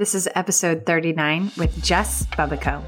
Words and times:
This 0.00 0.14
is 0.14 0.26
episode 0.34 0.86
39 0.86 1.52
with 1.58 1.84
Jess 1.84 2.24
Bubico. 2.28 2.82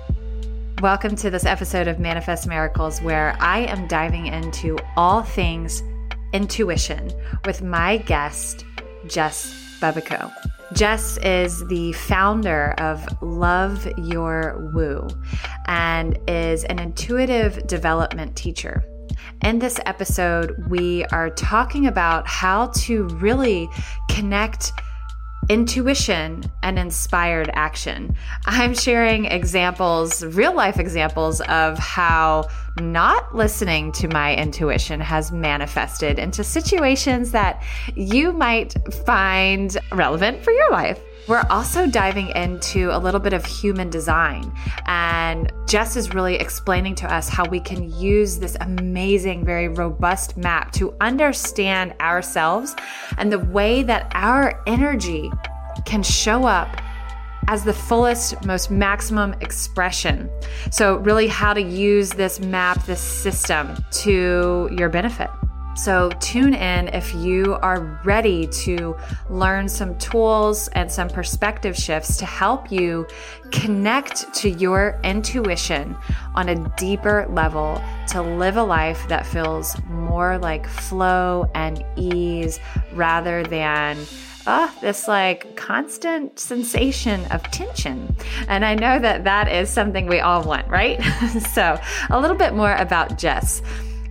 Welcome 0.80 1.14
to 1.16 1.28
this 1.28 1.44
episode 1.44 1.86
of 1.86 1.98
Manifest 1.98 2.46
Miracles, 2.46 3.02
where 3.02 3.36
I 3.38 3.66
am 3.66 3.86
diving 3.86 4.28
into 4.28 4.78
all 4.96 5.22
things 5.22 5.82
intuition 6.32 7.12
with 7.44 7.60
my 7.60 7.98
guest, 7.98 8.64
Jess 9.08 9.52
Bubico. 9.78 10.32
Jess 10.72 11.18
is 11.18 11.62
the 11.68 11.92
founder 11.92 12.72
of 12.78 13.06
Love 13.20 13.86
Your 13.98 14.70
Woo 14.72 15.06
and 15.66 16.18
is 16.26 16.64
an 16.64 16.78
intuitive 16.78 17.66
development 17.66 18.36
teacher. 18.36 18.82
In 19.42 19.58
this 19.58 19.78
episode, 19.84 20.54
we 20.70 21.04
are 21.12 21.28
talking 21.28 21.86
about 21.86 22.26
how 22.26 22.68
to 22.68 23.04
really 23.08 23.68
connect 24.08 24.72
intuition 25.48 26.44
and 26.62 26.78
inspired 26.78 27.50
action. 27.54 28.14
I'm 28.46 28.74
sharing 28.74 29.24
examples, 29.26 30.24
real 30.24 30.54
life 30.54 30.78
examples 30.78 31.40
of 31.42 31.78
how 31.78 32.48
not 32.80 33.34
listening 33.34 33.92
to 33.92 34.08
my 34.08 34.34
intuition 34.36 35.00
has 35.00 35.32
manifested 35.32 36.18
into 36.18 36.44
situations 36.44 37.32
that 37.32 37.62
you 37.94 38.32
might 38.32 38.74
find 39.04 39.76
relevant 39.90 40.42
for 40.44 40.52
your 40.52 40.70
life. 40.70 41.00
We're 41.28 41.44
also 41.50 41.86
diving 41.86 42.28
into 42.30 42.90
a 42.90 42.98
little 42.98 43.20
bit 43.20 43.32
of 43.32 43.44
human 43.46 43.90
design. 43.90 44.52
And 44.86 45.52
Jess 45.68 45.96
is 45.96 46.14
really 46.14 46.34
explaining 46.34 46.96
to 46.96 47.14
us 47.14 47.28
how 47.28 47.48
we 47.48 47.60
can 47.60 47.92
use 47.92 48.38
this 48.38 48.56
amazing, 48.60 49.44
very 49.44 49.68
robust 49.68 50.36
map 50.36 50.72
to 50.72 50.94
understand 51.00 51.94
ourselves 52.00 52.74
and 53.18 53.32
the 53.32 53.38
way 53.38 53.84
that 53.84 54.10
our 54.14 54.60
energy 54.66 55.30
can 55.84 56.02
show 56.02 56.44
up 56.44 56.68
as 57.48 57.64
the 57.64 57.72
fullest, 57.72 58.44
most 58.44 58.70
maximum 58.70 59.34
expression. 59.40 60.30
So, 60.70 60.96
really, 60.98 61.26
how 61.26 61.52
to 61.54 61.62
use 61.62 62.10
this 62.10 62.40
map, 62.40 62.84
this 62.86 63.00
system 63.00 63.76
to 64.02 64.68
your 64.72 64.88
benefit. 64.88 65.28
So, 65.74 66.10
tune 66.20 66.52
in 66.52 66.88
if 66.88 67.14
you 67.14 67.54
are 67.62 67.98
ready 68.04 68.46
to 68.46 68.94
learn 69.30 69.68
some 69.68 69.96
tools 69.98 70.68
and 70.68 70.92
some 70.92 71.08
perspective 71.08 71.74
shifts 71.76 72.18
to 72.18 72.26
help 72.26 72.70
you 72.70 73.06
connect 73.50 74.32
to 74.34 74.50
your 74.50 75.00
intuition 75.02 75.96
on 76.34 76.50
a 76.50 76.68
deeper 76.76 77.26
level 77.30 77.82
to 78.08 78.20
live 78.20 78.58
a 78.58 78.62
life 78.62 79.08
that 79.08 79.24
feels 79.24 79.74
more 79.88 80.36
like 80.38 80.66
flow 80.68 81.50
and 81.54 81.82
ease 81.96 82.60
rather 82.92 83.42
than 83.44 83.96
oh, 84.46 84.74
this 84.82 85.08
like 85.08 85.56
constant 85.56 86.38
sensation 86.38 87.24
of 87.26 87.42
tension. 87.44 88.14
And 88.46 88.64
I 88.64 88.74
know 88.74 88.98
that 88.98 89.24
that 89.24 89.50
is 89.50 89.70
something 89.70 90.06
we 90.06 90.20
all 90.20 90.42
want, 90.42 90.68
right? 90.68 91.02
so, 91.54 91.80
a 92.10 92.20
little 92.20 92.36
bit 92.36 92.52
more 92.52 92.74
about 92.74 93.16
Jess. 93.16 93.62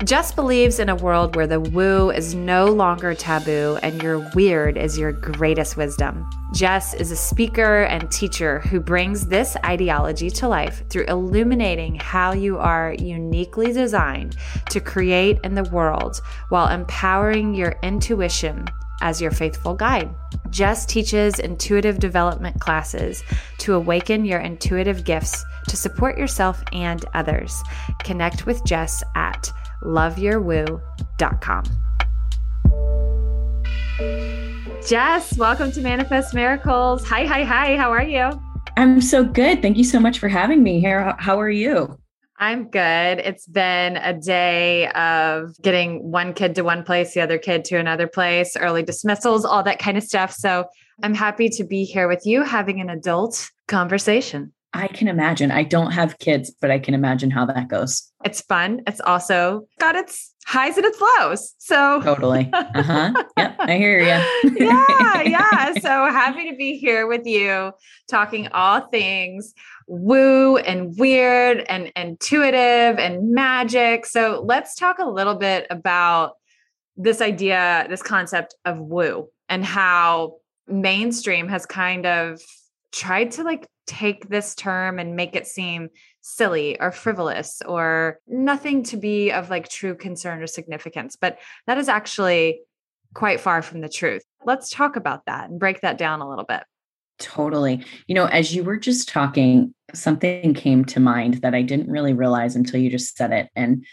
Jess 0.04 0.32
believes 0.32 0.80
in 0.80 0.90
a 0.90 0.96
world 0.96 1.36
where 1.36 1.46
the 1.46 1.60
woo 1.60 2.10
is 2.10 2.34
no 2.34 2.66
longer 2.66 3.14
taboo 3.14 3.78
and 3.84 4.02
your 4.02 4.18
weird 4.34 4.76
is 4.76 4.98
your 4.98 5.12
greatest 5.12 5.78
wisdom. 5.78 6.28
Jess 6.56 6.96
is 6.96 7.12
a 7.12 7.16
speaker 7.16 7.84
and 7.84 8.10
teacher 8.10 8.62
who 8.62 8.80
brings 8.80 9.28
this 9.28 9.56
ideology 9.64 10.32
to 10.32 10.48
life 10.48 10.84
through 10.90 11.06
illuminating 11.06 11.94
how 11.96 12.34
you 12.34 12.58
are 12.58 12.96
uniquely 12.98 13.72
designed 13.72 14.38
to 14.72 14.80
create 14.80 15.40
in 15.44 15.54
the 15.54 15.66
world 15.66 16.20
while 16.50 16.68
empowering 16.70 17.54
your 17.54 17.76
intuition 17.84 18.66
as 19.02 19.22
your 19.22 19.32
faithful 19.32 19.76
guide. 19.76 20.10
Jess 20.50 20.88
teaches 20.88 21.38
intuitive 21.38 22.00
development 22.00 22.60
classes 22.60 23.24
to 23.60 23.76
awaken 23.76 24.26
your 24.26 24.40
intuitive 24.40 25.06
gifts 25.06 25.46
to 25.68 25.78
support 25.78 26.18
yourself 26.18 26.64
and 26.74 27.06
others. 27.14 27.62
Connect 28.04 28.48
with 28.48 28.66
Jess 28.66 29.04
at 29.16 29.52
loveyourwoo.com. 29.84 31.64
Jess, 34.88 35.38
welcome 35.38 35.72
to 35.74 35.81
Manifest 35.81 36.34
Miracles. 36.34 37.08
Hi, 37.08 37.25
hi, 37.25 37.44
hi. 37.44 37.78
How 37.78 37.92
are 37.92 38.03
you? 38.03 38.31
I'm 38.78 39.00
so 39.00 39.24
good. 39.24 39.62
Thank 39.62 39.78
you 39.78 39.84
so 39.84 40.00
much 40.00 40.18
for 40.18 40.28
having 40.28 40.64
me 40.64 40.80
here. 40.80 41.16
How 41.19 41.40
are 41.40 41.50
you? 41.50 41.97
I'm 42.40 42.69
good. 42.69 43.19
It's 43.19 43.46
been 43.46 43.97
a 43.97 44.14
day 44.19 44.88
of 44.90 45.56
getting 45.62 46.12
one 46.12 46.34
kid 46.34 46.56
to 46.56 46.63
one 46.63 46.84
place, 46.84 47.13
the 47.13 47.22
other 47.22 47.38
kid 47.38 47.63
to 47.66 47.78
another 47.78 48.08
place, 48.08 48.58
early 48.58 48.81
dismissals, 48.81 49.46
all 49.46 49.62
that 49.62 49.78
kind 49.78 49.96
of 49.96 50.03
stuff. 50.03 50.34
So 50.34 50.66
I'm 51.03 51.13
happy 51.13 51.50
to 51.50 51.63
be 51.63 51.84
here 51.84 52.08
with 52.08 52.25
you 52.25 52.44
having 52.44 52.81
an 52.81 52.90
adult 52.90 53.52
conversation. 53.68 54.53
I 54.74 54.88
can 54.88 55.08
imagine. 55.08 55.52
I 55.52 55.64
don't 55.64 55.92
have 55.92 56.18
kids, 56.20 56.52
but 56.62 56.72
I 56.72 56.80
can 56.80 56.94
imagine 56.94 57.30
how 57.30 57.46
that 57.46 57.68
goes. 57.68 58.09
It's 58.24 58.42
fun. 58.42 58.82
It's 58.88 59.02
also 59.02 59.68
got 59.80 59.96
its 59.96 60.34
highs 60.46 60.78
and 60.78 60.86
its 60.86 61.00
lows. 61.02 61.54
So 61.58 62.02
totally. 62.02 62.50
Uh 62.54 62.84
huh. 62.84 63.24
yep. 63.38 63.56
I 63.60 63.78
hear 63.78 64.00
you. 64.00 64.56
yeah. 64.66 65.22
Yeah. 65.22 65.74
So 65.81 65.90
happy 65.90 66.50
to 66.50 66.56
be 66.56 66.78
here 66.78 67.08
with 67.08 67.26
you 67.26 67.72
talking 68.10 68.48
all 68.50 68.81
things 68.88 69.54
woo 69.88 70.58
and 70.58 70.98
weird 70.98 71.66
and 71.68 71.92
intuitive 71.96 73.00
and 73.00 73.31
magic. 73.31 74.06
So 74.06 74.44
let's 74.46 74.76
talk 74.76 75.00
a 75.00 75.06
little 75.06 75.36
bit 75.36 75.68
about 75.70 76.34
this 76.96 77.22
idea, 77.22 77.86
this 77.90 78.02
concept 78.02 78.56
of 78.66 78.80
woo 78.80 79.28
and 79.50 79.66
how 79.66 80.38
mainstream 80.68 81.48
has 81.48 81.66
kind 81.66 82.06
of 82.06 82.40
tried 82.91 83.31
to 83.31 83.44
like 83.44 83.68
take 83.88 84.29
this 84.29 84.56
term 84.56 85.00
and 85.00 85.16
make 85.16 85.35
it 85.35 85.47
seem 85.47 85.90
silly 86.22 86.79
or 86.79 86.91
frivolous 86.91 87.62
or 87.66 88.19
nothing 88.28 88.84
to 88.84 88.97
be 88.97 89.31
of 89.31 89.50
like 89.50 89.68
true 89.68 89.96
concern 89.96 90.41
or 90.41 90.47
significance. 90.47 91.16
But 91.19 91.40
that 91.68 91.78
is 91.78 91.90
actually 91.90 92.62
quite 93.13 93.40
far 93.40 93.62
from 93.62 93.81
the 93.81 93.90
truth. 93.90 94.24
Let's 94.46 94.69
talk 94.69 94.96
about 94.96 95.25
that 95.25 95.50
and 95.50 95.59
break 95.59 95.81
that 95.81 95.97
down 95.97 96.22
a 96.22 96.30
little 96.30 96.46
bit. 96.46 96.63
Totally. 97.19 97.85
You 98.07 98.16
know, 98.16 98.25
as 98.25 98.56
you 98.56 98.63
were 98.63 98.78
just 98.78 99.07
talking, 99.07 99.74
something 99.94 100.53
came 100.53 100.85
to 100.85 101.00
mind 101.00 101.35
that 101.35 101.53
I 101.53 101.62
didn't 101.62 101.90
really 101.90 102.13
realize 102.13 102.56
until 102.56 102.80
you 102.80 102.90
just 102.90 103.16
said 103.16 103.31
it. 103.31 103.50
And 103.56 103.85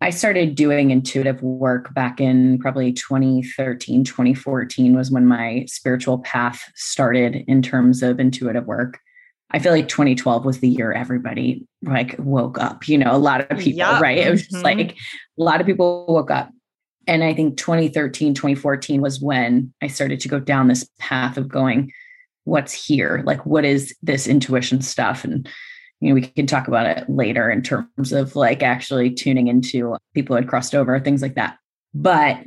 I 0.00 0.10
started 0.10 0.54
doing 0.54 0.90
intuitive 0.90 1.42
work 1.42 1.92
back 1.92 2.20
in 2.20 2.58
probably 2.60 2.92
2013, 2.92 4.04
2014 4.04 4.94
was 4.94 5.10
when 5.10 5.26
my 5.26 5.64
spiritual 5.66 6.18
path 6.20 6.70
started 6.76 7.44
in 7.48 7.62
terms 7.62 8.02
of 8.02 8.20
intuitive 8.20 8.66
work. 8.66 9.00
I 9.50 9.58
feel 9.58 9.72
like 9.72 9.88
2012 9.88 10.44
was 10.44 10.60
the 10.60 10.68
year 10.68 10.92
everybody 10.92 11.66
like 11.82 12.14
woke 12.18 12.58
up, 12.58 12.86
you 12.86 12.98
know, 12.98 13.10
a 13.10 13.18
lot 13.18 13.50
of 13.50 13.58
people, 13.58 13.78
yep. 13.78 14.00
right? 14.00 14.18
It 14.18 14.30
was 14.30 14.42
just 14.42 14.56
mm-hmm. 14.56 14.78
like 14.78 14.92
a 14.92 15.42
lot 15.42 15.60
of 15.60 15.66
people 15.66 16.06
woke 16.08 16.30
up. 16.30 16.50
And 17.08 17.24
I 17.24 17.34
think 17.34 17.56
2013, 17.56 18.34
2014 18.34 19.00
was 19.00 19.20
when 19.20 19.72
I 19.82 19.88
started 19.88 20.20
to 20.20 20.28
go 20.28 20.38
down 20.38 20.68
this 20.68 20.88
path 20.98 21.38
of 21.38 21.48
going, 21.48 21.90
what's 22.44 22.72
here? 22.72 23.22
Like, 23.24 23.46
what 23.46 23.64
is 23.64 23.96
this 24.02 24.26
intuition 24.28 24.82
stuff? 24.82 25.24
And, 25.24 25.48
you 26.00 26.08
know, 26.08 26.14
we 26.14 26.22
can 26.22 26.46
talk 26.46 26.68
about 26.68 26.86
it 26.86 27.08
later 27.08 27.50
in 27.50 27.62
terms 27.62 28.12
of 28.12 28.36
like 28.36 28.62
actually 28.62 29.10
tuning 29.10 29.48
into 29.48 29.96
people 30.14 30.34
who 30.34 30.42
had 30.42 30.48
crossed 30.48 30.74
over, 30.74 30.98
things 31.00 31.22
like 31.22 31.34
that. 31.34 31.58
But 31.94 32.38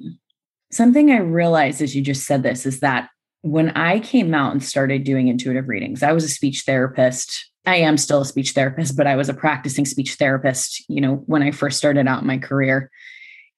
something 0.72 1.12
I 1.12 1.18
realized 1.18 1.82
as 1.82 1.96
you 1.96 2.02
just 2.02 2.26
said 2.26 2.44
this 2.44 2.66
is 2.66 2.80
that 2.80 3.10
when 3.42 3.70
I 3.72 4.00
came 4.00 4.34
out 4.34 4.52
and 4.52 4.64
started 4.64 5.04
doing 5.04 5.28
intuitive 5.28 5.68
readings, 5.68 6.04
I 6.04 6.12
was 6.12 6.24
a 6.24 6.30
speech 6.30 6.64
therapist. 6.66 7.50
I 7.66 7.78
am 7.78 7.98
still 7.98 8.22
a 8.22 8.26
speech 8.26 8.52
therapist, 8.52 8.96
but 8.96 9.08
I 9.08 9.16
was 9.16 9.30
a 9.30 9.34
practicing 9.34 9.86
speech 9.86 10.16
therapist, 10.16 10.84
you 10.88 11.02
know, 11.02 11.16
when 11.26 11.44
I 11.44 11.52
first 11.52 11.78
started 11.78 12.08
out 12.08 12.26
my 12.26 12.38
career. 12.38 12.90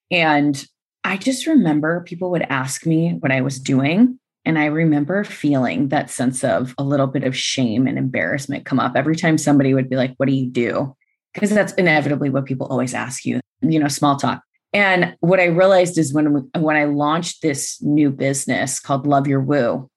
And 0.09 0.65
I 1.03 1.17
just 1.17 1.47
remember 1.47 2.01
people 2.01 2.31
would 2.31 2.43
ask 2.43 2.85
me 2.85 3.17
what 3.19 3.31
I 3.31 3.41
was 3.41 3.59
doing. 3.59 4.19
And 4.45 4.59
I 4.59 4.65
remember 4.65 5.23
feeling 5.23 5.87
that 5.89 6.09
sense 6.09 6.43
of 6.43 6.75
a 6.77 6.83
little 6.83 7.07
bit 7.07 7.23
of 7.23 7.35
shame 7.35 7.87
and 7.87 7.97
embarrassment 7.97 8.65
come 8.65 8.79
up 8.79 8.93
every 8.95 9.15
time 9.15 9.37
somebody 9.37 9.73
would 9.73 9.89
be 9.89 9.95
like, 9.95 10.13
What 10.17 10.27
do 10.27 10.35
you 10.35 10.49
do? 10.49 10.95
Because 11.33 11.49
that's 11.49 11.73
inevitably 11.73 12.29
what 12.29 12.45
people 12.45 12.67
always 12.67 12.93
ask 12.93 13.25
you, 13.25 13.39
you 13.61 13.79
know, 13.79 13.87
small 13.87 14.17
talk. 14.17 14.41
And 14.73 15.15
what 15.19 15.39
I 15.39 15.45
realized 15.45 15.97
is 15.97 16.13
when 16.13 16.49
when 16.57 16.75
I 16.75 16.85
launched 16.85 17.41
this 17.41 17.81
new 17.81 18.09
business 18.09 18.79
called 18.79 19.07
Love 19.07 19.27
Your 19.27 19.41
Woo, 19.41 19.89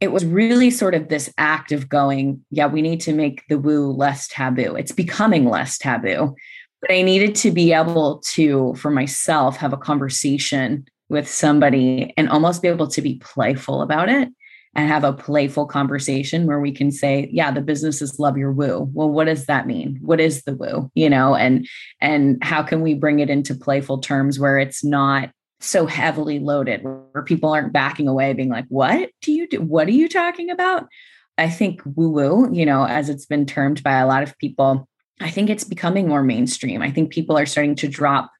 it 0.00 0.12
was 0.12 0.24
really 0.24 0.70
sort 0.70 0.94
of 0.94 1.08
this 1.08 1.32
act 1.36 1.72
of 1.72 1.88
going, 1.88 2.44
yeah, 2.50 2.66
we 2.66 2.80
need 2.80 3.00
to 3.02 3.12
make 3.12 3.42
the 3.48 3.58
woo 3.58 3.90
less 3.90 4.28
taboo. 4.28 4.74
It's 4.76 4.92
becoming 4.92 5.48
less 5.48 5.76
taboo. 5.76 6.34
But 6.80 6.92
I 6.92 7.02
needed 7.02 7.34
to 7.36 7.50
be 7.50 7.74
able 7.74 8.22
to, 8.32 8.74
for 8.76 8.90
myself, 8.90 9.58
have 9.58 9.74
a 9.74 9.76
conversation 9.76 10.86
with 11.10 11.28
somebody 11.28 12.14
and 12.16 12.28
almost 12.28 12.62
be 12.62 12.68
able 12.68 12.88
to 12.88 13.02
be 13.02 13.16
playful 13.16 13.82
about 13.82 14.08
it 14.08 14.28
and 14.74 14.88
have 14.88 15.02
a 15.02 15.12
playful 15.12 15.66
conversation 15.66 16.46
where 16.46 16.60
we 16.60 16.70
can 16.72 16.92
say 16.92 17.28
yeah 17.32 17.50
the 17.50 17.60
business 17.60 18.00
is 18.00 18.18
love 18.18 18.38
your 18.38 18.52
woo. 18.52 18.88
Well 18.92 19.10
what 19.10 19.24
does 19.24 19.46
that 19.46 19.66
mean? 19.66 19.98
What 20.00 20.20
is 20.20 20.44
the 20.44 20.54
woo? 20.54 20.90
You 20.94 21.10
know 21.10 21.34
and 21.34 21.66
and 22.00 22.42
how 22.42 22.62
can 22.62 22.80
we 22.80 22.94
bring 22.94 23.18
it 23.20 23.28
into 23.28 23.54
playful 23.54 23.98
terms 23.98 24.38
where 24.38 24.58
it's 24.58 24.84
not 24.84 25.30
so 25.62 25.84
heavily 25.84 26.38
loaded 26.38 26.82
where 26.82 27.22
people 27.24 27.52
aren't 27.52 27.72
backing 27.72 28.08
away 28.08 28.32
being 28.32 28.48
like 28.48 28.66
what 28.68 29.10
do 29.20 29.32
you 29.32 29.48
do? 29.48 29.60
What 29.60 29.88
are 29.88 29.92
you 29.92 30.08
talking 30.08 30.50
about? 30.50 30.86
I 31.36 31.48
think 31.48 31.82
woo 31.84 32.10
woo, 32.10 32.52
you 32.52 32.64
know, 32.64 32.84
as 32.84 33.08
it's 33.08 33.26
been 33.26 33.46
termed 33.46 33.82
by 33.82 33.98
a 33.98 34.06
lot 34.06 34.22
of 34.22 34.38
people, 34.38 34.88
I 35.20 35.30
think 35.30 35.50
it's 35.50 35.64
becoming 35.64 36.08
more 36.08 36.22
mainstream. 36.22 36.80
I 36.80 36.90
think 36.90 37.10
people 37.10 37.36
are 37.36 37.46
starting 37.46 37.74
to 37.76 37.88
drop 37.88 38.30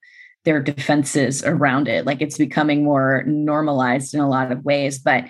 their 0.44 0.60
defenses 0.60 1.44
around 1.44 1.88
it. 1.88 2.06
Like 2.06 2.22
it's 2.22 2.38
becoming 2.38 2.84
more 2.84 3.24
normalized 3.26 4.14
in 4.14 4.20
a 4.20 4.28
lot 4.28 4.52
of 4.52 4.64
ways. 4.64 4.98
But 4.98 5.24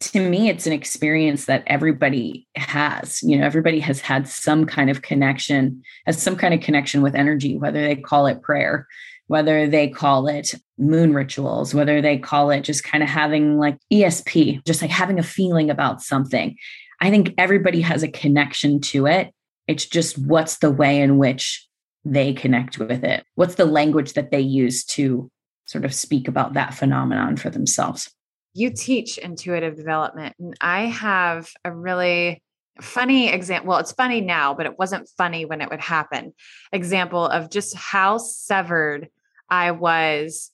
to 0.00 0.28
me, 0.28 0.48
it's 0.48 0.66
an 0.66 0.72
experience 0.72 1.44
that 1.44 1.62
everybody 1.66 2.46
has. 2.56 3.22
You 3.22 3.38
know, 3.38 3.44
everybody 3.44 3.80
has 3.80 4.00
had 4.00 4.26
some 4.26 4.64
kind 4.64 4.90
of 4.90 5.02
connection, 5.02 5.82
has 6.06 6.20
some 6.20 6.36
kind 6.36 6.54
of 6.54 6.60
connection 6.60 7.02
with 7.02 7.14
energy, 7.14 7.56
whether 7.58 7.82
they 7.82 7.96
call 7.96 8.26
it 8.26 8.42
prayer, 8.42 8.86
whether 9.26 9.68
they 9.68 9.88
call 9.88 10.26
it 10.26 10.54
moon 10.78 11.12
rituals, 11.12 11.74
whether 11.74 12.00
they 12.00 12.18
call 12.18 12.50
it 12.50 12.62
just 12.62 12.82
kind 12.82 13.02
of 13.02 13.10
having 13.10 13.58
like 13.58 13.76
ESP, 13.92 14.64
just 14.64 14.80
like 14.80 14.90
having 14.90 15.18
a 15.18 15.22
feeling 15.22 15.70
about 15.70 16.02
something. 16.02 16.56
I 17.00 17.10
think 17.10 17.34
everybody 17.38 17.82
has 17.82 18.02
a 18.02 18.08
connection 18.08 18.80
to 18.80 19.06
it. 19.06 19.32
It's 19.68 19.86
just 19.86 20.18
what's 20.18 20.58
the 20.58 20.70
way 20.70 21.00
in 21.00 21.18
which 21.18 21.66
they 22.04 22.32
connect 22.32 22.78
with 22.78 23.04
it? 23.04 23.24
What's 23.34 23.56
the 23.56 23.64
language 23.64 24.14
that 24.14 24.30
they 24.30 24.40
use 24.40 24.84
to 24.84 25.30
sort 25.66 25.84
of 25.84 25.94
speak 25.94 26.28
about 26.28 26.54
that 26.54 26.74
phenomenon 26.74 27.36
for 27.36 27.50
themselves? 27.50 28.10
You 28.54 28.70
teach 28.70 29.18
intuitive 29.18 29.76
development, 29.76 30.34
and 30.38 30.56
I 30.60 30.86
have 30.86 31.50
a 31.64 31.72
really 31.72 32.42
funny 32.80 33.28
example. 33.28 33.70
Well, 33.70 33.78
it's 33.78 33.92
funny 33.92 34.20
now, 34.20 34.54
but 34.54 34.66
it 34.66 34.78
wasn't 34.78 35.08
funny 35.16 35.44
when 35.44 35.60
it 35.60 35.70
would 35.70 35.80
happen. 35.80 36.32
Example 36.72 37.26
of 37.26 37.50
just 37.50 37.76
how 37.76 38.18
severed 38.18 39.08
I 39.48 39.70
was 39.70 40.50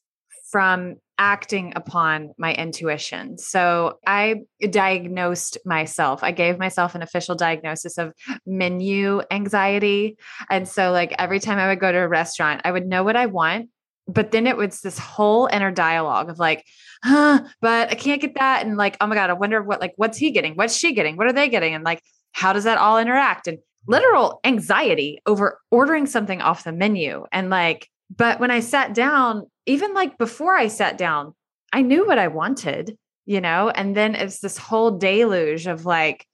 from 0.50 0.96
acting 1.18 1.72
upon 1.76 2.32
my 2.38 2.52
intuition. 2.54 3.38
So 3.38 3.98
I 4.06 4.42
diagnosed 4.68 5.58
myself. 5.64 6.22
I 6.22 6.32
gave 6.32 6.58
myself 6.58 6.94
an 6.94 7.02
official 7.02 7.34
diagnosis 7.34 7.98
of 7.98 8.12
menu 8.46 9.22
anxiety. 9.30 10.18
And 10.50 10.68
so, 10.68 10.92
like, 10.92 11.14
every 11.18 11.40
time 11.40 11.58
I 11.58 11.68
would 11.68 11.80
go 11.80 11.90
to 11.90 11.98
a 11.98 12.08
restaurant, 12.08 12.62
I 12.64 12.72
would 12.72 12.86
know 12.86 13.04
what 13.04 13.16
I 13.16 13.26
want. 13.26 13.70
But 14.08 14.30
then 14.30 14.46
it 14.46 14.56
was 14.56 14.82
this 14.82 14.98
whole 14.98 15.48
inner 15.52 15.72
dialogue 15.72 16.30
of 16.30 16.38
like, 16.38 16.64
huh, 17.02 17.42
but 17.60 17.90
I 17.90 17.94
can't 17.94 18.20
get 18.20 18.34
that. 18.36 18.64
And 18.64 18.76
like, 18.76 18.96
oh 19.00 19.06
my 19.06 19.16
God, 19.16 19.30
I 19.30 19.34
wonder 19.34 19.62
what, 19.62 19.80
like, 19.80 19.94
what's 19.96 20.18
he 20.18 20.30
getting? 20.30 20.54
What's 20.54 20.76
she 20.76 20.92
getting? 20.92 21.16
What 21.16 21.26
are 21.26 21.32
they 21.32 21.48
getting? 21.48 21.74
And 21.74 21.82
like, 21.82 22.02
how 22.32 22.52
does 22.52 22.64
that 22.64 22.78
all 22.78 22.98
interact? 22.98 23.48
And 23.48 23.58
literal 23.88 24.40
anxiety 24.44 25.20
over 25.26 25.58
ordering 25.70 26.06
something 26.06 26.40
off 26.40 26.64
the 26.64 26.72
menu. 26.72 27.24
And 27.32 27.50
like, 27.50 27.88
but 28.14 28.38
when 28.38 28.50
I 28.50 28.60
sat 28.60 28.94
down, 28.94 29.50
even 29.66 29.94
like 29.94 30.16
before 30.18 30.56
I 30.56 30.68
sat 30.68 30.96
down, 30.96 31.34
I 31.72 31.82
knew 31.82 32.06
what 32.06 32.18
I 32.18 32.28
wanted, 32.28 32.96
you 33.26 33.40
know, 33.40 33.70
and 33.70 33.96
then 33.96 34.14
it's 34.14 34.40
this 34.40 34.56
whole 34.56 34.92
deluge 34.92 35.66
of 35.66 35.84
like 35.84 36.26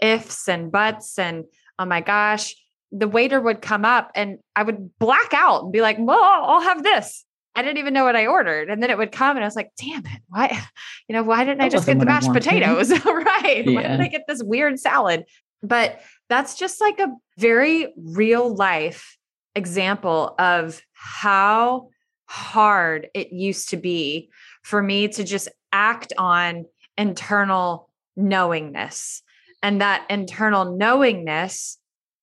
ifs 0.00 0.48
and 0.48 0.72
buts 0.72 1.18
and 1.18 1.44
oh 1.78 1.84
my 1.84 2.00
gosh, 2.00 2.54
the 2.90 3.08
waiter 3.08 3.40
would 3.40 3.62
come 3.62 3.84
up 3.84 4.10
and 4.14 4.38
I 4.56 4.62
would 4.62 4.98
black 4.98 5.34
out 5.34 5.64
and 5.64 5.72
be 5.72 5.82
like, 5.82 5.96
well, 6.00 6.18
I'll 6.18 6.62
have 6.62 6.82
this. 6.82 7.24
I 7.54 7.62
didn't 7.62 7.78
even 7.78 7.92
know 7.92 8.04
what 8.04 8.16
I 8.16 8.26
ordered. 8.26 8.70
And 8.70 8.82
then 8.82 8.90
it 8.90 8.96
would 8.96 9.12
come 9.12 9.36
and 9.36 9.44
I 9.44 9.46
was 9.46 9.56
like, 9.56 9.72
damn 9.76 10.06
it. 10.06 10.22
Why, 10.28 10.64
you 11.08 11.12
know, 11.12 11.22
why 11.22 11.44
didn't 11.44 11.58
that 11.58 11.64
I 11.64 11.68
just 11.68 11.86
get 11.86 11.98
the 11.98 12.06
mashed 12.06 12.32
potatoes? 12.32 12.90
right. 13.04 13.66
Yeah. 13.66 13.74
Why 13.74 13.82
did 13.82 14.00
I 14.00 14.08
get 14.08 14.24
this 14.26 14.42
weird 14.42 14.78
salad? 14.78 15.24
But 15.62 16.00
that's 16.28 16.54
just 16.54 16.80
like 16.80 17.00
a 17.00 17.08
very 17.36 17.92
real 17.96 18.54
life 18.54 19.16
example 19.54 20.34
of 20.38 20.80
how 20.92 21.88
hard 22.28 23.08
it 23.14 23.32
used 23.32 23.70
to 23.70 23.76
be 23.76 24.30
for 24.62 24.82
me 24.82 25.08
to 25.08 25.24
just 25.24 25.48
act 25.72 26.12
on 26.18 26.66
internal 26.96 27.88
knowingness. 28.16 29.22
And 29.62 29.80
that 29.80 30.06
internal 30.10 30.76
knowingness 30.76 31.78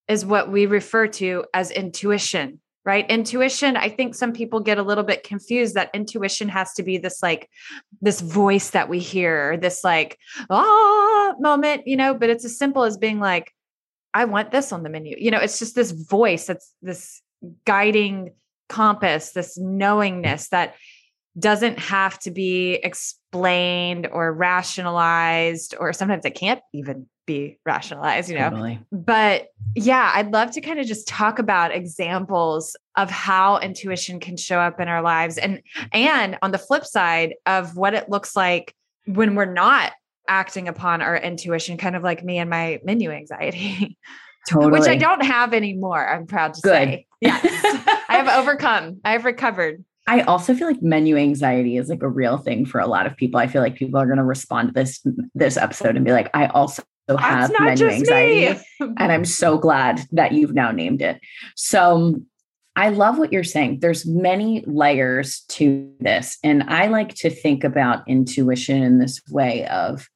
is 0.08 0.24
what 0.24 0.50
we 0.50 0.66
refer 0.66 1.08
to 1.08 1.44
as 1.52 1.70
intuition, 1.70 2.60
right? 2.84 3.08
Intuition, 3.10 3.76
I 3.76 3.88
think 3.88 4.14
some 4.14 4.32
people 4.32 4.60
get 4.60 4.78
a 4.78 4.82
little 4.82 5.02
bit 5.02 5.24
confused 5.24 5.74
that 5.74 5.90
intuition 5.92 6.48
has 6.48 6.72
to 6.74 6.84
be 6.84 6.98
this 6.98 7.22
like 7.22 7.50
this 8.00 8.20
voice 8.20 8.70
that 8.70 8.88
we 8.88 9.00
hear, 9.00 9.56
this 9.56 9.82
like 9.82 10.18
ah 10.48 11.34
moment, 11.40 11.86
you 11.86 11.96
know, 11.96 12.14
but 12.14 12.30
it's 12.30 12.44
as 12.44 12.56
simple 12.56 12.84
as 12.84 12.96
being 12.96 13.18
like, 13.18 13.52
I 14.14 14.24
want 14.24 14.52
this 14.52 14.72
on 14.72 14.82
the 14.84 14.88
menu. 14.88 15.16
You 15.18 15.32
know, 15.32 15.40
it's 15.40 15.58
just 15.58 15.74
this 15.74 15.90
voice 15.90 16.46
that's 16.46 16.72
this 16.80 17.20
guiding 17.64 18.30
compass, 18.68 19.32
this 19.32 19.58
knowingness 19.58 20.48
that 20.48 20.74
doesn't 21.38 21.78
have 21.78 22.18
to 22.20 22.30
be 22.30 22.74
explained 22.74 24.08
or 24.10 24.32
rationalized, 24.32 25.74
or 25.78 25.92
sometimes 25.92 26.24
it 26.24 26.34
can't 26.34 26.60
even 26.72 27.06
be 27.26 27.58
rationalized, 27.66 28.30
you 28.30 28.38
know. 28.38 28.48
Totally. 28.48 28.80
But 28.90 29.48
yeah, 29.74 30.12
I'd 30.14 30.32
love 30.32 30.52
to 30.52 30.60
kind 30.60 30.78
of 30.78 30.86
just 30.86 31.06
talk 31.06 31.38
about 31.38 31.74
examples 31.74 32.76
of 32.96 33.10
how 33.10 33.58
intuition 33.58 34.20
can 34.20 34.36
show 34.36 34.58
up 34.58 34.80
in 34.80 34.88
our 34.88 35.02
lives 35.02 35.36
and 35.36 35.60
and 35.92 36.38
on 36.40 36.52
the 36.52 36.58
flip 36.58 36.86
side 36.86 37.34
of 37.44 37.76
what 37.76 37.92
it 37.92 38.08
looks 38.08 38.34
like 38.34 38.74
when 39.06 39.34
we're 39.34 39.44
not 39.44 39.92
acting 40.28 40.68
upon 40.68 41.02
our 41.02 41.16
intuition, 41.16 41.76
kind 41.76 41.96
of 41.96 42.02
like 42.02 42.24
me 42.24 42.38
and 42.38 42.48
my 42.48 42.80
menu 42.84 43.10
anxiety. 43.10 43.98
Totally. 44.48 44.72
Which 44.80 44.88
I 44.88 44.96
don't 44.96 45.24
have 45.24 45.52
anymore. 45.52 46.08
I'm 46.08 46.26
proud 46.26 46.54
to 46.54 46.60
Good. 46.62 46.72
say. 46.72 47.06
Yes. 47.20 48.00
I 48.16 48.22
have 48.22 48.38
overcome. 48.38 49.00
I 49.04 49.12
have 49.12 49.24
recovered. 49.24 49.84
I 50.06 50.20
also 50.22 50.54
feel 50.54 50.68
like 50.68 50.82
menu 50.82 51.16
anxiety 51.16 51.76
is 51.76 51.88
like 51.88 52.02
a 52.02 52.08
real 52.08 52.38
thing 52.38 52.64
for 52.64 52.80
a 52.80 52.86
lot 52.86 53.06
of 53.06 53.16
people. 53.16 53.40
I 53.40 53.48
feel 53.48 53.60
like 53.60 53.74
people 53.74 53.98
are 54.00 54.06
going 54.06 54.18
to 54.18 54.24
respond 54.24 54.68
to 54.68 54.74
this 54.74 55.04
this 55.34 55.56
episode 55.56 55.96
and 55.96 56.04
be 56.04 56.12
like, 56.12 56.30
I 56.32 56.46
also 56.46 56.82
have 57.08 57.52
menu 57.58 57.88
anxiety. 57.88 58.60
and 58.80 59.12
I'm 59.12 59.24
so 59.24 59.58
glad 59.58 60.02
that 60.12 60.32
you've 60.32 60.54
now 60.54 60.70
named 60.70 61.02
it. 61.02 61.20
So 61.56 62.20
I 62.76 62.90
love 62.90 63.18
what 63.18 63.32
you're 63.32 63.42
saying. 63.42 63.80
There's 63.80 64.06
many 64.06 64.62
layers 64.66 65.40
to 65.48 65.90
this. 65.98 66.38
And 66.44 66.62
I 66.64 66.86
like 66.86 67.14
to 67.16 67.30
think 67.30 67.64
about 67.64 68.06
intuition 68.08 68.82
in 68.82 68.98
this 68.98 69.20
way 69.30 69.66
of 69.68 70.08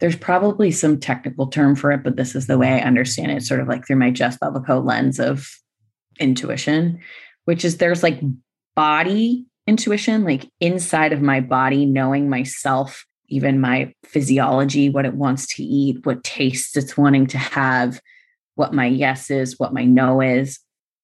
there's 0.00 0.16
probably 0.16 0.70
some 0.70 0.98
technical 0.98 1.46
term 1.46 1.76
for 1.76 1.92
it, 1.92 2.02
but 2.02 2.16
this 2.16 2.34
is 2.34 2.46
the 2.46 2.58
way 2.58 2.72
I 2.72 2.80
understand 2.86 3.32
it, 3.32 3.42
sort 3.42 3.60
of 3.60 3.68
like 3.68 3.86
through 3.86 3.96
my 3.96 4.10
Jess 4.10 4.38
Bellico 4.38 4.84
lens 4.84 5.20
of 5.20 5.46
intuition, 6.18 7.00
which 7.50 7.64
is 7.64 7.78
there's 7.78 8.04
like 8.04 8.20
body 8.76 9.44
intuition, 9.66 10.22
like 10.22 10.48
inside 10.60 11.12
of 11.12 11.20
my 11.20 11.40
body, 11.40 11.84
knowing 11.84 12.30
myself, 12.30 13.04
even 13.28 13.60
my 13.60 13.92
physiology, 14.04 14.88
what 14.88 15.04
it 15.04 15.14
wants 15.14 15.48
to 15.56 15.64
eat, 15.64 16.06
what 16.06 16.22
tastes 16.22 16.76
it's 16.76 16.96
wanting 16.96 17.26
to 17.26 17.38
have, 17.38 18.00
what 18.54 18.72
my 18.72 18.86
yes 18.86 19.32
is, 19.32 19.58
what 19.58 19.74
my 19.74 19.84
no 19.84 20.20
is. 20.20 20.60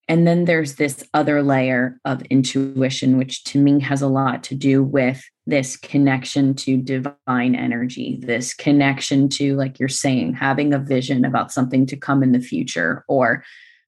And 0.07 0.25
then 0.25 0.45
there's 0.45 0.77
this 0.77 1.03
other 1.15 1.43
layer 1.43 1.99
of 2.05 2.23
intuition, 2.31 3.19
which 3.19 3.43
to 3.47 3.61
me 3.61 3.81
has 3.81 4.01
a 4.01 4.07
lot 4.07 4.45
to 4.45 4.55
do 4.55 4.85
with 4.85 5.21
this 5.47 5.77
connection 5.77 6.55
to 6.55 6.77
divine 6.77 7.57
energy, 7.57 8.21
this 8.23 8.55
connection 8.55 9.29
to, 9.31 9.57
like 9.57 9.81
you're 9.81 9.89
saying, 9.89 10.35
having 10.35 10.73
a 10.73 10.79
vision 10.79 11.25
about 11.25 11.51
something 11.51 11.87
to 11.87 11.97
come 11.97 12.23
in 12.23 12.31
the 12.31 12.39
future. 12.39 13.05
Or, 13.09 13.43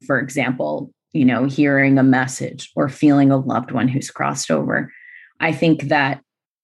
for 0.09 0.19
example, 0.19 0.91
you 1.13 1.25
know, 1.25 1.47
hearing 1.47 1.99
a 1.99 2.03
message 2.03 2.71
or 2.77 2.89
feeling 2.89 3.31
a 3.31 3.37
loved 3.37 3.71
one 3.71 3.89
who's 3.89 4.11
crossed 4.11 4.51
over. 4.51 4.93
I 5.41 5.53
think 5.53 5.83
that 5.85 6.21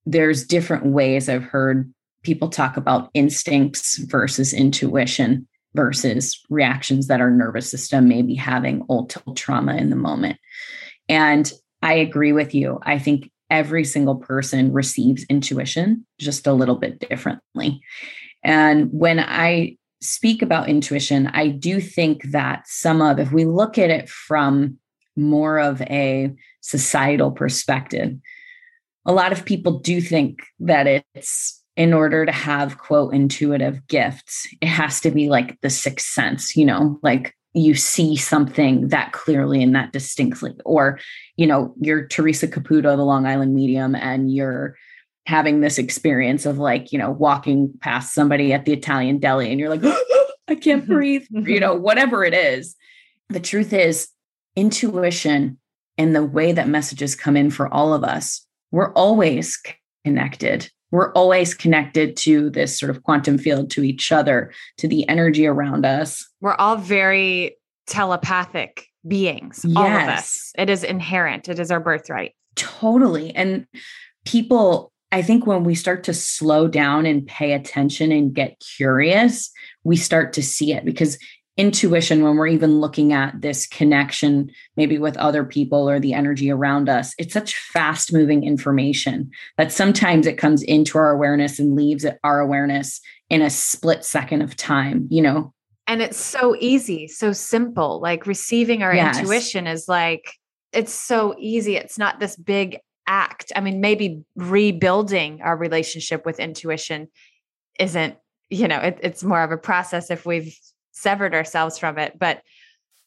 there's 0.06 0.46
different 0.46 0.86
ways 0.86 1.28
I've 1.28 1.44
heard 1.44 1.92
people 2.22 2.48
talk 2.48 2.76
about 2.76 3.10
instincts 3.14 3.98
versus 3.98 4.52
intuition 4.52 5.46
versus 5.74 6.40
reactions 6.50 7.08
that 7.08 7.20
our 7.20 7.30
nervous 7.30 7.70
system 7.70 8.08
may 8.08 8.22
be 8.22 8.34
having 8.34 8.84
old 8.88 9.14
trauma 9.34 9.76
in 9.76 9.90
the 9.90 9.96
moment. 9.96 10.38
And 11.08 11.50
I 11.82 11.94
agree 11.94 12.32
with 12.32 12.54
you. 12.54 12.80
I 12.82 12.98
think 12.98 13.30
every 13.50 13.84
single 13.84 14.16
person 14.16 14.72
receives 14.72 15.24
intuition 15.24 16.06
just 16.18 16.46
a 16.46 16.52
little 16.52 16.76
bit 16.76 17.06
differently. 17.08 17.80
And 18.42 18.88
when 18.92 19.20
I 19.20 19.76
speak 20.04 20.42
about 20.42 20.68
intuition, 20.68 21.28
I 21.28 21.48
do 21.48 21.80
think 21.80 22.30
that 22.30 22.66
some 22.66 23.00
of, 23.00 23.18
if 23.18 23.32
we 23.32 23.44
look 23.44 23.78
at 23.78 23.90
it 23.90 24.08
from 24.08 24.78
more 25.16 25.58
of 25.58 25.80
a 25.82 26.32
societal 26.60 27.30
perspective, 27.30 28.16
a 29.06 29.12
lot 29.12 29.32
of 29.32 29.44
people 29.44 29.78
do 29.80 30.00
think 30.00 30.42
that 30.60 31.04
it's 31.14 31.62
in 31.76 31.92
order 31.92 32.24
to 32.24 32.32
have 32.32 32.78
quote 32.78 33.12
intuitive 33.12 33.86
gifts, 33.88 34.46
it 34.60 34.68
has 34.68 35.00
to 35.00 35.10
be 35.10 35.28
like 35.28 35.60
the 35.60 35.70
sixth 35.70 36.06
sense, 36.06 36.56
you 36.56 36.64
know, 36.64 36.98
like 37.02 37.34
you 37.52 37.74
see 37.74 38.16
something 38.16 38.88
that 38.88 39.12
clearly 39.12 39.62
and 39.62 39.74
that 39.74 39.92
distinctly, 39.92 40.52
or, 40.64 40.98
you 41.36 41.46
know, 41.46 41.74
you're 41.80 42.06
Teresa 42.06 42.46
Caputo, 42.48 42.96
the 42.96 43.04
Long 43.04 43.26
Island 43.26 43.54
medium, 43.54 43.94
and 43.94 44.32
you're 44.32 44.76
having 45.26 45.60
this 45.60 45.78
experience 45.78 46.46
of 46.46 46.58
like, 46.58 46.92
you 46.92 46.98
know, 46.98 47.10
walking 47.10 47.72
past 47.80 48.14
somebody 48.14 48.52
at 48.52 48.64
the 48.64 48.72
Italian 48.72 49.18
deli 49.18 49.50
and 49.50 49.58
you're 49.58 49.74
like, 49.74 49.84
I 50.48 50.54
can't 50.54 50.82
mm-hmm. 50.82 50.92
breathe, 50.92 51.26
you 51.30 51.40
mm-hmm. 51.40 51.60
know, 51.60 51.74
whatever 51.74 52.24
it 52.24 52.34
is. 52.34 52.76
The 53.30 53.40
truth 53.40 53.72
is, 53.72 54.08
intuition 54.56 55.58
and 55.96 56.14
the 56.14 56.24
way 56.24 56.52
that 56.52 56.68
messages 56.68 57.14
come 57.14 57.36
in 57.36 57.50
for 57.50 57.72
all 57.72 57.94
of 57.94 58.04
us, 58.04 58.46
we're 58.70 58.92
always 58.92 59.60
connected 60.04 60.70
we're 60.94 61.10
always 61.10 61.54
connected 61.54 62.16
to 62.18 62.50
this 62.50 62.78
sort 62.78 62.88
of 62.88 63.02
quantum 63.02 63.36
field, 63.36 63.68
to 63.72 63.82
each 63.82 64.12
other, 64.12 64.52
to 64.78 64.86
the 64.86 65.08
energy 65.08 65.44
around 65.44 65.84
us. 65.84 66.24
We're 66.40 66.54
all 66.54 66.76
very 66.76 67.56
telepathic 67.88 68.86
beings, 69.06 69.62
yes. 69.64 69.76
all 69.76 69.86
of 69.86 70.08
us. 70.08 70.52
It 70.56 70.70
is 70.70 70.84
inherent, 70.84 71.48
it 71.48 71.58
is 71.58 71.72
our 71.72 71.80
birthright. 71.80 72.36
Totally. 72.54 73.34
And 73.34 73.66
people, 74.24 74.92
I 75.14 75.22
think 75.22 75.46
when 75.46 75.62
we 75.62 75.76
start 75.76 76.02
to 76.04 76.12
slow 76.12 76.66
down 76.66 77.06
and 77.06 77.24
pay 77.24 77.52
attention 77.52 78.10
and 78.10 78.34
get 78.34 78.60
curious, 78.76 79.48
we 79.84 79.96
start 79.96 80.32
to 80.32 80.42
see 80.42 80.72
it 80.72 80.84
because 80.84 81.18
intuition 81.56 82.24
when 82.24 82.34
we're 82.34 82.48
even 82.48 82.80
looking 82.80 83.12
at 83.12 83.40
this 83.40 83.64
connection 83.68 84.50
maybe 84.76 84.98
with 84.98 85.16
other 85.16 85.44
people 85.44 85.88
or 85.88 86.00
the 86.00 86.12
energy 86.12 86.50
around 86.50 86.88
us 86.88 87.14
it's 87.16 87.32
such 87.32 87.54
fast 87.54 88.12
moving 88.12 88.42
information 88.42 89.30
that 89.56 89.70
sometimes 89.70 90.26
it 90.26 90.36
comes 90.36 90.64
into 90.64 90.98
our 90.98 91.12
awareness 91.12 91.60
and 91.60 91.76
leaves 91.76 92.04
our 92.24 92.40
awareness 92.40 93.00
in 93.30 93.40
a 93.40 93.48
split 93.50 94.04
second 94.04 94.42
of 94.42 94.56
time 94.56 95.06
you 95.12 95.22
know 95.22 95.54
and 95.86 96.02
it's 96.02 96.18
so 96.18 96.56
easy 96.58 97.06
so 97.06 97.32
simple 97.32 98.00
like 98.00 98.26
receiving 98.26 98.82
our 98.82 98.92
yes. 98.92 99.16
intuition 99.16 99.68
is 99.68 99.86
like 99.86 100.32
it's 100.72 100.92
so 100.92 101.36
easy 101.38 101.76
it's 101.76 101.98
not 101.98 102.18
this 102.18 102.34
big 102.34 102.80
act 103.06 103.52
i 103.54 103.60
mean 103.60 103.80
maybe 103.80 104.22
rebuilding 104.36 105.40
our 105.42 105.56
relationship 105.56 106.24
with 106.24 106.40
intuition 106.40 107.08
isn't 107.78 108.16
you 108.50 108.68
know 108.68 108.78
it, 108.78 108.98
it's 109.02 109.22
more 109.22 109.42
of 109.42 109.50
a 109.50 109.58
process 109.58 110.10
if 110.10 110.24
we've 110.24 110.56
severed 110.94 111.34
ourselves 111.34 111.78
from 111.78 111.98
it. 111.98 112.18
But 112.18 112.40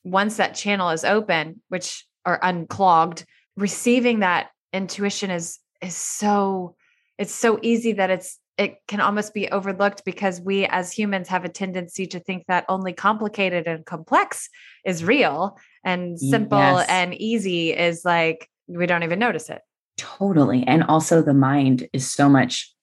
once 0.04 0.38
that 0.38 0.54
channel 0.54 0.90
is 0.90 1.04
open, 1.04 1.62
which 1.70 2.06
or 2.26 2.40
unclogged, 2.42 3.26
receiving 3.56 4.20
that 4.20 4.50
intuition 4.72 5.32
is 5.32 5.60
is 5.82 5.96
so 5.96 6.76
it's 7.18 7.34
so 7.34 7.58
easy 7.62 7.94
that 7.94 8.12
it's 8.12 8.40
it 8.58 8.78
can 8.88 9.00
almost 9.00 9.34
be 9.34 9.50
overlooked 9.50 10.04
because 10.04 10.42
we 10.42 10.66
as 10.66 10.92
humans 10.92 11.28
have 11.28 11.46
a 11.46 11.50
tendency 11.50 12.08
to 12.08 12.20
think 12.20 12.44
that 12.48 12.66
only 12.68 12.92
complicated 12.92 13.68
and 13.68 13.86
complex 13.86 14.50
is 14.84 15.04
real 15.04 15.58
and 15.84 16.16
mm, 16.16 16.30
simple 16.30 16.58
yes. 16.58 16.88
and 16.90 17.14
easy 17.14 17.72
is 17.72 18.04
like 18.04 18.50
we 18.68 18.86
don't 18.86 19.04
even 19.04 19.20
notice 19.20 19.50
it. 19.50 19.62
Totally. 19.98 20.64
And 20.66 20.84
also 20.84 21.22
the 21.22 21.34
mind 21.34 21.88
is 21.92 22.10
so 22.10 22.30
much 22.30 22.74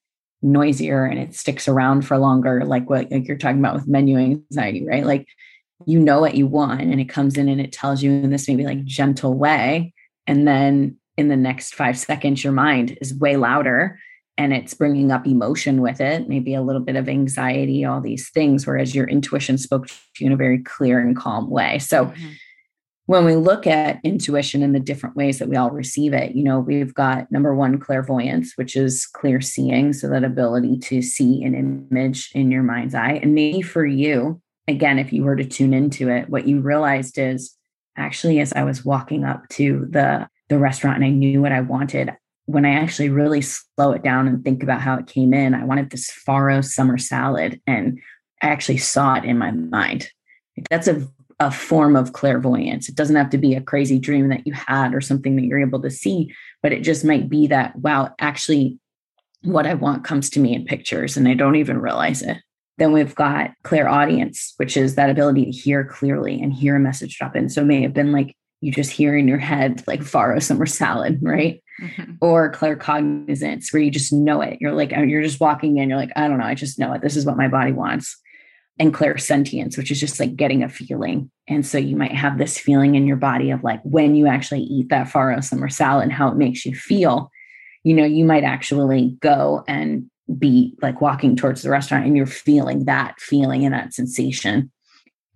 noisier 0.44 1.04
and 1.04 1.18
it 1.18 1.35
sticks 1.35 1.66
around 1.66 2.02
for 2.02 2.18
longer 2.18 2.64
like 2.66 2.88
what 2.90 3.11
like 3.11 3.26
you're 3.26 3.38
talking 3.38 3.59
about 3.59 3.75
with 3.75 3.88
menu 3.88 4.18
anxiety 4.18 4.87
right 4.87 5.06
like 5.06 5.26
you 5.87 5.99
know 5.99 6.21
what 6.21 6.35
you 6.35 6.47
want 6.47 6.83
and 6.83 7.00
it 7.00 7.09
comes 7.09 7.38
in 7.38 7.49
and 7.49 7.62
it 7.62 7.73
tells 7.73 8.02
you 8.02 8.11
in 8.11 8.28
this 8.28 8.47
maybe 8.47 8.62
like 8.62 8.85
gentle 8.85 9.33
way 9.33 9.94
and 10.26 10.47
then 10.47 10.99
in 11.16 11.28
the 11.28 11.37
next 11.37 11.75
5 11.75 11.99
seconds 11.99 12.44
your 12.44 12.52
mind 12.52 12.99
is 13.00 13.14
way 13.14 13.38
louder 13.38 13.99
and 14.37 14.52
it's 14.52 14.75
bringing 14.75 15.11
up 15.11 15.26
emotion 15.26 15.80
with 15.80 15.99
it 15.99 16.28
maybe 16.28 16.54
a 16.54 16.61
little 16.61 16.83
bit 16.83 16.97
of 16.97 17.09
anxiety 17.09 17.83
all 17.87 18.02
these 18.02 18.28
things 18.28 18.66
whereas 18.66 18.94
your 18.94 19.09
intuition 19.09 19.56
spoke 19.56 19.87
to 19.87 19.94
you 20.18 20.26
in 20.26 20.33
a 20.33 20.37
very 20.37 20.59
clear 20.62 21.00
and 21.00 21.16
calm 21.16 21.49
way 21.49 21.78
so 21.78 22.04
mm-hmm 22.06 22.33
when 23.06 23.25
we 23.25 23.37
look 23.37 23.66
at 23.66 24.00
intuition 24.02 24.62
and 24.62 24.75
the 24.75 24.80
different 24.80 25.14
ways 25.14 25.38
that 25.38 25.49
we 25.49 25.56
all 25.56 25.70
receive 25.70 26.14
it, 26.14 26.34
you 26.34 26.42
know, 26.42 26.58
we've 26.58 26.94
got 26.94 27.30
number 27.30 27.54
one, 27.54 27.78
clairvoyance, 27.78 28.52
which 28.56 28.76
is 28.76 29.06
clear 29.06 29.40
seeing. 29.40 29.92
So 29.92 30.08
that 30.08 30.25
ability 30.25 30.78
to 30.78 31.02
see 31.02 31.42
an 31.44 31.54
image 31.54 32.30
in 32.34 32.50
your 32.50 32.62
mind's 32.62 32.94
eye. 32.94 33.20
And 33.23 33.34
maybe 33.34 33.61
for 33.61 33.84
you, 33.84 34.40
again, 34.68 34.99
if 34.99 35.12
you 35.12 35.23
were 35.23 35.37
to 35.37 35.44
tune 35.44 35.75
into 35.75 36.08
it, 36.08 36.30
what 36.30 36.49
you 36.49 36.61
realized 36.61 37.18
is 37.18 37.54
actually, 37.96 38.40
as 38.40 38.54
I 38.54 38.64
was 38.64 38.84
walking 38.84 39.25
up 39.25 39.49
to 39.50 39.87
the, 39.90 40.26
the 40.49 40.58
restaurant 40.58 40.96
and 40.96 41.04
I 41.04 41.11
knew 41.11 41.42
what 41.42 41.52
I 41.52 41.61
wanted, 41.61 42.11
when 42.46 42.64
I 42.64 42.75
actually 42.75 43.11
really 43.11 43.42
slow 43.42 43.92
it 43.92 44.02
down 44.02 44.28
and 44.28 44.42
think 44.42 44.62
about 44.62 44.80
how 44.80 44.96
it 44.96 45.06
came 45.06 45.34
in, 45.34 45.54
I 45.54 45.64
wanted 45.64 45.90
this 45.90 46.11
farro 46.26 46.64
summer 46.64 46.96
salad. 46.96 47.61
And 47.66 47.99
I 48.40 48.49
actually 48.49 48.78
saw 48.78 49.14
it 49.14 49.25
in 49.25 49.37
my 49.37 49.50
mind. 49.50 50.08
That's 50.70 50.88
a 50.88 51.06
a 51.40 51.50
form 51.50 51.96
of 51.96 52.12
clairvoyance. 52.12 52.88
It 52.88 52.94
doesn't 52.94 53.16
have 53.16 53.30
to 53.30 53.38
be 53.38 53.54
a 53.54 53.60
crazy 53.60 53.98
dream 53.98 54.28
that 54.28 54.46
you 54.46 54.52
had 54.52 54.94
or 54.94 55.00
something 55.00 55.36
that 55.36 55.44
you're 55.44 55.60
able 55.60 55.82
to 55.82 55.90
see, 55.90 56.34
but 56.62 56.72
it 56.72 56.82
just 56.82 57.04
might 57.04 57.28
be 57.28 57.46
that, 57.48 57.76
wow, 57.76 58.14
actually, 58.18 58.78
what 59.42 59.66
I 59.66 59.74
want 59.74 60.04
comes 60.04 60.30
to 60.30 60.40
me 60.40 60.54
in 60.54 60.64
pictures 60.64 61.16
and 61.16 61.28
I 61.28 61.34
don't 61.34 61.56
even 61.56 61.78
realize 61.78 62.22
it. 62.22 62.38
Then 62.78 62.92
we've 62.92 63.14
got 63.14 63.50
clairaudience, 63.62 64.54
which 64.56 64.76
is 64.76 64.94
that 64.94 65.10
ability 65.10 65.44
to 65.44 65.50
hear 65.50 65.84
clearly 65.84 66.40
and 66.40 66.52
hear 66.52 66.76
a 66.76 66.80
message 66.80 67.18
drop 67.18 67.36
in. 67.36 67.48
So 67.48 67.62
it 67.62 67.66
may 67.66 67.82
have 67.82 67.94
been 67.94 68.10
like 68.10 68.34
you 68.60 68.72
just 68.72 68.90
hear 68.90 69.16
in 69.16 69.28
your 69.28 69.38
head, 69.38 69.84
like 69.86 70.00
farro 70.00 70.42
summer 70.42 70.66
salad, 70.66 71.18
right? 71.22 71.62
Mm-hmm. 71.82 72.12
Or 72.20 72.50
claircognizance, 72.50 73.72
where 73.72 73.82
you 73.82 73.90
just 73.90 74.12
know 74.12 74.40
it. 74.40 74.58
You're 74.60 74.72
like, 74.72 74.92
you're 74.92 75.22
just 75.22 75.40
walking 75.40 75.76
in, 75.76 75.88
you're 75.88 75.98
like, 75.98 76.12
I 76.16 76.26
don't 76.26 76.38
know, 76.38 76.44
I 76.44 76.54
just 76.54 76.78
know 76.78 76.92
it. 76.94 77.02
This 77.02 77.16
is 77.16 77.26
what 77.26 77.36
my 77.36 77.48
body 77.48 77.72
wants 77.72 78.18
and 78.78 78.92
clairsentience, 78.92 79.76
which 79.76 79.90
is 79.90 80.00
just 80.00 80.18
like 80.18 80.36
getting 80.36 80.62
a 80.62 80.68
feeling. 80.68 81.30
And 81.48 81.64
so 81.64 81.78
you 81.78 81.96
might 81.96 82.12
have 82.12 82.38
this 82.38 82.58
feeling 82.58 82.96
in 82.96 83.06
your 83.06 83.16
body 83.16 83.50
of 83.50 83.62
like 83.62 83.80
when 83.84 84.14
you 84.14 84.26
actually 84.26 84.62
eat 84.62 84.88
that 84.88 85.06
farro 85.06 85.42
summer 85.42 85.68
salad 85.68 86.04
and 86.04 86.12
how 86.12 86.28
it 86.28 86.36
makes 86.36 86.66
you 86.66 86.74
feel, 86.74 87.30
you 87.84 87.94
know, 87.94 88.04
you 88.04 88.24
might 88.24 88.44
actually 88.44 89.16
go 89.20 89.62
and 89.68 90.10
be 90.38 90.74
like 90.82 91.00
walking 91.00 91.36
towards 91.36 91.62
the 91.62 91.70
restaurant 91.70 92.06
and 92.06 92.16
you're 92.16 92.26
feeling 92.26 92.86
that 92.86 93.20
feeling 93.20 93.64
and 93.64 93.74
that 93.74 93.92
sensation, 93.92 94.72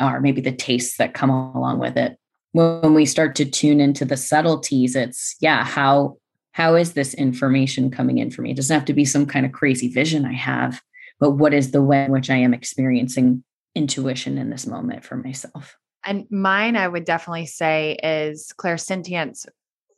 or 0.00 0.20
maybe 0.20 0.40
the 0.40 0.52
tastes 0.52 0.96
that 0.96 1.14
come 1.14 1.30
along 1.30 1.78
with 1.78 1.96
it. 1.96 2.16
When 2.52 2.94
we 2.94 3.04
start 3.04 3.36
to 3.36 3.44
tune 3.44 3.80
into 3.80 4.04
the 4.04 4.16
subtleties, 4.16 4.96
it's 4.96 5.36
yeah, 5.40 5.64
how 5.64 6.16
how 6.52 6.74
is 6.74 6.94
this 6.94 7.14
information 7.14 7.90
coming 7.90 8.18
in 8.18 8.30
for 8.30 8.42
me? 8.42 8.50
It 8.50 8.56
doesn't 8.56 8.74
have 8.74 8.86
to 8.86 8.94
be 8.94 9.04
some 9.04 9.26
kind 9.26 9.46
of 9.46 9.52
crazy 9.52 9.86
vision 9.86 10.24
I 10.24 10.32
have 10.32 10.80
but 11.20 11.32
what 11.32 11.54
is 11.54 11.70
the 11.70 11.82
way 11.82 12.04
in 12.04 12.12
which 12.12 12.30
I 12.30 12.36
am 12.36 12.54
experiencing 12.54 13.44
intuition 13.74 14.38
in 14.38 14.50
this 14.50 14.66
moment 14.66 15.04
for 15.04 15.16
myself? 15.16 15.76
And 16.04 16.26
mine, 16.30 16.76
I 16.76 16.88
would 16.88 17.04
definitely 17.04 17.46
say, 17.46 17.98
is 18.02 18.52
clairsentience 18.56 19.46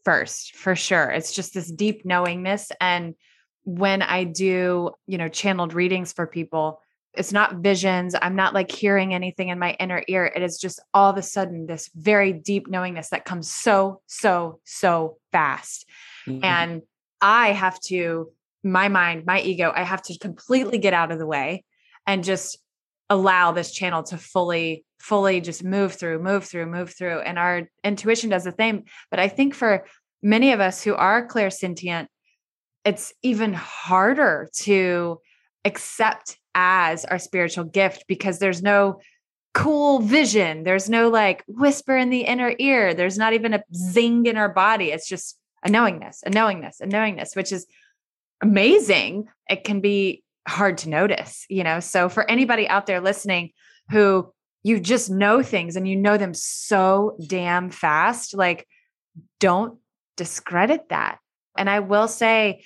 first, 0.05 0.57
for 0.57 0.75
sure. 0.75 1.11
It's 1.11 1.33
just 1.33 1.55
this 1.55 1.71
deep 1.71 2.05
knowingness. 2.05 2.73
And 2.81 3.15
when 3.65 4.03
I 4.03 4.25
do, 4.25 4.91
you 5.07 5.19
know, 5.19 5.29
channeled 5.29 5.75
readings 5.75 6.12
for 6.12 6.27
people, 6.27 6.81
it's 7.12 7.33
not 7.33 7.57
visions. 7.57 8.15
I'm 8.21 8.37
not 8.37 8.55
like 8.55 8.71
hearing 8.71 9.12
anything 9.15 9.49
in 9.49 9.59
my 9.59 9.73
inner 9.81 10.03
ear. 10.09 10.27
It 10.27 10.43
is 10.43 10.59
just 10.59 10.81
all 10.95 11.11
of 11.11 11.17
a 11.17 11.23
sudden 11.23 11.67
this 11.67 11.91
very 11.95 12.33
deep 12.33 12.69
knowingness 12.69 13.11
that 13.11 13.25
comes 13.25 13.50
so, 13.50 14.00
so, 14.07 14.61
so 14.65 15.19
fast. 15.33 15.87
Mm-hmm. 16.27 16.45
And 16.45 16.83
I 17.21 17.53
have 17.53 17.81
to 17.87 18.31
my 18.62 18.88
mind, 18.88 19.25
my 19.26 19.40
ego, 19.40 19.73
I 19.75 19.85
have 19.85 20.02
to 20.02 20.19
completely 20.19 20.79
get 20.79 20.93
out 20.93 21.12
of 21.12 21.19
the 21.19 21.26
way 21.26 21.64
and 22.07 22.25
just 22.25 22.59
allow 23.09 23.52
this 23.52 23.73
channel 23.73 24.02
to 24.05 24.17
fully, 24.17 24.85
fully 24.99 25.40
just 25.40 25.64
move 25.64 25.95
through, 25.95 26.23
move 26.23 26.45
through, 26.45 26.67
move 26.67 26.95
through. 26.97 27.21
And 27.21 27.38
our 27.38 27.69
intuition 27.83 28.31
does 28.31 28.45
the 28.45 28.55
same. 28.57 28.85
But 29.11 29.21
I 29.21 29.29
think 29.29 29.55
for 29.55 29.87
many 30.23 30.52
of 30.52 30.61
us 30.61 30.83
who 30.83 30.95
are 30.95 31.26
clairsentient, 31.26 32.07
it's 32.85 33.12
even 33.23 33.52
harder 33.52 34.49
to 34.61 35.19
accept 35.64 36.38
as 36.55 37.05
our 37.05 37.19
spiritual 37.19 37.64
gift 37.64 38.05
because 38.09 38.38
there's 38.38 38.62
no 38.62 39.00
cool 39.52 40.00
vision. 40.00 40.62
There's 40.62 40.88
no 40.88 41.09
like 41.09 41.45
whisper 41.49 41.97
in 41.97 42.11
the 42.11 42.23
inner 42.23 42.55
ear. 42.59 42.95
There's 42.95 43.19
not 43.19 43.33
even 43.33 43.55
a 43.55 43.62
zing 43.75 44.26
in 44.26 44.37
our 44.37 44.49
body. 44.49 44.93
It's 44.93 45.09
just 45.09 45.37
a 45.64 45.71
knowingness, 45.71 46.23
a 46.25 46.31
knowingness, 46.31 46.81
a 46.81 46.87
knowingness, 46.87 47.35
which 47.35 47.52
is 47.52 47.67
amazing, 48.40 49.28
it 49.49 49.64
can 49.64 49.80
be 49.80 50.23
hard 50.49 50.78
to 50.78 50.88
notice, 50.88 51.44
you 51.49 51.64
know? 51.64 51.80
So 51.80 52.09
for 52.09 52.28
anybody 52.30 52.68
out 52.68 52.87
there 52.87 53.00
listening 53.00 53.50
who 53.90 54.32
you 54.62 54.78
just 54.80 55.11
know 55.11 55.42
things 55.42 55.76
and 55.76 55.88
you 55.88 55.97
know 55.97 56.16
them 56.16 56.35
so 56.35 57.16
damn 57.26 57.70
fast, 57.70 58.35
like 58.35 58.66
don't 59.38 59.78
discredit 60.16 60.88
that. 60.90 61.18
And 61.56 61.68
I 61.68 61.80
will 61.80 62.09
say, 62.09 62.64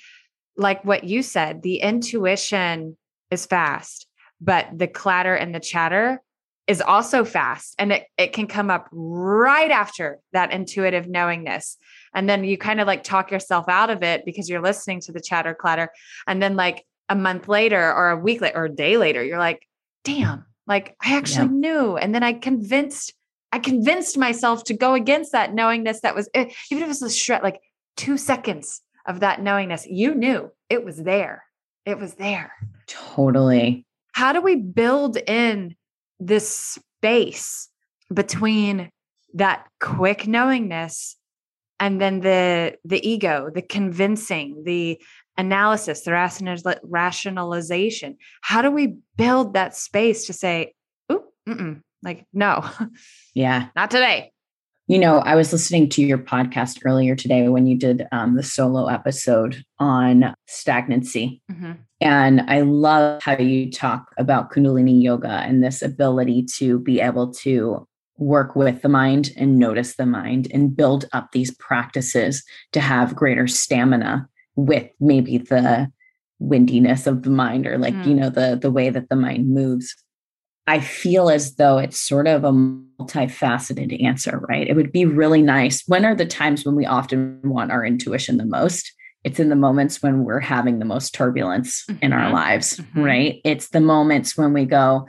like 0.57 0.83
what 0.85 1.03
you 1.03 1.21
said, 1.21 1.61
the 1.61 1.77
intuition 1.77 2.97
is 3.31 3.45
fast, 3.45 4.07
but 4.41 4.67
the 4.73 4.87
clatter 4.87 5.35
and 5.35 5.53
the 5.53 5.59
chatter 5.59 6.21
is 6.67 6.81
also 6.81 7.23
fast 7.23 7.75
and 7.77 7.91
it, 7.91 8.07
it 8.17 8.33
can 8.33 8.47
come 8.47 8.71
up 8.71 8.87
right 8.91 9.71
after 9.71 10.19
that 10.33 10.51
intuitive 10.51 11.07
knowingness 11.07 11.77
and 12.15 12.29
then 12.29 12.45
you 12.45 12.57
kind 12.57 12.79
of 12.79 12.87
like 12.87 13.03
talk 13.03 13.29
yourself 13.29 13.65
out 13.67 13.89
of 13.89 14.01
it 14.01 14.25
because 14.25 14.49
you're 14.49 14.61
listening 14.61 15.01
to 15.01 15.11
the 15.11 15.21
chatter 15.21 15.53
clatter. 15.53 15.91
And 16.25 16.41
then 16.41 16.55
like 16.55 16.85
a 17.09 17.15
month 17.15 17.47
later 17.47 17.93
or 17.93 18.09
a 18.09 18.17
week 18.17 18.41
later 18.41 18.57
or 18.57 18.65
a 18.65 18.69
day 18.69 18.97
later 18.97 19.23
you're 19.23 19.37
like 19.37 19.67
damn 20.03 20.43
like 20.65 20.95
i 21.03 21.15
actually 21.15 21.45
yeah. 21.45 21.51
knew. 21.51 21.97
And 21.97 22.15
then 22.15 22.23
i 22.23 22.33
convinced 22.33 23.13
i 23.51 23.59
convinced 23.59 24.17
myself 24.17 24.63
to 24.63 24.73
go 24.73 24.95
against 24.95 25.33
that 25.33 25.53
knowingness 25.53 26.01
that 26.01 26.15
was 26.15 26.27
eh, 26.33 26.49
even 26.71 26.81
if 26.81 26.87
it 26.87 26.87
was 26.87 27.01
a 27.03 27.11
shred 27.11 27.43
like 27.43 27.61
two 27.95 28.17
seconds 28.17 28.81
of 29.05 29.19
that 29.19 29.41
knowingness 29.41 29.85
you 29.85 30.15
knew 30.15 30.51
it 30.69 30.83
was 30.83 30.97
there. 30.97 31.43
It 31.85 31.99
was 31.99 32.15
there. 32.15 32.51
Totally. 32.87 33.85
How 34.13 34.33
do 34.33 34.41
we 34.41 34.55
build 34.55 35.17
in 35.17 35.75
this 36.19 36.49
space 36.49 37.69
between 38.11 38.89
that 39.35 39.67
quick 39.79 40.27
knowingness 40.27 41.17
and 41.85 42.01
then 42.01 42.21
the 42.21 42.75
the 42.83 43.07
ego 43.07 43.51
the 43.53 43.61
convincing 43.61 44.63
the 44.65 44.99
analysis, 45.37 46.01
the 46.01 46.79
rationalization. 46.83 48.17
How 48.41 48.61
do 48.61 48.71
we 48.71 48.95
build 49.17 49.53
that 49.53 49.75
space 49.75 50.25
to 50.25 50.33
say, 50.33 50.73
"Ooh, 51.11 51.81
like 52.01 52.25
no, 52.33 52.67
yeah, 53.35 53.67
not 53.75 53.91
today." 53.91 54.31
You 54.87 54.99
know, 54.99 55.17
I 55.19 55.35
was 55.35 55.51
listening 55.51 55.89
to 55.89 56.03
your 56.03 56.19
podcast 56.19 56.79
earlier 56.85 57.15
today 57.15 57.47
when 57.49 57.65
you 57.65 57.77
did 57.77 58.07
um, 58.11 58.35
the 58.35 58.43
solo 58.43 58.85
episode 58.85 59.63
on 59.79 60.35
stagnancy. 60.47 61.41
Mm-hmm. 61.51 61.71
And 62.01 62.41
I 62.41 62.61
love 62.61 63.23
how 63.23 63.35
you 63.37 63.71
talk 63.71 64.13
about 64.19 64.51
Kundalini 64.51 65.01
yoga 65.01 65.27
and 65.27 65.63
this 65.63 65.81
ability 65.81 66.45
to 66.57 66.77
be 66.79 67.01
able 67.01 67.33
to 67.33 67.87
work 68.17 68.55
with 68.55 68.81
the 68.81 68.89
mind 68.89 69.31
and 69.35 69.57
notice 69.57 69.95
the 69.95 70.05
mind 70.05 70.47
and 70.53 70.75
build 70.75 71.05
up 71.11 71.31
these 71.31 71.53
practices 71.55 72.43
to 72.71 72.79
have 72.79 73.15
greater 73.15 73.47
stamina 73.47 74.27
with 74.55 74.89
maybe 74.99 75.37
the 75.37 75.91
windiness 76.39 77.07
of 77.07 77.23
the 77.23 77.29
mind 77.29 77.65
or 77.65 77.77
like 77.77 77.93
mm. 77.93 78.07
you 78.07 78.13
know 78.13 78.29
the 78.29 78.57
the 78.61 78.71
way 78.71 78.89
that 78.89 79.09
the 79.09 79.15
mind 79.15 79.47
moves 79.53 79.95
i 80.67 80.79
feel 80.79 81.29
as 81.29 81.55
though 81.55 81.77
it's 81.77 81.99
sort 81.99 82.27
of 82.27 82.43
a 82.43 82.51
multifaceted 82.51 84.03
answer 84.03 84.39
right 84.49 84.67
it 84.67 84.75
would 84.75 84.91
be 84.91 85.05
really 85.05 85.41
nice 85.41 85.83
when 85.87 86.05
are 86.05 86.15
the 86.15 86.25
times 86.25 86.65
when 86.65 86.75
we 86.75 86.85
often 86.85 87.39
want 87.43 87.71
our 87.71 87.85
intuition 87.85 88.37
the 88.37 88.45
most 88.45 88.91
it's 89.23 89.39
in 89.39 89.49
the 89.49 89.55
moments 89.55 90.03
when 90.03 90.23
we're 90.23 90.39
having 90.39 90.79
the 90.79 90.85
most 90.85 91.13
turbulence 91.13 91.85
mm-hmm. 91.89 92.03
in 92.03 92.13
our 92.13 92.25
mm-hmm. 92.25 92.35
lives 92.35 92.77
mm-hmm. 92.77 93.01
right 93.01 93.41
it's 93.45 93.69
the 93.69 93.81
moments 93.81 94.37
when 94.37 94.51
we 94.51 94.65
go 94.65 95.07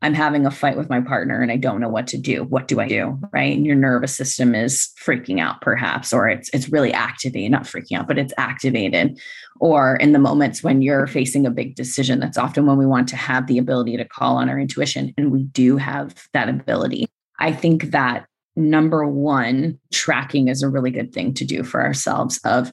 I'm 0.00 0.14
having 0.14 0.46
a 0.46 0.50
fight 0.50 0.76
with 0.76 0.88
my 0.88 1.00
partner 1.00 1.42
and 1.42 1.50
I 1.50 1.56
don't 1.56 1.80
know 1.80 1.88
what 1.88 2.06
to 2.08 2.18
do. 2.18 2.44
What 2.44 2.68
do 2.68 2.78
I 2.78 2.86
do? 2.86 3.18
Right. 3.32 3.56
And 3.56 3.66
your 3.66 3.74
nervous 3.74 4.14
system 4.14 4.54
is 4.54 4.90
freaking 5.04 5.40
out, 5.40 5.60
perhaps, 5.60 6.12
or 6.12 6.28
it's 6.28 6.48
it's 6.50 6.68
really 6.68 6.92
activated, 6.92 7.50
not 7.50 7.64
freaking 7.64 7.98
out, 7.98 8.06
but 8.06 8.18
it's 8.18 8.32
activated. 8.38 9.18
Or 9.58 9.96
in 9.96 10.12
the 10.12 10.20
moments 10.20 10.62
when 10.62 10.82
you're 10.82 11.08
facing 11.08 11.46
a 11.46 11.50
big 11.50 11.74
decision, 11.74 12.20
that's 12.20 12.38
often 12.38 12.64
when 12.64 12.78
we 12.78 12.86
want 12.86 13.08
to 13.08 13.16
have 13.16 13.48
the 13.48 13.58
ability 13.58 13.96
to 13.96 14.04
call 14.04 14.36
on 14.36 14.48
our 14.48 14.58
intuition. 14.60 15.12
And 15.18 15.32
we 15.32 15.42
do 15.44 15.76
have 15.76 16.28
that 16.32 16.48
ability. 16.48 17.08
I 17.40 17.52
think 17.52 17.90
that 17.90 18.26
number 18.54 19.06
one, 19.06 19.78
tracking 19.92 20.46
is 20.46 20.62
a 20.62 20.68
really 20.68 20.90
good 20.90 21.12
thing 21.12 21.34
to 21.34 21.44
do 21.44 21.64
for 21.64 21.82
ourselves 21.82 22.38
of 22.44 22.72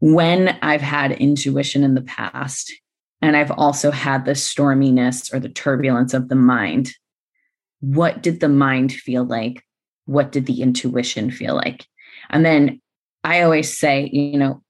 when 0.00 0.56
I've 0.62 0.80
had 0.80 1.12
intuition 1.12 1.82
in 1.82 1.94
the 1.94 2.02
past 2.02 2.72
and 3.20 3.36
I've 3.36 3.50
also 3.50 3.90
had 3.90 4.24
the 4.24 4.32
storminess 4.32 5.32
or 5.32 5.40
the 5.40 5.48
turbulence 5.48 6.14
of 6.14 6.28
the 6.28 6.36
mind. 6.36 6.92
What 7.80 8.22
did 8.22 8.40
the 8.40 8.48
mind 8.48 8.92
feel 8.92 9.24
like? 9.24 9.64
What 10.06 10.32
did 10.32 10.46
the 10.46 10.62
intuition 10.62 11.30
feel 11.30 11.54
like? 11.54 11.86
And 12.30 12.44
then 12.44 12.80
I 13.24 13.42
always 13.42 13.76
say, 13.76 14.08
you 14.12 14.38
know, 14.38 14.62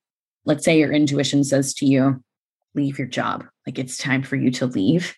let's 0.45 0.65
say 0.65 0.79
your 0.79 0.93
intuition 0.93 1.45
says 1.45 1.75
to 1.75 1.87
you, 1.87 2.23
leave 2.75 2.99
your 2.99 3.09
job, 3.09 3.45
like 3.67 3.79
it's 3.79 3.99
time 3.99 4.23
for 4.23 4.37
you 4.37 4.51
to 4.53 4.67
leave. 4.67 5.15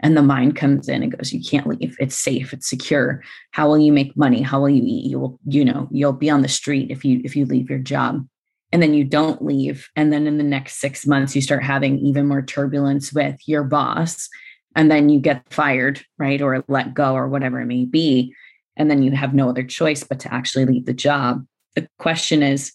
And 0.00 0.16
the 0.16 0.22
mind 0.22 0.56
comes 0.56 0.88
in 0.88 1.02
and 1.02 1.16
goes, 1.16 1.34
You 1.34 1.42
can't 1.42 1.66
leave. 1.66 1.96
It's 1.98 2.18
safe, 2.18 2.54
it's 2.54 2.68
secure. 2.68 3.22
How 3.50 3.68
will 3.68 3.78
you 3.78 3.92
make 3.92 4.16
money? 4.16 4.40
How 4.40 4.58
will 4.58 4.70
you 4.70 4.82
eat? 4.82 5.10
You 5.10 5.18
will, 5.18 5.38
you 5.46 5.66
know, 5.66 5.86
you'll 5.90 6.14
be 6.14 6.30
on 6.30 6.40
the 6.40 6.48
street 6.48 6.90
if 6.90 7.04
you 7.04 7.20
if 7.24 7.36
you 7.36 7.44
leave 7.44 7.68
your 7.68 7.78
job 7.78 8.26
and 8.72 8.82
then 8.82 8.94
you 8.94 9.04
don't 9.04 9.44
leave. 9.44 9.88
And 9.96 10.12
then 10.12 10.26
in 10.26 10.38
the 10.38 10.44
next 10.44 10.80
6 10.80 11.06
months 11.06 11.34
you 11.34 11.42
start 11.42 11.62
having 11.62 11.98
even 11.98 12.26
more 12.26 12.42
turbulence 12.42 13.12
with 13.12 13.36
your 13.46 13.64
boss 13.64 14.28
and 14.74 14.90
then 14.90 15.08
you 15.08 15.20
get 15.20 15.50
fired 15.50 16.04
right 16.18 16.40
or 16.42 16.64
let 16.68 16.94
go 16.94 17.14
or 17.14 17.28
whatever 17.28 17.60
it 17.60 17.66
may 17.66 17.84
be. 17.84 18.34
And 18.76 18.90
then 18.90 19.02
you 19.02 19.12
have 19.12 19.34
no 19.34 19.48
other 19.48 19.64
choice 19.64 20.04
but 20.04 20.20
to 20.20 20.32
actually 20.32 20.66
leave 20.66 20.84
the 20.84 20.92
job. 20.92 21.46
The 21.74 21.88
question 21.98 22.42
is 22.42 22.72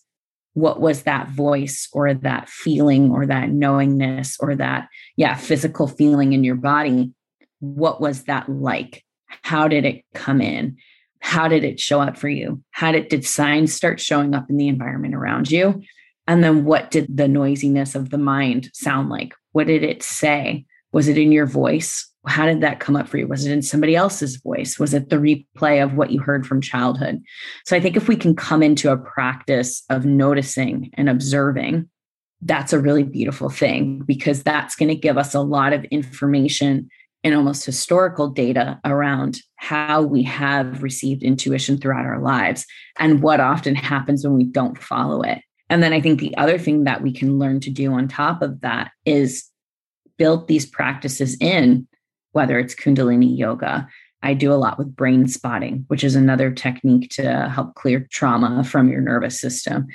what 0.53 0.81
was 0.81 1.03
that 1.03 1.29
voice 1.29 1.87
or 1.93 2.13
that 2.13 2.49
feeling 2.49 3.11
or 3.11 3.25
that 3.25 3.51
knowingness 3.51 4.37
or 4.39 4.55
that 4.55 4.89
yeah 5.15 5.35
physical 5.35 5.87
feeling 5.87 6.33
in 6.33 6.43
your 6.43 6.55
body? 6.55 7.11
What 7.59 8.01
was 8.01 8.23
that 8.23 8.49
like? 8.49 9.03
How 9.43 9.67
did 9.67 9.85
it 9.85 10.03
come 10.13 10.41
in 10.41 10.77
how 11.21 11.47
did 11.47 11.63
it 11.63 11.79
show 11.79 12.01
up 12.01 12.17
for 12.17 12.27
you? 12.27 12.61
How 12.71 12.91
did 12.91 13.07
did 13.07 13.25
signs 13.25 13.73
start 13.73 13.99
showing 13.99 14.35
up 14.35 14.49
in 14.49 14.57
the 14.57 14.67
environment 14.67 15.15
around 15.15 15.49
you? 15.49 15.81
And 16.27 16.43
then 16.43 16.65
what 16.65 16.91
did 16.91 17.07
the 17.15 17.27
noisiness 17.27 17.95
of 17.95 18.09
the 18.09 18.17
mind 18.17 18.69
sound 18.73 19.09
like? 19.09 19.33
What 19.53 19.67
did 19.67 19.83
it 19.83 20.03
say? 20.03 20.65
Was 20.91 21.07
it 21.07 21.17
in 21.17 21.31
your 21.31 21.45
voice? 21.45 22.07
How 22.27 22.45
did 22.45 22.61
that 22.61 22.79
come 22.79 22.95
up 22.95 23.07
for 23.07 23.17
you? 23.17 23.27
Was 23.27 23.45
it 23.45 23.51
in 23.51 23.61
somebody 23.61 23.95
else's 23.95 24.35
voice? 24.37 24.77
Was 24.77 24.93
it 24.93 25.09
the 25.09 25.15
replay 25.15 25.83
of 25.83 25.93
what 25.93 26.11
you 26.11 26.19
heard 26.19 26.45
from 26.45 26.61
childhood? 26.61 27.21
So 27.65 27.75
i 27.75 27.79
think 27.79 27.95
if 27.95 28.07
we 28.07 28.15
can 28.15 28.35
come 28.35 28.61
into 28.61 28.91
a 28.91 28.97
practice 28.97 29.83
of 29.89 30.05
noticing 30.05 30.91
and 30.95 31.09
observing 31.09 31.89
that's 32.41 32.73
a 32.73 32.79
really 32.79 33.03
beautiful 33.03 33.49
thing 33.49 33.99
because 33.99 34.43
that's 34.43 34.75
going 34.75 34.89
to 34.89 34.95
give 34.95 35.17
us 35.17 35.33
a 35.33 35.41
lot 35.41 35.73
of 35.73 35.83
information 35.85 36.89
and 37.23 37.35
almost 37.35 37.65
historical 37.65 38.27
data 38.27 38.79
around 38.83 39.39
how 39.57 40.01
we 40.01 40.23
have 40.23 40.81
received 40.81 41.23
intuition 41.23 41.77
throughout 41.77 42.05
our 42.05 42.19
lives 42.19 42.65
and 42.97 43.21
what 43.21 43.39
often 43.39 43.75
happens 43.75 44.23
when 44.23 44.35
we 44.35 44.43
don't 44.43 44.77
follow 44.77 45.21
it. 45.21 45.39
And 45.69 45.81
then 45.81 45.93
I 45.93 46.01
think 46.01 46.19
the 46.19 46.35
other 46.37 46.57
thing 46.57 46.83
that 46.83 47.01
we 47.01 47.13
can 47.13 47.37
learn 47.37 47.59
to 47.61 47.69
do 47.69 47.93
on 47.93 48.07
top 48.07 48.41
of 48.41 48.61
that 48.61 48.91
is 49.05 49.47
build 50.17 50.47
these 50.47 50.65
practices 50.65 51.37
in, 51.39 51.87
whether 52.31 52.59
it's 52.59 52.75
Kundalini 52.75 53.37
yoga. 53.37 53.87
I 54.23 54.33
do 54.33 54.51
a 54.51 54.55
lot 54.55 54.77
with 54.77 54.95
brain 54.95 55.27
spotting, 55.27 55.85
which 55.87 56.03
is 56.03 56.15
another 56.15 56.51
technique 56.51 57.09
to 57.11 57.49
help 57.49 57.75
clear 57.75 58.07
trauma 58.11 58.63
from 58.63 58.89
your 58.89 59.01
nervous 59.01 59.39
system. 59.39 59.87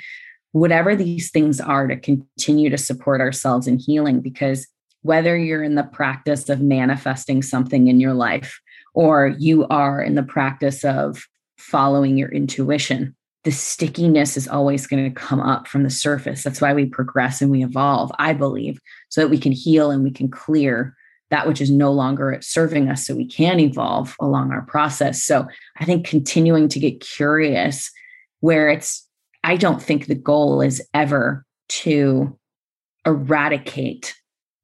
Whatever 0.51 0.95
these 0.95 1.29
things 1.29 1.61
are 1.61 1.87
to 1.87 1.95
continue 1.95 2.69
to 2.69 2.77
support 2.77 3.21
ourselves 3.21 3.67
in 3.67 3.77
healing, 3.77 4.21
because 4.21 4.67
whether 5.07 5.37
you're 5.37 5.63
in 5.63 5.75
the 5.75 5.83
practice 5.83 6.49
of 6.49 6.59
manifesting 6.59 7.41
something 7.41 7.87
in 7.87 8.01
your 8.01 8.13
life 8.13 8.59
or 8.93 9.33
you 9.39 9.65
are 9.69 10.01
in 10.01 10.15
the 10.15 10.23
practice 10.23 10.83
of 10.83 11.23
following 11.57 12.17
your 12.17 12.29
intuition, 12.29 13.15
the 13.45 13.51
stickiness 13.51 14.35
is 14.35 14.49
always 14.49 14.85
going 14.85 15.05
to 15.05 15.19
come 15.19 15.39
up 15.39 15.65
from 15.65 15.83
the 15.83 15.89
surface. 15.89 16.43
That's 16.43 16.59
why 16.59 16.73
we 16.73 16.85
progress 16.85 17.41
and 17.41 17.49
we 17.49 17.63
evolve, 17.63 18.11
I 18.19 18.33
believe, 18.33 18.81
so 19.07 19.21
that 19.21 19.29
we 19.29 19.37
can 19.37 19.53
heal 19.53 19.91
and 19.91 20.03
we 20.03 20.11
can 20.11 20.29
clear 20.29 20.93
that 21.29 21.47
which 21.47 21.61
is 21.61 21.71
no 21.71 21.91
longer 21.93 22.37
serving 22.41 22.89
us 22.89 23.07
so 23.07 23.15
we 23.15 23.25
can 23.25 23.61
evolve 23.61 24.13
along 24.19 24.51
our 24.51 24.63
process. 24.63 25.23
So 25.23 25.47
I 25.77 25.85
think 25.85 26.05
continuing 26.05 26.67
to 26.67 26.79
get 26.81 26.99
curious 26.99 27.89
where 28.41 28.69
it's, 28.69 29.07
I 29.41 29.55
don't 29.55 29.81
think 29.81 30.07
the 30.07 30.15
goal 30.15 30.61
is 30.61 30.85
ever 30.93 31.45
to 31.69 32.37
eradicate 33.05 34.13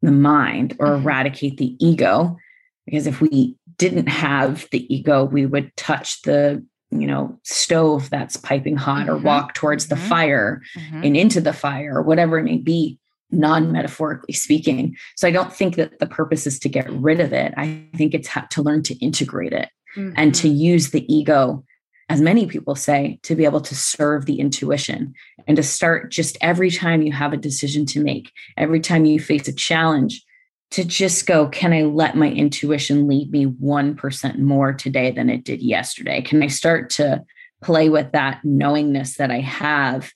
the 0.04 0.12
mind 0.12 0.76
or 0.80 0.88
mm-hmm. 0.88 1.04
eradicate 1.04 1.58
the 1.58 1.76
ego 1.84 2.38
because 2.86 3.08
if 3.08 3.22
we 3.22 3.56
didn't 3.78 4.08
have 4.08 4.68
the 4.72 4.94
ego 4.94 5.24
we 5.24 5.46
would 5.46 5.76
touch 5.78 6.22
the 6.24 6.64
you 6.92 7.08
know 7.08 7.40
stove 7.44 8.10
that's 8.10 8.38
piping 8.38 8.76
hot 8.76 9.08
mm-hmm. 9.08 9.16
or 9.16 9.18
walk 9.18 9.56
towards 9.56 9.88
mm-hmm. 9.88 10.00
the 10.00 10.10
fire 10.10 10.62
mm-hmm. 10.78 11.04
and 11.04 11.18
into 11.18 11.42
the 11.42 11.54
fire 11.54 11.98
or 11.98 12.04
whatever 12.04 12.38
it 12.38 12.44
may 12.44 12.58
be 12.58 13.00
non 13.32 13.72
metaphorically 13.72 14.34
speaking 14.34 14.96
so 15.16 15.28
i 15.28 15.32
don't 15.32 15.54
think 15.54 15.76
that 15.76 15.98
the 16.00 16.06
purpose 16.06 16.46
is 16.46 16.60
to 16.60 16.70
get 16.70 16.88
rid 16.92 17.20
of 17.20 17.34
it 17.34 17.54
i 17.58 17.82
think 17.96 18.14
it's 18.14 18.30
to 18.52 18.62
learn 18.62 18.84
to 18.84 18.94
integrate 18.96 19.54
it 19.54 19.70
and 19.96 20.36
to 20.36 20.48
mm-hmm. 20.48 20.58
use 20.58 20.92
the 20.92 21.12
ego 21.14 21.64
as 22.10 22.22
many 22.22 22.48
people 22.48 22.76
say, 22.76 23.20
to 23.24 23.36
be 23.36 23.46
able 23.46 23.62
to 23.62 23.76
serve 23.76 24.26
the 24.26 24.40
intuition 24.40 25.14
and 25.48 25.58
to 25.58 25.64
start 25.64 26.12
just 26.12 26.38
every 26.42 26.70
time 26.70 27.02
you 27.02 27.12
have 27.12 27.34
a 27.34 27.38
decision 27.38 27.86
to 27.88 28.04
make, 28.04 28.32
every 28.58 28.80
time 28.80 29.06
you 29.06 29.20
face 29.20 29.48
a 29.48 29.54
challenge, 29.54 30.24
to 30.72 30.84
just 30.84 31.28
go, 31.28 31.48
can 31.48 31.72
I 31.72 31.84
let 31.84 32.18
my 32.18 32.30
intuition 32.30 33.08
lead 33.08 33.32
me 33.32 33.46
1% 33.46 34.40
more 34.40 34.74
today 34.74 35.12
than 35.12 35.30
it 35.30 35.44
did 35.44 35.62
yesterday? 35.62 36.22
Can 36.22 36.42
I 36.42 36.48
start 36.48 36.90
to 36.92 37.24
play 37.62 37.90
with 37.90 38.12
that 38.14 38.42
knowingness 38.44 39.18
that 39.18 39.32
I 39.32 39.40
have 39.40 40.12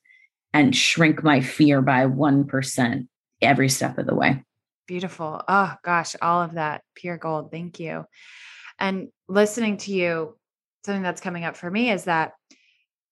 and 0.53 0.75
shrink 0.75 1.23
my 1.23 1.41
fear 1.41 1.81
by 1.81 2.05
1% 2.07 3.07
every 3.41 3.69
step 3.69 3.97
of 3.97 4.07
the 4.07 4.15
way? 4.15 4.43
Beautiful. 4.87 5.43
Oh, 5.47 5.73
gosh, 5.83 6.15
all 6.21 6.41
of 6.41 6.53
that 6.53 6.81
pure 6.95 7.17
gold. 7.17 7.51
Thank 7.51 7.79
you. 7.79 8.05
And 8.79 9.09
listening 9.27 9.77
to 9.77 9.91
you, 9.91 10.36
something 10.87 11.03
that's 11.03 11.21
coming 11.21 11.45
up 11.45 11.55
for 11.55 11.69
me 11.69 11.91
is 11.91 12.05
that 12.05 12.33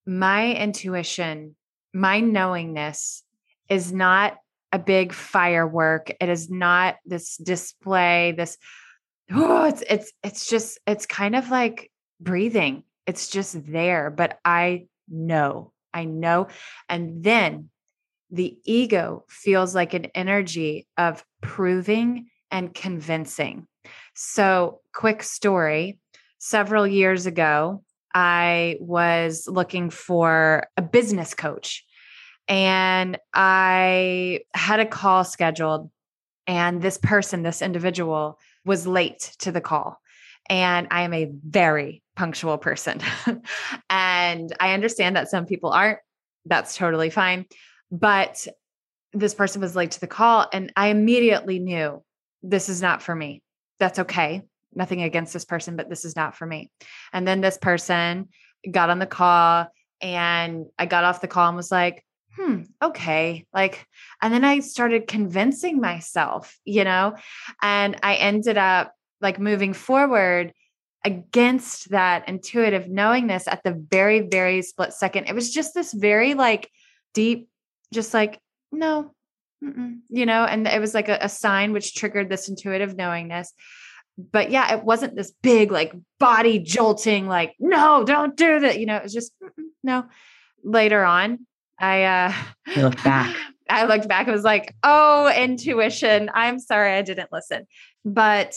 my 0.08 0.54
intuition, 0.54 1.56
my 1.94 2.20
knowingness 2.20 3.24
is 3.70 3.94
not 3.94 4.38
a 4.72 4.80
big 4.80 5.14
firework. 5.14 6.12
It 6.20 6.30
is 6.30 6.50
not 6.50 6.96
this 7.06 7.38
display, 7.38 8.34
this 8.36 8.58
oh, 9.32 9.66
it's 9.66 9.84
it's 9.90 10.14
it's 10.24 10.50
just 10.50 10.80
it's 10.88 11.06
kind 11.06 11.36
of 11.36 11.52
like 11.52 11.92
breathing. 12.20 12.84
It's 13.06 13.30
just 13.30 13.72
there, 13.72 14.10
but 14.10 14.40
I 14.44 14.88
know. 15.10 15.72
I 15.94 16.06
know. 16.06 16.48
And 16.90 17.24
then 17.24 17.70
the 18.32 18.58
ego 18.66 19.26
feels 19.30 19.76
like 19.76 19.94
an 19.94 20.06
energy 20.16 20.88
of 20.98 21.24
proving 21.42 22.28
and 22.52 22.74
convincing. 22.74 23.68
So, 24.16 24.82
quick 24.94 25.24
story 25.24 26.00
several 26.46 26.86
years 26.86 27.26
ago, 27.26 27.84
I 28.14 28.78
was 28.80 29.48
looking 29.48 29.90
for 29.90 30.68
a 30.78 30.82
business 30.82 31.34
coach. 31.34 31.84
and 32.48 33.18
I 33.34 34.42
had 34.54 34.80
a 34.80 34.86
call 34.86 35.24
scheduled, 35.24 35.90
and 36.46 36.80
this 36.80 37.00
person, 37.00 37.42
this 37.42 37.64
individual, 37.64 38.38
was 38.64 38.86
late 38.86 39.36
to 39.40 39.52
the 39.52 39.62
call. 39.62 40.00
And 40.48 40.88
I 40.92 41.02
am 41.02 41.14
a 41.16 41.32
very 41.44 42.04
punctual 42.16 42.60
person. 42.60 43.02
and 43.90 44.56
I 44.60 44.74
understand 44.74 45.16
that 45.16 45.32
some 45.32 45.48
people 45.48 45.72
aren't. 45.72 45.98
That's 46.46 46.78
totally 46.78 47.10
fine. 47.10 47.46
But 47.90 48.48
this 49.12 49.34
person 49.34 49.62
was 49.62 49.76
late 49.76 49.92
to 49.92 50.00
the 50.00 50.06
call, 50.06 50.48
and 50.54 50.72
I 50.76 50.90
immediately 50.90 51.58
knew 51.58 52.04
this 52.44 52.70
is 52.70 52.84
not 52.84 53.02
for 53.02 53.16
me. 53.16 53.42
That's 53.80 53.98
okay. 53.98 54.44
Nothing 54.76 55.02
against 55.02 55.34
this 55.34 55.46
person, 55.46 55.76
but 55.76 55.90
this 55.90 56.06
is 56.06 56.16
not 56.16 56.36
for 56.36 56.46
me. 56.46 56.70
And 57.14 57.28
then 57.28 57.42
this 57.42 57.58
person 57.58 58.30
got 58.70 58.90
on 58.90 59.00
the 59.00 59.06
call, 59.06 59.68
and 60.02 60.66
I 60.78 60.86
got 60.86 61.04
off 61.04 61.22
the 61.22 61.28
call 61.28 61.48
and 61.48 61.56
was 61.56 61.72
like, 61.72 62.04
hmm, 62.36 62.64
okay. 62.82 63.46
Like, 63.54 63.88
and 64.22 64.34
then 64.34 64.44
I 64.44 64.60
started 64.60 65.08
convincing 65.08 65.80
myself, 65.80 66.58
you 66.66 66.84
know, 66.84 67.16
and 67.62 67.98
I 68.04 68.16
ended 68.16 68.58
up 68.58 68.94
like 69.22 69.40
moving 69.40 69.74
forward 69.74 70.52
against 71.06 71.92
that 71.92 72.28
intuitive 72.28 72.90
knowingness 72.90 73.48
at 73.48 73.64
the 73.64 73.72
very, 73.72 74.28
very 74.28 74.62
split 74.62 74.92
second. 74.92 75.28
It 75.28 75.36
was 75.36 75.52
just 75.52 75.74
this 75.74 75.94
very 75.94 76.34
like 76.34 76.70
deep, 77.14 77.48
just 77.94 78.14
like, 78.14 78.42
no, 78.72 79.14
you 80.10 80.26
know, 80.26 80.44
and 80.44 80.68
it 80.68 80.82
was 80.82 80.94
like 80.94 81.08
a, 81.08 81.20
a 81.22 81.30
sign 81.30 81.72
which 81.72 81.96
triggered 81.96 82.30
this 82.30 82.50
intuitive 82.50 82.98
knowingness. 82.98 83.54
But 84.18 84.50
yeah, 84.50 84.76
it 84.76 84.84
wasn't 84.84 85.16
this 85.16 85.34
big, 85.42 85.72
like 85.72 85.94
body 86.20 86.60
jolting, 86.60 87.28
like, 87.28 87.54
no, 87.60 88.04
don't 88.06 88.38
do 88.38 88.60
that. 88.62 88.80
You 88.80 88.86
know, 88.86 88.98
it 88.98 89.04
was 89.04 89.14
just, 89.14 89.34
no. 89.84 90.06
Later 90.64 91.04
on, 91.04 91.46
I 91.80 92.04
uh 92.04 92.34
you 92.76 92.82
look 92.82 93.04
back. 93.04 93.36
I 93.70 93.86
looked 93.86 94.08
back 94.08 94.28
and 94.28 94.34
was 94.34 94.44
like, 94.44 94.76
oh, 94.84 95.32
intuition. 95.36 96.30
I'm 96.34 96.60
sorry 96.60 96.94
I 96.94 97.02
didn't 97.02 97.32
listen. 97.32 97.66
But 98.04 98.54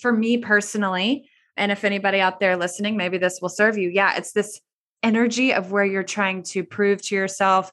for 0.00 0.12
me 0.12 0.38
personally, 0.38 1.28
and 1.56 1.72
if 1.72 1.84
anybody 1.84 2.20
out 2.20 2.38
there 2.38 2.56
listening, 2.56 2.96
maybe 2.96 3.18
this 3.18 3.40
will 3.40 3.48
serve 3.48 3.78
you. 3.78 3.88
Yeah, 3.88 4.16
it's 4.16 4.32
this 4.32 4.60
energy 5.02 5.52
of 5.52 5.72
where 5.72 5.84
you're 5.84 6.02
trying 6.02 6.42
to 6.42 6.64
prove 6.64 7.02
to 7.02 7.14
yourself, 7.14 7.72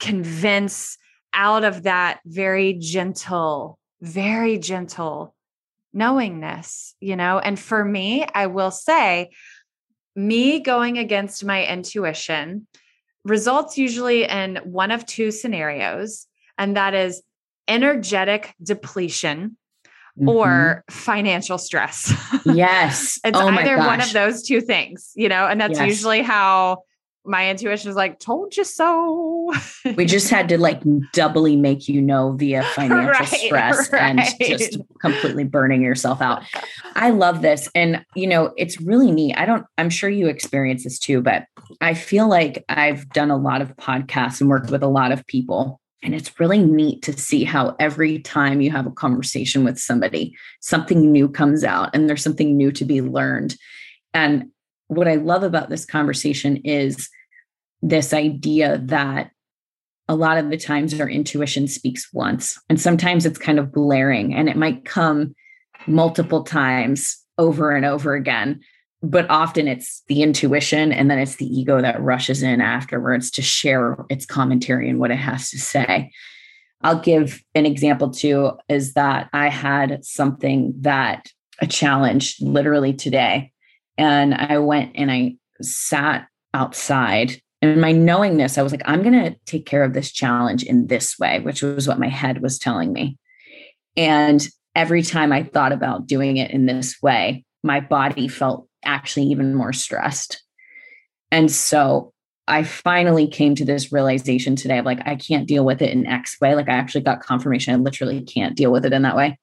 convince 0.00 0.98
out 1.32 1.64
of 1.64 1.84
that 1.84 2.20
very 2.24 2.72
gentle, 2.74 3.78
very 4.00 4.58
gentle 4.58 5.35
knowingness, 5.96 6.94
you 7.00 7.16
know? 7.16 7.38
And 7.38 7.58
for 7.58 7.84
me, 7.84 8.24
I 8.34 8.46
will 8.46 8.70
say, 8.70 9.30
me 10.14 10.60
going 10.60 10.98
against 10.98 11.44
my 11.44 11.66
intuition 11.66 12.66
results 13.24 13.76
usually 13.76 14.24
in 14.24 14.56
one 14.64 14.90
of 14.90 15.04
two 15.04 15.30
scenarios, 15.30 16.26
and 16.56 16.76
that 16.76 16.94
is 16.94 17.22
energetic 17.66 18.54
depletion 18.62 19.56
mm-hmm. 20.18 20.28
or 20.28 20.84
financial 20.90 21.58
stress. 21.58 22.12
Yes. 22.46 23.18
it's 23.24 23.36
oh 23.36 23.48
either 23.48 23.76
one 23.76 24.00
of 24.00 24.12
those 24.12 24.44
two 24.44 24.60
things, 24.60 25.10
you 25.16 25.28
know, 25.28 25.46
and 25.46 25.60
that's 25.60 25.80
yes. 25.80 25.88
usually 25.88 26.22
how 26.22 26.84
my 27.26 27.50
intuition 27.50 27.90
is 27.90 27.96
like, 27.96 28.18
told 28.18 28.56
you 28.56 28.64
so. 28.64 29.52
we 29.96 30.04
just 30.04 30.30
had 30.30 30.48
to 30.48 30.58
like 30.58 30.82
doubly 31.12 31.56
make 31.56 31.88
you 31.88 32.00
know 32.00 32.32
via 32.32 32.62
financial 32.74 33.08
right, 33.08 33.28
stress 33.28 33.92
right. 33.92 34.02
and 34.02 34.20
just 34.40 34.78
completely 35.00 35.44
burning 35.44 35.82
yourself 35.82 36.20
out. 36.20 36.42
I 36.94 37.10
love 37.10 37.42
this. 37.42 37.68
And, 37.74 38.04
you 38.14 38.26
know, 38.26 38.52
it's 38.56 38.80
really 38.80 39.10
neat. 39.10 39.34
I 39.36 39.46
don't, 39.46 39.66
I'm 39.78 39.90
sure 39.90 40.10
you 40.10 40.28
experience 40.28 40.84
this 40.84 40.98
too, 40.98 41.20
but 41.20 41.46
I 41.80 41.94
feel 41.94 42.28
like 42.28 42.64
I've 42.68 43.08
done 43.10 43.30
a 43.30 43.36
lot 43.36 43.62
of 43.62 43.76
podcasts 43.76 44.40
and 44.40 44.48
worked 44.48 44.70
with 44.70 44.82
a 44.82 44.88
lot 44.88 45.12
of 45.12 45.26
people. 45.26 45.80
And 46.02 46.14
it's 46.14 46.38
really 46.38 46.62
neat 46.62 47.02
to 47.02 47.12
see 47.12 47.44
how 47.44 47.74
every 47.80 48.20
time 48.20 48.60
you 48.60 48.70
have 48.70 48.86
a 48.86 48.92
conversation 48.92 49.64
with 49.64 49.78
somebody, 49.78 50.36
something 50.60 51.10
new 51.10 51.28
comes 51.28 51.64
out 51.64 51.90
and 51.94 52.08
there's 52.08 52.22
something 52.22 52.56
new 52.56 52.70
to 52.72 52.84
be 52.84 53.00
learned. 53.00 53.56
And 54.14 54.50
what 54.88 55.08
I 55.08 55.16
love 55.16 55.42
about 55.42 55.68
this 55.68 55.84
conversation 55.84 56.58
is 56.58 57.08
this 57.82 58.12
idea 58.12 58.78
that 58.84 59.30
a 60.08 60.14
lot 60.14 60.38
of 60.38 60.50
the 60.50 60.56
times 60.56 60.98
our 61.00 61.08
intuition 61.08 61.66
speaks 61.66 62.12
once, 62.12 62.60
and 62.68 62.80
sometimes 62.80 63.26
it's 63.26 63.38
kind 63.38 63.58
of 63.58 63.72
glaring 63.72 64.34
and 64.34 64.48
it 64.48 64.56
might 64.56 64.84
come 64.84 65.34
multiple 65.86 66.44
times 66.44 67.18
over 67.38 67.72
and 67.72 67.84
over 67.84 68.14
again. 68.14 68.60
But 69.02 69.28
often 69.28 69.68
it's 69.68 70.02
the 70.08 70.22
intuition 70.22 70.92
and 70.92 71.10
then 71.10 71.18
it's 71.18 71.36
the 71.36 71.46
ego 71.46 71.80
that 71.80 72.00
rushes 72.00 72.42
in 72.42 72.60
afterwards 72.60 73.30
to 73.32 73.42
share 73.42 73.96
its 74.08 74.24
commentary 74.24 74.88
and 74.88 74.98
what 74.98 75.10
it 75.10 75.16
has 75.16 75.50
to 75.50 75.58
say. 75.58 76.10
I'll 76.82 77.00
give 77.00 77.42
an 77.54 77.66
example 77.66 78.10
too 78.10 78.52
is 78.68 78.94
that 78.94 79.28
I 79.32 79.48
had 79.48 80.04
something 80.04 80.72
that 80.80 81.30
a 81.60 81.66
challenge 81.66 82.36
literally 82.40 82.92
today 82.92 83.52
and 83.98 84.34
I 84.34 84.58
went 84.58 84.92
and 84.94 85.10
I 85.10 85.36
sat 85.60 86.28
outside. 86.54 87.40
And 87.62 87.80
my 87.80 87.92
knowingness, 87.92 88.58
I 88.58 88.62
was 88.62 88.72
like, 88.72 88.82
I'm 88.84 89.02
going 89.02 89.24
to 89.24 89.36
take 89.46 89.66
care 89.66 89.82
of 89.82 89.94
this 89.94 90.12
challenge 90.12 90.62
in 90.62 90.88
this 90.88 91.18
way, 91.18 91.40
which 91.40 91.62
was 91.62 91.88
what 91.88 91.98
my 91.98 92.08
head 92.08 92.42
was 92.42 92.58
telling 92.58 92.92
me. 92.92 93.18
And 93.96 94.46
every 94.74 95.02
time 95.02 95.32
I 95.32 95.42
thought 95.42 95.72
about 95.72 96.06
doing 96.06 96.36
it 96.36 96.50
in 96.50 96.66
this 96.66 96.96
way, 97.02 97.44
my 97.62 97.80
body 97.80 98.28
felt 98.28 98.68
actually 98.84 99.26
even 99.26 99.54
more 99.54 99.72
stressed. 99.72 100.42
And 101.30 101.50
so 101.50 102.12
I 102.46 102.62
finally 102.62 103.26
came 103.26 103.54
to 103.56 103.64
this 103.64 103.92
realization 103.92 104.54
today 104.54 104.78
of 104.78 104.84
like, 104.84 105.00
I 105.06 105.16
can't 105.16 105.48
deal 105.48 105.64
with 105.64 105.82
it 105.82 105.90
in 105.90 106.06
X 106.06 106.36
way. 106.40 106.54
Like, 106.54 106.68
I 106.68 106.74
actually 106.74 107.00
got 107.00 107.20
confirmation 107.20 107.74
I 107.74 107.78
literally 107.78 108.20
can't 108.20 108.56
deal 108.56 108.70
with 108.70 108.86
it 108.86 108.92
in 108.92 109.02
that 109.02 109.16
way. 109.16 109.38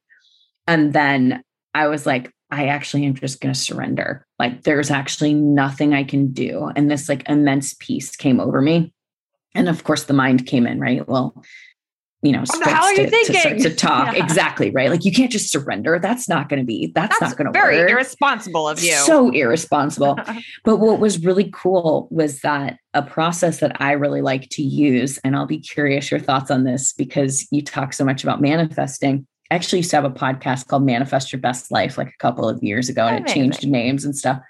And 0.68 0.94
then 0.94 1.44
I 1.74 1.88
was 1.88 2.06
like, 2.06 2.32
I 2.54 2.68
actually 2.68 3.06
am 3.06 3.16
just 3.16 3.42
going 3.42 3.54
to 3.54 3.60
surrender. 3.60 4.28
Like 4.38 4.64
there's 4.64 4.92
actually 4.92 5.34
nothing 5.34 5.94
I 5.94 6.04
can 6.04 6.32
do. 6.32 6.72
And 6.76 6.90
this 6.90 7.10
like 7.10 7.28
immense 7.28 7.74
peace 7.80 8.16
came 8.16 8.40
over 8.40 8.62
me. 8.62 8.94
And 9.56 9.68
of 9.68 9.84
course 9.84 10.04
the 10.04 10.14
mind 10.14 10.46
came 10.46 10.68
in, 10.68 10.80
right? 10.80 11.08
Well, 11.08 11.44
you 12.22 12.32
know, 12.32 12.46
starts 12.46 12.96
to, 12.96 13.10
to, 13.10 13.60
to, 13.60 13.76
talk. 13.76 14.16
Yeah. 14.16 14.24
Exactly. 14.24 14.70
Right. 14.70 14.90
Like 14.90 15.04
you 15.04 15.12
can't 15.12 15.32
just 15.32 15.52
surrender. 15.52 15.98
That's 16.00 16.30
not 16.30 16.48
going 16.48 16.60
to 16.60 16.66
be, 16.66 16.92
that's, 16.94 17.20
that's 17.20 17.32
not 17.32 17.38
going 17.38 17.52
to 17.52 17.60
work. 17.60 17.72
very 17.72 17.92
irresponsible 17.92 18.70
of 18.70 18.82
you. 18.82 18.94
So 18.94 19.32
irresponsible. 19.32 20.18
but 20.64 20.78
what 20.78 21.00
was 21.00 21.24
really 21.26 21.50
cool 21.52 22.08
was 22.12 22.40
that 22.42 22.78
a 22.94 23.02
process 23.02 23.60
that 23.62 23.82
I 23.82 23.94
really 23.94 24.22
like 24.22 24.48
to 24.52 24.62
use, 24.62 25.18
and 25.24 25.36
I'll 25.36 25.48
be 25.48 25.60
curious 25.60 26.12
your 26.12 26.20
thoughts 26.20 26.52
on 26.52 26.64
this 26.64 26.94
because 26.94 27.48
you 27.52 27.64
talk 27.64 27.94
so 27.94 28.06
much 28.06 28.24
about 28.24 28.42
manifesting 28.42 29.26
actually 29.54 29.80
used 29.80 29.90
to 29.92 29.98
have 29.98 30.06
a 30.06 30.10
podcast 30.10 30.68
called 30.68 30.86
Manifest 30.86 31.32
Your 31.32 31.40
Best 31.40 31.72
Life 31.72 31.98
like 31.98 32.10
a 32.10 32.18
couple 32.20 32.48
of 32.48 32.62
years 32.64 32.90
ago, 32.90 33.06
and 33.06 33.20
Amazing. 33.20 33.30
it 33.30 33.34
changed 33.34 33.68
names 33.68 34.06
and 34.06 34.16
stuff. 34.16 34.42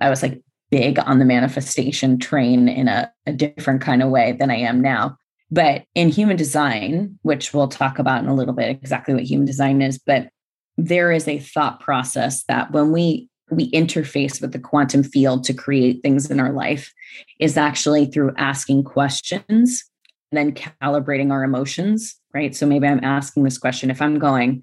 I 0.00 0.10
was 0.10 0.22
like 0.22 0.40
big 0.70 0.98
on 1.00 1.18
the 1.18 1.24
manifestation 1.24 2.18
train 2.18 2.68
in 2.68 2.88
a, 2.88 3.12
a 3.26 3.32
different 3.32 3.82
kind 3.82 4.02
of 4.02 4.08
way 4.08 4.32
than 4.32 4.50
I 4.50 4.56
am 4.56 4.80
now. 4.80 5.16
But 5.50 5.84
in 5.94 6.08
human 6.08 6.36
design, 6.36 7.18
which 7.22 7.52
we'll 7.52 7.68
talk 7.68 7.98
about 7.98 8.22
in 8.22 8.28
a 8.28 8.34
little 8.34 8.54
bit 8.54 8.70
exactly 8.70 9.12
what 9.12 9.24
human 9.24 9.46
design 9.46 9.82
is, 9.82 9.98
but 9.98 10.30
there 10.78 11.12
is 11.12 11.28
a 11.28 11.38
thought 11.38 11.78
process 11.80 12.44
that 12.44 12.72
when 12.72 12.90
we 12.90 13.28
we 13.50 13.70
interface 13.72 14.40
with 14.40 14.52
the 14.52 14.58
quantum 14.58 15.02
field 15.02 15.44
to 15.44 15.52
create 15.52 16.00
things 16.00 16.30
in 16.30 16.40
our 16.40 16.52
life 16.52 16.90
is 17.38 17.58
actually 17.58 18.06
through 18.06 18.32
asking 18.38 18.82
questions 18.82 19.84
and 20.30 20.38
then 20.38 20.52
calibrating 20.52 21.30
our 21.30 21.44
emotions, 21.44 22.16
right? 22.34 22.54
So 22.54 22.66
maybe 22.66 22.86
I'm 22.86 23.04
asking 23.04 23.44
this 23.44 23.58
question 23.58 23.90
if 23.90 24.00
I'm 24.00 24.18
going, 24.18 24.62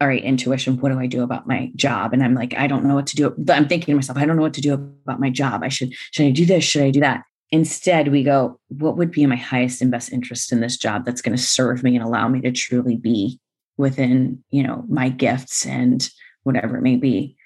all 0.00 0.08
right, 0.08 0.22
intuition, 0.22 0.78
what 0.78 0.92
do 0.92 0.98
I 0.98 1.06
do 1.06 1.22
about 1.22 1.46
my 1.46 1.70
job? 1.74 2.12
And 2.12 2.22
I'm 2.22 2.34
like, 2.34 2.54
I 2.54 2.66
don't 2.66 2.84
know 2.84 2.94
what 2.94 3.06
to 3.08 3.16
do. 3.16 3.34
But 3.38 3.56
I'm 3.56 3.66
thinking 3.66 3.92
to 3.92 3.96
myself, 3.96 4.18
I 4.18 4.26
don't 4.26 4.36
know 4.36 4.42
what 4.42 4.54
to 4.54 4.60
do 4.60 4.74
about 4.74 5.20
my 5.20 5.30
job. 5.30 5.62
I 5.62 5.68
should, 5.68 5.94
should 6.10 6.26
I 6.26 6.30
do 6.30 6.44
this? 6.44 6.64
Should 6.64 6.82
I 6.82 6.90
do 6.90 7.00
that? 7.00 7.22
Instead, 7.50 8.08
we 8.08 8.22
go, 8.22 8.60
what 8.68 8.96
would 8.96 9.10
be 9.10 9.24
my 9.24 9.36
highest 9.36 9.80
and 9.80 9.90
best 9.90 10.12
interest 10.12 10.52
in 10.52 10.60
this 10.60 10.76
job 10.76 11.06
that's 11.06 11.22
going 11.22 11.36
to 11.36 11.42
serve 11.42 11.82
me 11.82 11.96
and 11.96 12.04
allow 12.04 12.28
me 12.28 12.40
to 12.42 12.52
truly 12.52 12.96
be 12.96 13.40
within, 13.78 14.42
you 14.50 14.62
know, 14.62 14.84
my 14.88 15.08
gifts 15.08 15.64
and 15.64 16.10
whatever 16.42 16.76
it 16.76 16.82
may 16.82 16.96
be. 16.96 17.36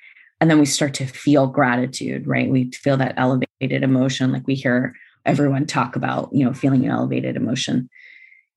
And 0.41 0.51
then 0.51 0.59
we 0.59 0.65
start 0.65 0.95
to 0.95 1.07
feel 1.07 1.47
gratitude, 1.47 2.27
right? 2.27 2.51
We 2.51 2.73
feel 2.73 2.97
that 2.97 3.15
elevated 3.17 3.83
emotion, 3.83 4.33
like 4.33 4.47
we 4.47 4.55
hear 4.55 4.95
everyone 5.27 5.67
talk 5.67 5.97
about, 5.97 6.31
you 6.33 6.45
know, 6.45 6.55
feeling 6.55 6.85
an 6.85 6.91
elevated 6.91 7.37
emotion. 7.37 7.91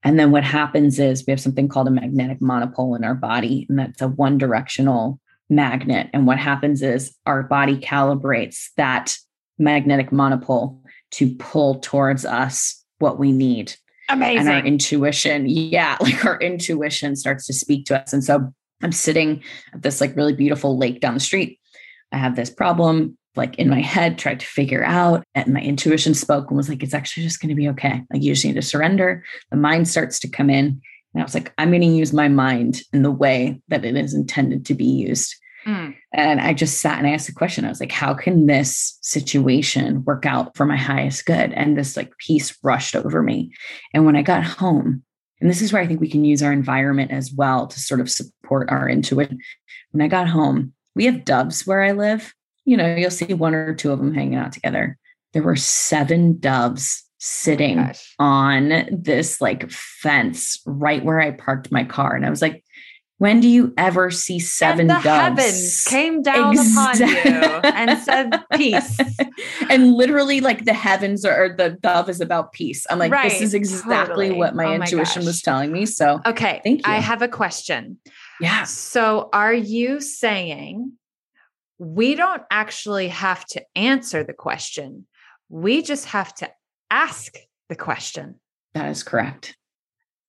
And 0.04 0.20
then 0.20 0.32
what 0.32 0.44
happens 0.44 1.00
is 1.00 1.24
we 1.26 1.32
have 1.32 1.40
something 1.40 1.68
called 1.68 1.88
a 1.88 1.92
magnetic 1.92 2.42
monopole 2.42 2.96
in 2.96 3.04
our 3.04 3.16
body, 3.16 3.66
and 3.70 3.80
that's 3.80 4.02
a 4.02 4.08
one 4.08 4.38
directional 4.38 5.20
magnet. 5.50 6.10
And 6.14 6.28
what 6.28 6.40
happens 6.40 6.82
is 6.82 7.16
our 7.26 7.44
body 7.44 7.78
calibrates 7.78 8.68
that 8.78 9.18
magnetic 9.58 10.12
monopole 10.12 10.82
to 11.12 11.34
pull 11.36 11.80
towards 11.80 12.26
us 12.26 12.84
what 13.00 13.20
we 13.20 13.32
need. 13.32 13.76
Amazing. 14.10 14.40
And 14.40 14.50
our 14.50 14.66
intuition, 14.66 15.48
yeah, 15.48 15.98
like 16.02 16.26
our 16.26 16.40
intuition 16.40 17.16
starts 17.16 17.46
to 17.48 17.54
speak 17.54 17.86
to 17.86 18.02
us. 18.02 18.14
And 18.14 18.24
so 18.24 18.54
I'm 18.82 18.92
sitting 18.92 19.44
at 19.74 19.82
this 19.84 20.02
like 20.02 20.16
really 20.16 20.34
beautiful 20.34 20.78
lake 20.78 21.00
down 21.00 21.14
the 21.14 21.20
street. 21.20 21.60
I 22.12 22.18
have 22.18 22.36
this 22.36 22.50
problem 22.50 23.18
like 23.36 23.56
in 23.56 23.70
my 23.70 23.82
head, 23.82 24.18
tried 24.18 24.40
to 24.40 24.46
figure 24.46 24.84
out, 24.84 25.24
and 25.36 25.54
my 25.54 25.62
intuition 25.62 26.14
spoke 26.14 26.50
and 26.50 26.58
was 26.58 26.70
like, 26.70 26.84
it's 26.84 26.94
actually 26.94 27.24
just 27.24 27.42
going 27.42 27.50
to 27.50 27.56
be 27.56 27.70
okay. 27.70 28.02
Like 28.12 28.22
you 28.22 28.34
just 28.34 28.46
need 28.46 28.56
to 28.56 28.62
surrender. 28.62 29.24
The 29.52 29.58
mind 29.58 29.88
starts 29.88 30.20
to 30.20 30.30
come 30.30 30.50
in. 30.50 30.82
And 31.14 31.22
I 31.22 31.24
was 31.24 31.34
like, 31.34 31.54
I'm 31.58 31.70
going 31.70 31.82
to 31.82 31.88
use 31.88 32.14
my 32.14 32.28
mind 32.28 32.82
in 32.92 33.04
the 33.04 33.12
way 33.12 33.62
that 33.68 33.86
it 33.86 33.96
is 33.96 34.14
intended 34.14 34.66
to 34.66 34.74
be 34.74 34.86
used. 34.86 35.36
Mm. 35.66 35.96
And 36.14 36.42
I 36.42 36.54
just 36.54 36.82
sat 36.82 36.98
and 36.98 37.08
I 37.08 37.12
asked 37.12 37.28
the 37.28 37.34
question. 37.34 37.66
I 37.66 37.70
was 37.70 37.80
like, 37.80 37.92
how 37.92 38.14
can 38.14 38.48
this 38.48 38.98
situation 39.02 40.04
work 40.04 40.26
out 40.26 40.56
for 40.58 40.66
my 40.66 40.76
highest 40.76 41.26
good? 41.26 41.54
And 41.54 41.78
this 41.78 41.96
like 41.96 42.12
peace 42.18 42.58
rushed 42.64 42.96
over 42.96 43.24
me. 43.24 43.54
And 43.94 44.06
when 44.06 44.16
I 44.16 44.22
got 44.22 44.44
home, 44.44 45.04
and 45.40 45.50
this 45.50 45.62
is 45.62 45.74
where 45.74 45.82
I 45.82 45.88
think 45.88 46.00
we 46.00 46.10
can 46.10 46.24
use 46.24 46.42
our 46.42 46.54
environment 46.54 47.12
as 47.12 47.32
well 47.34 47.68
to 47.68 47.80
sort 47.80 48.00
of 48.00 48.10
support 48.10 48.70
our 48.70 48.90
intuition. 48.90 49.40
When 49.92 50.02
I 50.02 50.08
got 50.08 50.28
home, 50.28 50.74
we 50.96 51.06
have 51.06 51.26
doves 51.26 51.66
where 51.68 51.84
I 51.84 51.92
live. 51.92 52.34
You 52.66 52.78
know, 52.78 52.96
you'll 52.96 53.12
see 53.12 53.34
one 53.34 53.54
or 53.54 53.74
two 53.74 53.92
of 53.92 54.00
them 54.00 54.14
hanging 54.14 54.36
out 54.36 54.54
together. 54.54 54.98
There 55.34 55.44
were 55.44 55.56
seven 55.56 56.40
doves 56.40 57.04
sitting 57.20 57.80
oh 57.80 57.94
on 58.20 58.86
this 58.92 59.40
like 59.40 59.72
fence 59.72 60.62
right 60.66 61.04
where 61.06 61.22
I 61.22 61.32
parked 61.32 61.72
my 61.72 61.86
car. 61.86 62.16
And 62.16 62.26
I 62.26 62.30
was 62.30 62.42
like, 62.42 62.64
when 63.18 63.40
do 63.40 63.48
you 63.48 63.74
ever 63.78 64.12
see 64.12 64.40
seven 64.40 64.82
and 64.82 64.90
the 64.90 65.04
doves? 65.04 65.42
heavens 65.42 65.84
came 65.86 66.22
down 66.22 66.52
exactly. 66.52 67.06
upon 67.06 67.32
you 67.32 67.70
and 67.70 68.00
said 68.04 68.44
peace. 68.56 69.00
and 69.70 69.94
literally, 69.94 70.42
like 70.42 70.66
the 70.66 70.74
heavens 70.74 71.26
or 71.26 71.56
the 71.58 71.78
dove 71.82 72.10
is 72.10 72.20
about 72.20 72.52
peace. 72.52 72.86
I'm 72.90 73.00
like, 73.00 73.14
right, 73.14 73.32
this 73.32 73.42
is 73.42 73.54
exactly 73.54 74.28
totally. 74.28 74.32
what 74.32 74.56
my 74.56 74.66
oh 74.66 74.74
intuition 74.74 75.24
was 75.24 75.42
telling 75.42 75.72
me. 75.72 75.86
So 75.86 76.20
okay. 76.26 76.60
Thank 76.66 76.86
you. 76.86 76.92
I 76.92 76.98
have 76.98 77.22
a 77.22 77.30
question. 77.30 77.98
Yeah. 78.42 78.64
So 78.64 79.30
are 79.32 79.54
you 79.54 80.02
saying 80.02 80.92
we 81.84 82.16
don't 82.16 82.44
actually 82.50 83.10
have 83.10 83.46
to 83.48 83.64
answer 83.76 84.24
the 84.24 84.34
question? 84.34 85.06
We 85.50 85.82
just 85.82 86.06
have 86.06 86.34
to 86.36 86.50
ask 86.90 87.36
the 87.70 87.76
question. 87.76 88.40
That 88.74 88.90
is 88.90 89.04
correct. 89.04 89.58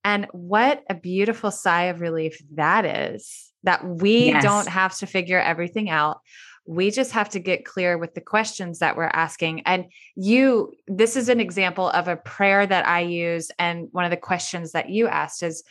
And 0.05 0.27
what 0.33 0.83
a 0.91 0.95
beautiful 0.95 1.51
sigh 1.51 1.85
of 1.85 2.01
relief 2.01 2.39
that 2.55 2.85
is 2.85 3.53
that 3.63 3.87
we 3.87 4.27
yes. 4.27 4.43
don't 4.43 4.69
have 4.69 4.99
to 4.99 5.07
figure 5.07 5.41
everything 5.41 5.89
out. 5.89 6.19
We 6.67 6.91
just 6.91 7.13
have 7.13 7.31
to 7.31 7.39
get 7.39 7.65
clear 7.65 7.97
with 7.97 8.15
the 8.15 8.21
questions 8.21 8.81
that 8.81 8.97
we're 8.97 9.11
asking. 9.13 9.63
And 9.67 9.87
you, 10.17 10.75
this 10.87 11.17
is 11.17 11.29
an 11.29 11.41
example 11.41 11.89
of 11.91 12.09
a 12.09 12.17
prayer 12.17 12.67
that 12.67 12.87
I 12.87 13.01
use. 13.01 13.51
And 13.59 13.89
one 13.93 14.05
of 14.05 14.11
the 14.11 14.17
questions 14.17 14.73
that 14.73 14.91
you 14.91 15.07
asked 15.07 15.43
is 15.43 15.63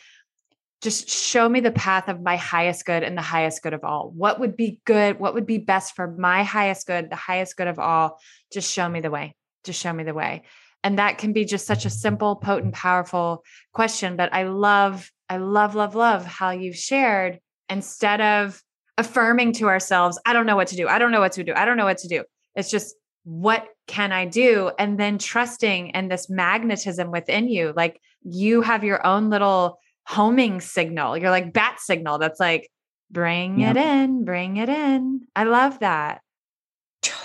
just 0.84 1.08
show 1.08 1.48
me 1.48 1.58
the 1.58 1.72
path 1.72 2.08
of 2.08 2.22
my 2.22 2.36
highest 2.36 2.84
good 2.84 3.02
and 3.02 3.18
the 3.18 3.22
highest 3.22 3.62
good 3.62 3.72
of 3.72 3.82
all. 3.82 4.12
What 4.14 4.38
would 4.38 4.56
be 4.56 4.80
good? 4.84 5.18
What 5.18 5.34
would 5.34 5.46
be 5.46 5.58
best 5.58 5.96
for 5.96 6.06
my 6.06 6.44
highest 6.44 6.86
good, 6.86 7.10
the 7.10 7.16
highest 7.16 7.56
good 7.56 7.66
of 7.66 7.80
all? 7.80 8.20
Just 8.52 8.72
show 8.72 8.88
me 8.88 9.00
the 9.00 9.10
way. 9.10 9.34
Just 9.64 9.80
show 9.80 9.92
me 9.92 10.04
the 10.04 10.14
way 10.14 10.44
and 10.84 10.98
that 10.98 11.16
can 11.18 11.32
be 11.32 11.44
just 11.44 11.66
such 11.66 11.86
a 11.86 11.90
simple 11.90 12.36
potent 12.36 12.74
powerful 12.74 13.42
question 13.72 14.14
but 14.14 14.32
i 14.32 14.44
love 14.44 15.10
i 15.28 15.38
love 15.38 15.74
love 15.74 15.96
love 15.96 16.24
how 16.24 16.50
you've 16.50 16.76
shared 16.76 17.40
instead 17.68 18.20
of 18.20 18.62
affirming 18.98 19.52
to 19.52 19.66
ourselves 19.66 20.20
i 20.24 20.32
don't 20.32 20.46
know 20.46 20.54
what 20.54 20.68
to 20.68 20.76
do 20.76 20.86
i 20.86 20.98
don't 20.98 21.10
know 21.10 21.20
what 21.20 21.32
to 21.32 21.42
do 21.42 21.52
i 21.56 21.64
don't 21.64 21.76
know 21.76 21.84
what 21.84 21.98
to 21.98 22.06
do 22.06 22.22
it's 22.54 22.70
just 22.70 22.94
what 23.24 23.66
can 23.88 24.12
i 24.12 24.24
do 24.26 24.70
and 24.78 25.00
then 25.00 25.18
trusting 25.18 25.90
and 25.92 26.10
this 26.10 26.30
magnetism 26.30 27.10
within 27.10 27.48
you 27.48 27.72
like 27.74 27.98
you 28.22 28.60
have 28.60 28.84
your 28.84 29.04
own 29.04 29.30
little 29.30 29.78
homing 30.06 30.60
signal 30.60 31.16
you're 31.16 31.30
like 31.30 31.52
bat 31.52 31.80
signal 31.80 32.18
that's 32.18 32.40
like 32.40 32.68
bring 33.10 33.60
it 33.60 33.76
in 33.76 34.24
bring 34.24 34.56
it 34.56 34.68
in 34.68 35.20
i 35.36 35.44
love 35.44 35.78
that 35.80 36.20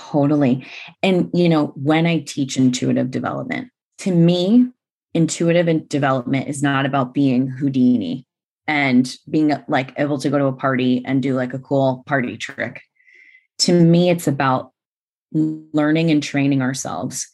Totally. 0.09 0.65
And, 1.03 1.29
you 1.33 1.47
know, 1.47 1.67
when 1.75 2.07
I 2.07 2.19
teach 2.19 2.57
intuitive 2.57 3.11
development, 3.11 3.69
to 3.99 4.11
me, 4.11 4.67
intuitive 5.13 5.87
development 5.87 6.47
is 6.47 6.63
not 6.63 6.87
about 6.87 7.13
being 7.13 7.47
Houdini 7.47 8.25
and 8.67 9.15
being 9.29 9.53
like 9.67 9.93
able 9.97 10.17
to 10.19 10.29
go 10.29 10.39
to 10.39 10.45
a 10.45 10.53
party 10.53 11.03
and 11.05 11.21
do 11.21 11.35
like 11.35 11.53
a 11.53 11.59
cool 11.59 12.03
party 12.07 12.37
trick. 12.37 12.81
To 13.59 13.73
me, 13.73 14.09
it's 14.09 14.27
about 14.27 14.71
learning 15.31 16.09
and 16.09 16.23
training 16.23 16.63
ourselves. 16.63 17.27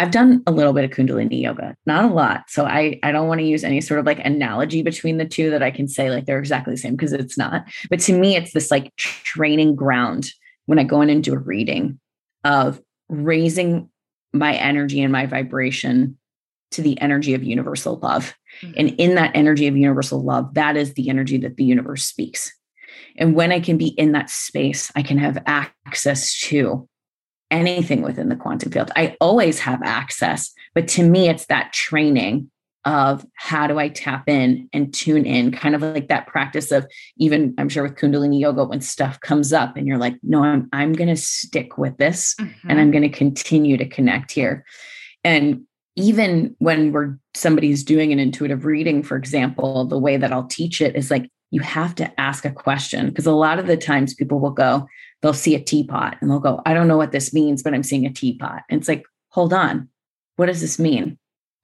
I've 0.00 0.10
done 0.12 0.42
a 0.46 0.52
little 0.52 0.72
bit 0.72 0.84
of 0.84 0.90
Kundalini 0.90 1.42
yoga, 1.42 1.76
not 1.84 2.04
a 2.04 2.14
lot. 2.14 2.44
So 2.48 2.64
I, 2.64 3.00
I 3.02 3.10
don't 3.10 3.26
want 3.26 3.40
to 3.40 3.46
use 3.46 3.64
any 3.64 3.80
sort 3.80 3.98
of 3.98 4.06
like 4.06 4.24
analogy 4.24 4.82
between 4.82 5.18
the 5.18 5.24
two 5.24 5.50
that 5.50 5.62
I 5.62 5.70
can 5.70 5.88
say 5.88 6.10
like 6.10 6.26
they're 6.26 6.38
exactly 6.38 6.74
the 6.74 6.78
same 6.78 6.94
because 6.94 7.12
it's 7.12 7.36
not. 7.36 7.64
But 7.90 8.00
to 8.00 8.18
me, 8.18 8.36
it's 8.36 8.52
this 8.52 8.70
like 8.70 8.94
training 8.96 9.74
ground 9.74 10.30
when 10.66 10.78
I 10.78 10.84
go 10.84 11.00
in 11.00 11.10
and 11.10 11.24
do 11.24 11.34
a 11.34 11.38
reading 11.38 11.98
of 12.44 12.80
raising 13.08 13.90
my 14.32 14.54
energy 14.54 15.00
and 15.02 15.12
my 15.12 15.26
vibration 15.26 16.16
to 16.70 16.82
the 16.82 17.00
energy 17.00 17.34
of 17.34 17.42
universal 17.42 17.98
love. 17.98 18.34
Mm-hmm. 18.62 18.74
And 18.76 18.88
in 19.00 19.14
that 19.16 19.32
energy 19.34 19.66
of 19.66 19.76
universal 19.76 20.22
love, 20.22 20.54
that 20.54 20.76
is 20.76 20.94
the 20.94 21.08
energy 21.08 21.38
that 21.38 21.56
the 21.56 21.64
universe 21.64 22.04
speaks. 22.04 22.52
And 23.16 23.34
when 23.34 23.50
I 23.50 23.60
can 23.60 23.78
be 23.78 23.88
in 23.88 24.12
that 24.12 24.30
space, 24.30 24.92
I 24.94 25.02
can 25.02 25.18
have 25.18 25.42
access 25.46 26.38
to 26.42 26.88
anything 27.50 28.02
within 28.02 28.28
the 28.28 28.36
quantum 28.36 28.70
field. 28.70 28.90
I 28.96 29.16
always 29.20 29.58
have 29.60 29.80
access, 29.82 30.52
but 30.74 30.88
to 30.88 31.02
me, 31.02 31.28
it's 31.28 31.46
that 31.46 31.72
training 31.72 32.50
of 32.84 33.26
how 33.34 33.66
do 33.66 33.78
I 33.78 33.88
tap 33.88 34.28
in 34.28 34.68
and 34.72 34.94
tune 34.94 35.26
in, 35.26 35.52
kind 35.52 35.74
of 35.74 35.82
like 35.82 36.08
that 36.08 36.26
practice 36.26 36.70
of 36.70 36.86
even 37.18 37.54
I'm 37.58 37.68
sure 37.68 37.82
with 37.82 37.96
Kundalini 37.96 38.40
yoga, 38.40 38.64
when 38.64 38.80
stuff 38.80 39.20
comes 39.20 39.52
up 39.52 39.76
and 39.76 39.86
you're 39.86 39.98
like, 39.98 40.16
no, 40.22 40.42
I'm 40.42 40.68
I'm 40.72 40.92
gonna 40.92 41.16
stick 41.16 41.76
with 41.76 41.98
this 41.98 42.34
mm-hmm. 42.40 42.70
and 42.70 42.80
I'm 42.80 42.90
gonna 42.90 43.10
continue 43.10 43.76
to 43.76 43.86
connect 43.86 44.30
here. 44.30 44.64
And 45.24 45.64
even 45.96 46.54
when 46.60 46.92
we're 46.92 47.18
somebody's 47.34 47.82
doing 47.82 48.12
an 48.12 48.20
intuitive 48.20 48.64
reading, 48.64 49.02
for 49.02 49.16
example, 49.16 49.84
the 49.84 49.98
way 49.98 50.16
that 50.16 50.32
I'll 50.32 50.46
teach 50.46 50.80
it 50.80 50.94
is 50.94 51.10
like 51.10 51.28
you 51.50 51.60
have 51.60 51.94
to 51.96 52.20
ask 52.20 52.44
a 52.44 52.50
question 52.50 53.08
because 53.08 53.26
a 53.26 53.32
lot 53.32 53.58
of 53.58 53.66
the 53.66 53.76
times 53.76 54.14
people 54.14 54.38
will 54.38 54.50
go, 54.50 54.86
they'll 55.22 55.32
see 55.32 55.54
a 55.54 55.60
teapot 55.60 56.16
and 56.20 56.30
they'll 56.30 56.38
go, 56.38 56.62
I 56.64 56.74
don't 56.74 56.88
know 56.88 56.96
what 56.96 57.12
this 57.12 57.32
means, 57.32 57.62
but 57.62 57.74
I'm 57.74 57.82
seeing 57.82 58.06
a 58.06 58.12
teapot. 58.12 58.62
And 58.68 58.80
it's 58.80 58.88
like, 58.88 59.04
hold 59.28 59.52
on, 59.52 59.88
what 60.36 60.46
does 60.46 60.60
this 60.60 60.78
mean? 60.78 61.18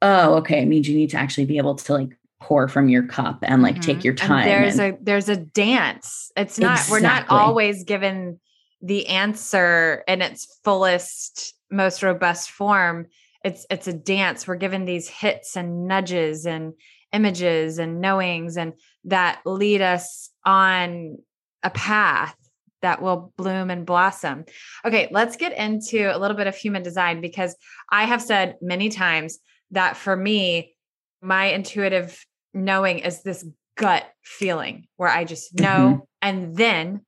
oh, 0.04 0.34
okay, 0.34 0.62
it 0.62 0.66
means 0.66 0.88
you 0.88 0.96
need 0.96 1.10
to 1.10 1.16
actually 1.16 1.46
be 1.46 1.56
able 1.56 1.74
to 1.74 1.92
like 1.92 2.16
pour 2.40 2.68
from 2.68 2.88
your 2.88 3.06
cup 3.06 3.38
and 3.42 3.62
like 3.62 3.76
mm-hmm. 3.76 3.82
take 3.82 4.04
your 4.04 4.14
time. 4.14 4.46
And 4.46 4.50
there's 4.50 4.78
and, 4.78 4.94
a 4.94 4.98
there's 5.02 5.28
a 5.28 5.36
dance. 5.36 6.30
It's 6.36 6.58
not 6.58 6.72
exactly. 6.72 6.92
we're 6.92 7.00
not 7.00 7.26
always 7.30 7.84
given 7.84 8.38
the 8.82 9.08
answer 9.08 10.04
in 10.06 10.20
its 10.20 10.60
fullest, 10.62 11.54
most 11.70 12.02
robust 12.02 12.50
form. 12.50 13.06
It's 13.42 13.66
it's 13.70 13.88
a 13.88 13.94
dance. 13.94 14.46
We're 14.46 14.56
given 14.56 14.84
these 14.84 15.08
hits 15.08 15.56
and 15.56 15.88
nudges 15.88 16.46
and 16.46 16.74
images 17.12 17.78
and 17.78 18.00
knowings 18.00 18.56
and 18.56 18.74
that 19.04 19.40
lead 19.46 19.80
us 19.80 20.30
on 20.44 21.16
a 21.62 21.70
path 21.70 22.36
that 22.84 23.00
will 23.00 23.32
bloom 23.38 23.70
and 23.70 23.86
blossom. 23.86 24.44
Okay, 24.84 25.08
let's 25.10 25.36
get 25.36 25.56
into 25.56 26.14
a 26.14 26.18
little 26.18 26.36
bit 26.36 26.46
of 26.46 26.54
human 26.54 26.82
design 26.82 27.22
because 27.22 27.56
I 27.90 28.04
have 28.04 28.20
said 28.20 28.56
many 28.60 28.90
times 28.90 29.38
that 29.70 29.96
for 29.96 30.14
me, 30.14 30.76
my 31.22 31.46
intuitive 31.46 32.24
knowing 32.52 32.98
is 32.98 33.22
this 33.22 33.44
gut 33.76 34.04
feeling 34.22 34.86
where 34.96 35.08
I 35.08 35.24
just 35.24 35.58
know. 35.58 35.66
Mm-hmm. 35.66 36.00
And 36.20 36.56
then 36.56 37.00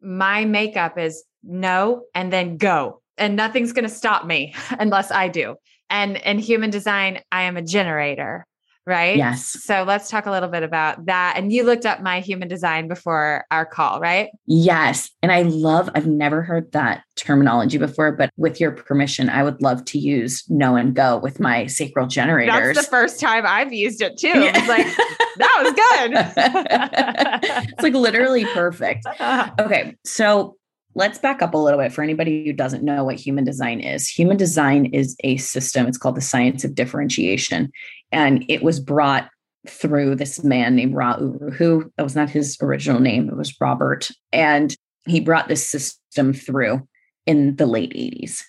my 0.00 0.46
makeup 0.46 0.98
is 0.98 1.22
no 1.42 2.04
and 2.14 2.32
then 2.32 2.56
go. 2.56 3.02
And 3.18 3.36
nothing's 3.36 3.72
going 3.72 3.88
to 3.88 3.94
stop 3.94 4.24
me 4.24 4.54
unless 4.78 5.10
I 5.10 5.28
do. 5.28 5.56
And 5.90 6.16
in 6.16 6.38
human 6.38 6.70
design, 6.70 7.20
I 7.30 7.42
am 7.42 7.58
a 7.58 7.62
generator 7.62 8.46
right? 8.90 9.16
Yes. 9.16 9.56
So 9.62 9.84
let's 9.86 10.10
talk 10.10 10.26
a 10.26 10.30
little 10.30 10.48
bit 10.48 10.62
about 10.62 11.06
that. 11.06 11.34
And 11.36 11.52
you 11.52 11.62
looked 11.64 11.86
up 11.86 12.02
my 12.02 12.20
human 12.20 12.48
design 12.48 12.88
before 12.88 13.46
our 13.50 13.64
call, 13.64 14.00
right? 14.00 14.28
Yes. 14.46 15.10
And 15.22 15.32
I 15.32 15.42
love, 15.42 15.88
I've 15.94 16.06
never 16.06 16.42
heard 16.42 16.72
that 16.72 17.04
terminology 17.16 17.78
before, 17.78 18.12
but 18.12 18.30
with 18.36 18.60
your 18.60 18.72
permission, 18.72 19.30
I 19.30 19.42
would 19.42 19.62
love 19.62 19.84
to 19.86 19.98
use 19.98 20.44
know 20.50 20.76
and 20.76 20.94
go 20.94 21.18
with 21.18 21.40
my 21.40 21.66
sacral 21.66 22.06
generators. 22.06 22.74
That's 22.74 22.86
the 22.86 22.90
first 22.90 23.20
time 23.20 23.44
I've 23.46 23.72
used 23.72 24.02
it 24.02 24.18
too. 24.18 24.28
Yeah. 24.28 24.52
It's 24.54 24.68
like, 24.68 24.86
that 25.38 25.60
was 25.62 25.72
good. 25.72 27.64
it's 27.72 27.82
like 27.82 27.94
literally 27.94 28.44
perfect. 28.44 29.06
Okay. 29.60 29.96
So 30.04 30.56
let's 30.94 31.18
back 31.18 31.42
up 31.42 31.54
a 31.54 31.58
little 31.58 31.78
bit 31.78 31.92
for 31.92 32.02
anybody 32.02 32.44
who 32.44 32.52
doesn't 32.52 32.82
know 32.82 33.04
what 33.04 33.16
human 33.16 33.44
design 33.44 33.80
is. 33.80 34.08
Human 34.08 34.36
design 34.36 34.86
is 34.86 35.16
a 35.22 35.36
system, 35.36 35.86
it's 35.86 35.98
called 35.98 36.16
the 36.16 36.20
science 36.20 36.64
of 36.64 36.74
differentiation. 36.74 37.70
And 38.12 38.44
it 38.48 38.62
was 38.62 38.80
brought 38.80 39.30
through 39.68 40.16
this 40.16 40.42
man 40.42 40.74
named 40.74 40.94
Ra 40.94 41.16
who 41.16 41.92
that 41.96 42.02
was 42.02 42.16
not 42.16 42.30
his 42.30 42.56
original 42.62 43.00
name, 43.00 43.28
it 43.28 43.36
was 43.36 43.54
Robert. 43.60 44.10
And 44.32 44.74
he 45.06 45.20
brought 45.20 45.48
this 45.48 45.66
system 45.66 46.32
through 46.32 46.86
in 47.26 47.56
the 47.56 47.66
late 47.66 47.92
80s. 47.92 48.42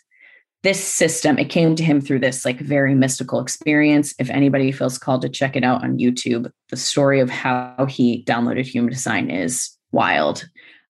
This 0.63 0.81
system, 0.83 1.39
it 1.39 1.49
came 1.49 1.75
to 1.75 1.83
him 1.83 1.99
through 1.99 2.19
this 2.19 2.45
like 2.45 2.59
very 2.59 2.93
mystical 2.93 3.39
experience. 3.39 4.13
If 4.19 4.29
anybody 4.29 4.71
feels 4.71 4.97
called 4.97 5.23
to 5.23 5.29
check 5.29 5.55
it 5.55 5.63
out 5.63 5.83
on 5.83 5.97
YouTube, 5.97 6.51
the 6.69 6.77
story 6.77 7.19
of 7.19 7.29
how 7.29 7.87
he 7.89 8.23
downloaded 8.25 8.65
human 8.65 8.91
design 8.91 9.31
is 9.31 9.75
wild 9.91 10.45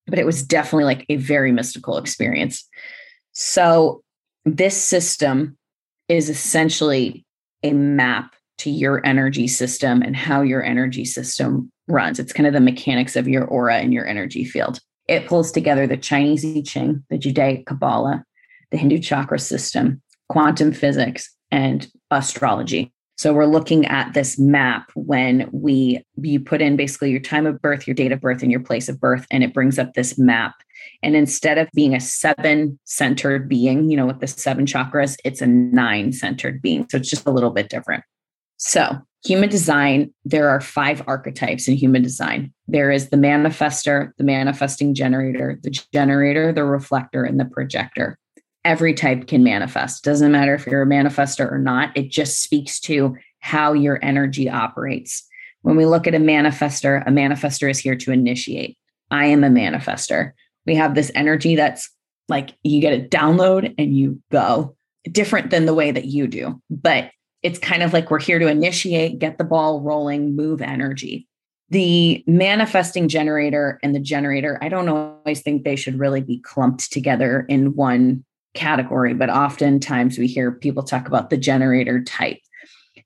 but 0.07 0.19
it 0.19 0.25
was 0.25 0.43
definitely 0.43 0.85
like 0.85 1.05
a 1.09 1.15
very 1.15 1.51
mystical 1.51 1.97
experience. 1.97 2.67
So, 3.31 4.03
this 4.45 4.75
system 4.75 5.57
is 6.07 6.29
essentially 6.29 7.25
a 7.63 7.73
map 7.73 8.35
to 8.61 8.69
your 8.69 9.03
energy 9.05 9.47
system 9.47 10.03
and 10.03 10.15
how 10.15 10.41
your 10.41 10.63
energy 10.63 11.03
system 11.03 11.71
runs. 11.87 12.19
It's 12.19 12.31
kind 12.31 12.45
of 12.45 12.53
the 12.53 12.59
mechanics 12.59 13.15
of 13.15 13.27
your 13.27 13.45
aura 13.45 13.77
and 13.77 13.91
your 13.91 14.05
energy 14.05 14.45
field. 14.45 14.79
It 15.07 15.27
pulls 15.27 15.51
together 15.51 15.87
the 15.87 15.97
Chinese 15.97 16.45
I 16.45 16.61
Ching, 16.61 17.03
the 17.09 17.17
Judaic 17.17 17.65
Kabbalah, 17.65 18.23
the 18.69 18.77
Hindu 18.77 18.99
chakra 18.99 19.39
system, 19.39 20.01
quantum 20.29 20.73
physics, 20.73 21.35
and 21.49 21.91
astrology. 22.11 22.93
So 23.17 23.33
we're 23.33 23.45
looking 23.45 23.85
at 23.87 24.13
this 24.13 24.37
map 24.37 24.91
when 24.95 25.49
we 25.51 26.03
you 26.21 26.39
put 26.39 26.61
in 26.61 26.75
basically 26.75 27.11
your 27.11 27.19
time 27.19 27.47
of 27.47 27.61
birth, 27.61 27.87
your 27.87 27.95
date 27.95 28.11
of 28.11 28.21
birth, 28.21 28.43
and 28.43 28.51
your 28.51 28.61
place 28.61 28.89
of 28.89 28.99
birth, 28.99 29.25
and 29.31 29.43
it 29.43 29.53
brings 29.53 29.79
up 29.79 29.93
this 29.93 30.17
map. 30.17 30.53
And 31.03 31.15
instead 31.15 31.57
of 31.57 31.67
being 31.73 31.95
a 31.95 31.99
seven 31.99 32.79
centered 32.85 33.49
being, 33.49 33.89
you 33.89 33.97
know, 33.97 34.05
with 34.05 34.19
the 34.19 34.27
seven 34.27 34.65
chakras, 34.65 35.17
it's 35.25 35.41
a 35.41 35.47
nine 35.47 36.13
centered 36.13 36.61
being. 36.61 36.87
So 36.89 36.97
it's 36.97 37.09
just 37.09 37.27
a 37.27 37.31
little 37.31 37.51
bit 37.51 37.69
different. 37.69 38.03
So, 38.63 38.95
human 39.25 39.49
design, 39.49 40.13
there 40.23 40.47
are 40.49 40.61
five 40.61 41.03
archetypes 41.07 41.67
in 41.67 41.75
human 41.75 42.03
design 42.03 42.53
there 42.71 42.89
is 42.89 43.09
the 43.09 43.17
manifester, 43.17 44.11
the 44.17 44.23
manifesting 44.23 44.93
generator, 44.93 45.59
the 45.61 45.71
generator, 45.93 46.53
the 46.53 46.63
reflector, 46.63 47.25
and 47.25 47.37
the 47.37 47.45
projector. 47.45 48.17
Every 48.63 48.93
type 48.93 49.27
can 49.27 49.43
manifest. 49.43 50.05
Doesn't 50.05 50.31
matter 50.31 50.55
if 50.55 50.65
you're 50.65 50.83
a 50.83 50.87
manifester 50.87 51.51
or 51.51 51.57
not, 51.57 51.95
it 51.97 52.11
just 52.11 52.41
speaks 52.41 52.79
to 52.81 53.17
how 53.39 53.73
your 53.73 53.99
energy 54.01 54.49
operates. 54.49 55.27
When 55.63 55.75
we 55.75 55.85
look 55.85 56.07
at 56.07 56.15
a 56.15 56.19
manifester, 56.19 57.05
a 57.05 57.11
manifester 57.11 57.69
is 57.69 57.79
here 57.79 57.97
to 57.97 58.11
initiate. 58.11 58.77
I 59.09 59.25
am 59.25 59.43
a 59.43 59.49
manifester. 59.49 60.31
We 60.65 60.75
have 60.75 60.95
this 60.95 61.11
energy 61.13 61.55
that's 61.55 61.89
like 62.29 62.51
you 62.63 62.79
get 62.79 62.93
a 62.93 63.05
download 63.05 63.73
and 63.77 63.97
you 63.97 64.21
go 64.31 64.77
different 65.11 65.49
than 65.49 65.65
the 65.65 65.73
way 65.73 65.91
that 65.91 66.05
you 66.05 66.27
do. 66.27 66.61
But 66.69 67.11
it's 67.43 67.59
kind 67.59 67.83
of 67.83 67.93
like 67.93 68.11
we're 68.11 68.19
here 68.19 68.39
to 68.39 68.47
initiate, 68.47 69.19
get 69.19 69.37
the 69.37 69.43
ball 69.43 69.81
rolling, 69.81 70.35
move 70.35 70.61
energy. 70.61 71.27
The 71.69 72.23
manifesting 72.27 73.07
generator 73.07 73.79
and 73.81 73.95
the 73.95 73.99
generator, 73.99 74.59
I 74.61 74.69
don't 74.69 74.89
always 74.89 75.41
think 75.41 75.63
they 75.63 75.77
should 75.77 75.97
really 75.97 76.21
be 76.21 76.39
clumped 76.39 76.91
together 76.91 77.45
in 77.47 77.75
one 77.75 78.25
category, 78.53 79.13
but 79.13 79.29
oftentimes 79.29 80.17
we 80.17 80.27
hear 80.27 80.51
people 80.51 80.83
talk 80.83 81.07
about 81.07 81.29
the 81.29 81.37
generator 81.37 82.03
type. 82.03 82.39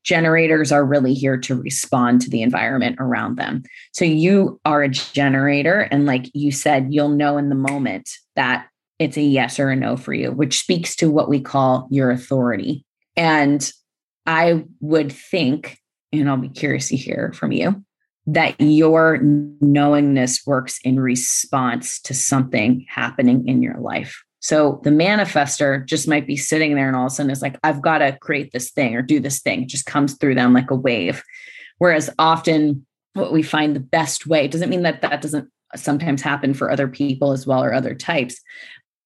Generators 0.03 0.71
are 0.71 0.83
really 0.83 1.13
here 1.13 1.37
to 1.37 1.55
respond 1.61 2.21
to 2.21 2.29
the 2.29 2.41
environment 2.41 2.97
around 2.99 3.37
them. 3.37 3.63
So 3.91 4.05
you 4.05 4.59
are 4.65 4.81
a 4.81 4.89
generator, 4.89 5.81
and 5.91 6.05
like 6.05 6.29
you 6.33 6.51
said, 6.51 6.87
you'll 6.89 7.09
know 7.09 7.37
in 7.37 7.49
the 7.49 7.55
moment 7.55 8.09
that 8.35 8.67
it's 8.97 9.17
a 9.17 9.21
yes 9.21 9.59
or 9.59 9.69
a 9.69 9.75
no 9.75 9.97
for 9.97 10.13
you, 10.13 10.31
which 10.31 10.59
speaks 10.59 10.95
to 10.97 11.11
what 11.11 11.29
we 11.29 11.39
call 11.39 11.87
your 11.91 12.11
authority. 12.11 12.83
And 13.15 13.71
I 14.25 14.63
would 14.79 15.11
think, 15.11 15.79
and 16.11 16.29
I'll 16.29 16.37
be 16.37 16.49
curious 16.49 16.89
to 16.89 16.95
hear 16.95 17.31
from 17.33 17.51
you, 17.51 17.83
that 18.27 18.59
your 18.59 19.19
knowingness 19.61 20.45
works 20.47 20.79
in 20.83 20.99
response 20.99 22.01
to 22.01 22.13
something 22.13 22.85
happening 22.89 23.47
in 23.47 23.61
your 23.61 23.77
life. 23.77 24.23
So 24.39 24.79
the 24.83 24.89
manifester 24.89 25.85
just 25.85 26.07
might 26.07 26.27
be 26.27 26.37
sitting 26.37 26.75
there 26.75 26.87
and 26.87 26.95
all 26.95 27.05
of 27.05 27.11
a 27.11 27.15
sudden 27.15 27.31
it's 27.31 27.41
like, 27.41 27.57
I've 27.63 27.81
got 27.81 27.99
to 27.99 28.17
create 28.19 28.51
this 28.51 28.71
thing 28.71 28.95
or 28.95 29.01
do 29.01 29.19
this 29.19 29.41
thing. 29.41 29.63
It 29.63 29.69
just 29.69 29.85
comes 29.85 30.13
through 30.15 30.35
them 30.35 30.53
like 30.53 30.71
a 30.71 30.75
wave. 30.75 31.23
Whereas 31.77 32.09
often 32.19 32.85
what 33.13 33.33
we 33.33 33.43
find 33.43 33.75
the 33.75 33.79
best 33.79 34.27
way 34.27 34.47
doesn't 34.47 34.69
mean 34.69 34.83
that 34.83 35.01
that 35.01 35.21
doesn't 35.21 35.49
sometimes 35.75 36.21
happen 36.21 36.53
for 36.53 36.69
other 36.69 36.87
people 36.87 37.31
as 37.31 37.47
well 37.47 37.63
or 37.63 37.73
other 37.73 37.95
types. 37.95 38.39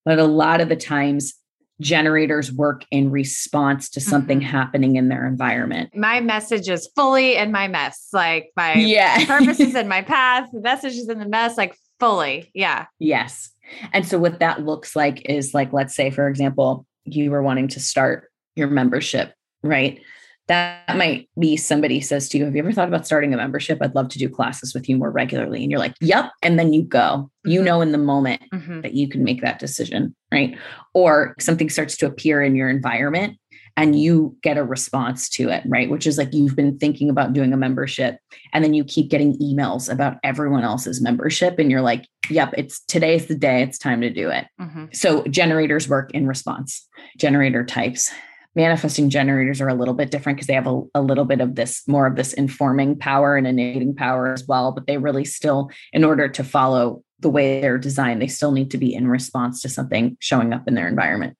But 0.03 0.19
a 0.19 0.25
lot 0.25 0.61
of 0.61 0.69
the 0.69 0.75
times 0.75 1.33
generators 1.81 2.51
work 2.51 2.85
in 2.91 3.09
response 3.09 3.89
to 3.89 4.01
something 4.01 4.39
mm-hmm. 4.39 4.49
happening 4.49 4.95
in 4.95 5.09
their 5.09 5.25
environment. 5.25 5.95
My 5.95 6.19
message 6.19 6.67
is 6.67 6.89
fully 6.95 7.35
in 7.35 7.51
my 7.51 7.67
mess. 7.67 8.09
Like 8.11 8.51
my 8.55 8.73
yeah. 8.73 9.25
purpose 9.27 9.59
is 9.59 9.75
in 9.75 9.87
my 9.87 10.01
path, 10.01 10.49
the 10.51 10.61
message 10.61 10.93
is 10.93 11.09
in 11.09 11.19
the 11.19 11.27
mess, 11.27 11.57
like 11.57 11.75
fully. 11.99 12.51
Yeah. 12.53 12.85
Yes. 12.99 13.51
And 13.93 14.05
so 14.05 14.17
what 14.17 14.39
that 14.39 14.65
looks 14.65 14.95
like 14.95 15.29
is 15.29 15.53
like, 15.53 15.71
let's 15.71 15.95
say, 15.95 16.09
for 16.09 16.27
example, 16.27 16.85
you 17.05 17.31
were 17.31 17.43
wanting 17.43 17.67
to 17.69 17.79
start 17.79 18.29
your 18.55 18.67
membership, 18.67 19.33
right? 19.63 20.01
That 20.49 20.97
might 20.97 21.29
be 21.39 21.55
somebody 21.55 22.01
says 22.01 22.27
to 22.29 22.37
you, 22.37 22.45
Have 22.45 22.55
you 22.55 22.61
ever 22.61 22.73
thought 22.73 22.87
about 22.87 23.05
starting 23.05 23.33
a 23.33 23.37
membership? 23.37 23.77
I'd 23.81 23.95
love 23.95 24.09
to 24.09 24.19
do 24.19 24.27
classes 24.27 24.73
with 24.73 24.89
you 24.89 24.97
more 24.97 25.11
regularly. 25.11 25.61
And 25.61 25.71
you're 25.71 25.79
like, 25.79 25.93
Yep. 26.01 26.31
And 26.41 26.59
then 26.59 26.73
you 26.73 26.81
go, 26.81 27.29
you 27.45 27.59
mm-hmm. 27.59 27.65
know, 27.65 27.81
in 27.81 27.91
the 27.91 27.99
moment 27.99 28.41
mm-hmm. 28.51 28.81
that 28.81 28.95
you 28.95 29.07
can 29.07 29.23
make 29.23 29.41
that 29.41 29.59
decision, 29.59 30.15
right? 30.31 30.57
Or 30.93 31.35
something 31.39 31.69
starts 31.69 31.95
to 31.97 32.07
appear 32.07 32.41
in 32.41 32.55
your 32.55 32.67
environment 32.67 33.37
and 33.77 33.97
you 33.97 34.35
get 34.41 34.57
a 34.57 34.63
response 34.63 35.29
to 35.29 35.49
it, 35.49 35.63
right? 35.67 35.89
Which 35.89 36.07
is 36.07 36.17
like 36.17 36.33
you've 36.33 36.55
been 36.55 36.79
thinking 36.79 37.11
about 37.11 37.33
doing 37.33 37.53
a 37.53 37.57
membership 37.57 38.17
and 38.51 38.63
then 38.63 38.73
you 38.73 38.83
keep 38.83 39.09
getting 39.11 39.37
emails 39.37 39.89
about 39.89 40.17
everyone 40.23 40.63
else's 40.63 40.99
membership. 40.99 41.59
And 41.59 41.69
you're 41.69 41.81
like, 41.81 42.07
Yep, 42.31 42.55
it's 42.57 42.83
today's 42.85 43.27
the 43.27 43.35
day. 43.35 43.61
It's 43.61 43.77
time 43.77 44.01
to 44.01 44.09
do 44.09 44.29
it. 44.29 44.47
Mm-hmm. 44.59 44.85
So 44.93 45.23
generators 45.25 45.87
work 45.87 46.09
in 46.11 46.27
response, 46.27 46.87
generator 47.17 47.63
types 47.63 48.11
manifesting 48.55 49.09
generators 49.09 49.61
are 49.61 49.67
a 49.67 49.75
little 49.75 49.93
bit 49.93 50.11
different 50.11 50.37
because 50.37 50.47
they 50.47 50.53
have 50.53 50.67
a, 50.67 50.81
a, 50.95 51.01
little 51.01 51.25
bit 51.25 51.41
of 51.41 51.55
this 51.55 51.87
more 51.87 52.07
of 52.07 52.15
this 52.15 52.33
informing 52.33 52.97
power 52.97 53.35
and 53.35 53.47
initiating 53.47 53.95
power 53.95 54.33
as 54.33 54.45
well 54.47 54.71
but 54.71 54.87
they 54.87 54.97
really 54.97 55.25
still 55.25 55.69
in 55.93 56.03
order 56.03 56.27
to 56.27 56.43
follow 56.43 57.03
the 57.19 57.29
way 57.29 57.61
they're 57.61 57.77
designed 57.77 58.21
they 58.21 58.27
still 58.27 58.51
need 58.51 58.71
to 58.71 58.77
be 58.77 58.93
in 58.93 59.07
response 59.07 59.61
to 59.61 59.69
something 59.69 60.17
showing 60.19 60.53
up 60.53 60.67
in 60.67 60.73
their 60.73 60.87
environment. 60.87 61.37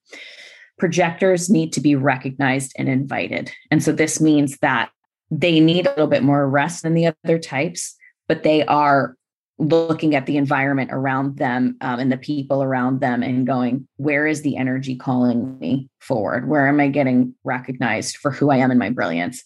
Projectors 0.78 1.50
need 1.50 1.74
to 1.74 1.82
be 1.82 1.96
recognized 1.96 2.74
and 2.78 2.88
invited 2.88 3.52
and 3.72 3.84
so 3.84 3.92
this 3.92 4.22
means 4.22 4.58
that 4.60 4.90
they 5.32 5.60
need 5.60 5.86
a 5.86 5.90
little 5.92 6.08
bit 6.08 6.24
more 6.24 6.50
rest 6.50 6.84
than 6.84 6.94
the 6.94 7.12
other 7.26 7.40
types 7.40 7.96
but 8.28 8.44
they 8.44 8.64
are 8.66 9.16
looking 9.60 10.16
at 10.16 10.26
the 10.26 10.38
environment 10.38 10.90
around 10.92 11.38
them 11.38 11.76
um, 11.82 12.00
and 12.00 12.12
the 12.12 12.18
people 12.18 12.64
around 12.64 13.02
them 13.02 13.22
and 13.22 13.46
going, 13.46 13.88
where 13.98 14.26
is 14.26 14.42
the 14.42 14.56
energy 14.56 14.96
calling 14.96 15.60
me 15.60 15.90
forward? 16.00 16.48
Where 16.48 16.68
am 16.68 16.80
I 16.80 16.88
getting 16.88 17.36
recognized 17.44 18.18
for 18.18 18.32
who 18.32 18.50
I 18.50 18.58
am 18.58 18.72
and 18.72 18.80
my 18.80 18.90
brilliance? 18.90 19.44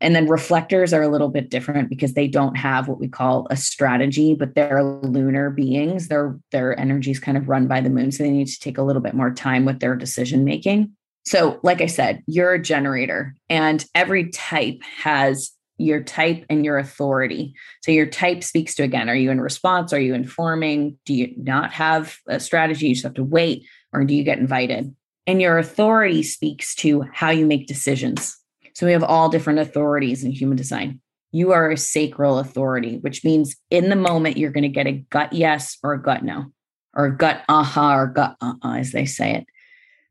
And 0.00 0.14
then 0.14 0.28
reflectors 0.28 0.92
are 0.92 1.02
a 1.02 1.08
little 1.08 1.28
bit 1.28 1.50
different 1.50 1.88
because 1.88 2.14
they 2.14 2.26
don't 2.26 2.56
have 2.56 2.88
what 2.88 2.98
we 2.98 3.08
call 3.08 3.46
a 3.48 3.56
strategy, 3.56 4.34
but 4.34 4.54
they're 4.54 4.82
lunar 4.82 5.50
beings. 5.50 6.08
Their 6.08 6.38
their 6.50 6.78
energy 6.78 7.12
is 7.12 7.20
kind 7.20 7.38
of 7.38 7.48
run 7.48 7.68
by 7.68 7.80
the 7.80 7.90
moon, 7.90 8.10
so 8.10 8.24
they 8.24 8.30
need 8.30 8.48
to 8.48 8.60
take 8.60 8.76
a 8.76 8.82
little 8.82 9.00
bit 9.00 9.14
more 9.14 9.32
time 9.32 9.64
with 9.64 9.78
their 9.78 9.94
decision 9.94 10.44
making. 10.44 10.92
So, 11.24 11.58
like 11.62 11.80
I 11.80 11.86
said, 11.86 12.22
you're 12.26 12.52
a 12.52 12.62
generator, 12.62 13.34
and 13.48 13.82
every 13.94 14.30
type 14.30 14.82
has 14.82 15.52
your 15.78 16.02
type 16.02 16.44
and 16.48 16.64
your 16.64 16.78
authority. 16.78 17.54
So 17.82 17.90
your 17.90 18.06
type 18.06 18.44
speaks 18.44 18.74
to 18.76 18.82
again, 18.82 19.08
are 19.08 19.14
you 19.14 19.30
in 19.30 19.40
response? 19.40 19.92
Are 19.92 20.00
you 20.00 20.14
informing? 20.14 20.98
Do 21.04 21.14
you 21.14 21.34
not 21.36 21.72
have 21.72 22.16
a 22.28 22.38
strategy? 22.38 22.88
You 22.88 22.94
just 22.94 23.04
have 23.04 23.14
to 23.14 23.24
wait, 23.24 23.64
or 23.92 24.04
do 24.04 24.14
you 24.14 24.22
get 24.22 24.38
invited? 24.38 24.94
And 25.26 25.40
your 25.40 25.58
authority 25.58 26.22
speaks 26.22 26.74
to 26.76 27.02
how 27.12 27.30
you 27.30 27.46
make 27.46 27.66
decisions. 27.66 28.36
So 28.74 28.86
we 28.86 28.92
have 28.92 29.04
all 29.04 29.28
different 29.28 29.60
authorities 29.60 30.22
in 30.22 30.32
human 30.32 30.56
design. 30.56 31.00
You 31.32 31.52
are 31.52 31.70
a 31.70 31.76
sacral 31.76 32.38
authority, 32.38 32.98
which 32.98 33.24
means 33.24 33.56
in 33.70 33.88
the 33.88 33.96
moment 33.96 34.36
you're 34.36 34.52
going 34.52 34.62
to 34.62 34.68
get 34.68 34.86
a 34.86 35.04
gut 35.10 35.32
yes 35.32 35.78
or 35.82 35.94
a 35.94 36.02
gut 36.02 36.22
no, 36.22 36.52
or 36.94 37.06
a 37.06 37.16
gut 37.16 37.42
aha 37.48 37.96
or 37.96 38.06
gut 38.06 38.36
uh-uh, 38.40 38.76
as 38.76 38.92
they 38.92 39.06
say 39.06 39.34
it. 39.34 39.46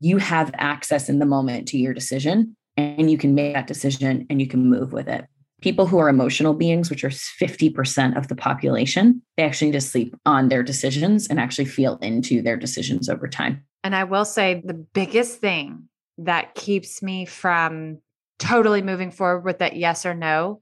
You 0.00 0.18
have 0.18 0.50
access 0.54 1.08
in 1.08 1.20
the 1.20 1.26
moment 1.26 1.68
to 1.68 1.78
your 1.78 1.94
decision 1.94 2.56
and 2.76 3.10
you 3.10 3.16
can 3.16 3.34
make 3.34 3.54
that 3.54 3.66
decision 3.66 4.26
and 4.28 4.40
you 4.40 4.46
can 4.46 4.68
move 4.68 4.92
with 4.92 5.08
it 5.08 5.24
people 5.64 5.86
who 5.86 5.96
are 5.96 6.10
emotional 6.10 6.52
beings, 6.52 6.90
which 6.90 7.04
are 7.04 7.08
50% 7.08 8.18
of 8.18 8.28
the 8.28 8.36
population, 8.36 9.22
they 9.38 9.44
actually 9.44 9.68
need 9.68 9.78
to 9.78 9.80
sleep 9.80 10.14
on 10.26 10.50
their 10.50 10.62
decisions 10.62 11.26
and 11.26 11.40
actually 11.40 11.64
feel 11.64 11.96
into 12.02 12.42
their 12.42 12.58
decisions 12.58 13.08
over 13.08 13.26
time. 13.26 13.64
And 13.82 13.96
I 13.96 14.04
will 14.04 14.26
say 14.26 14.60
the 14.62 14.74
biggest 14.74 15.40
thing 15.40 15.88
that 16.18 16.54
keeps 16.54 17.02
me 17.02 17.24
from 17.24 17.96
totally 18.38 18.82
moving 18.82 19.10
forward 19.10 19.46
with 19.46 19.60
that 19.60 19.74
yes 19.74 20.04
or 20.04 20.12
no 20.12 20.60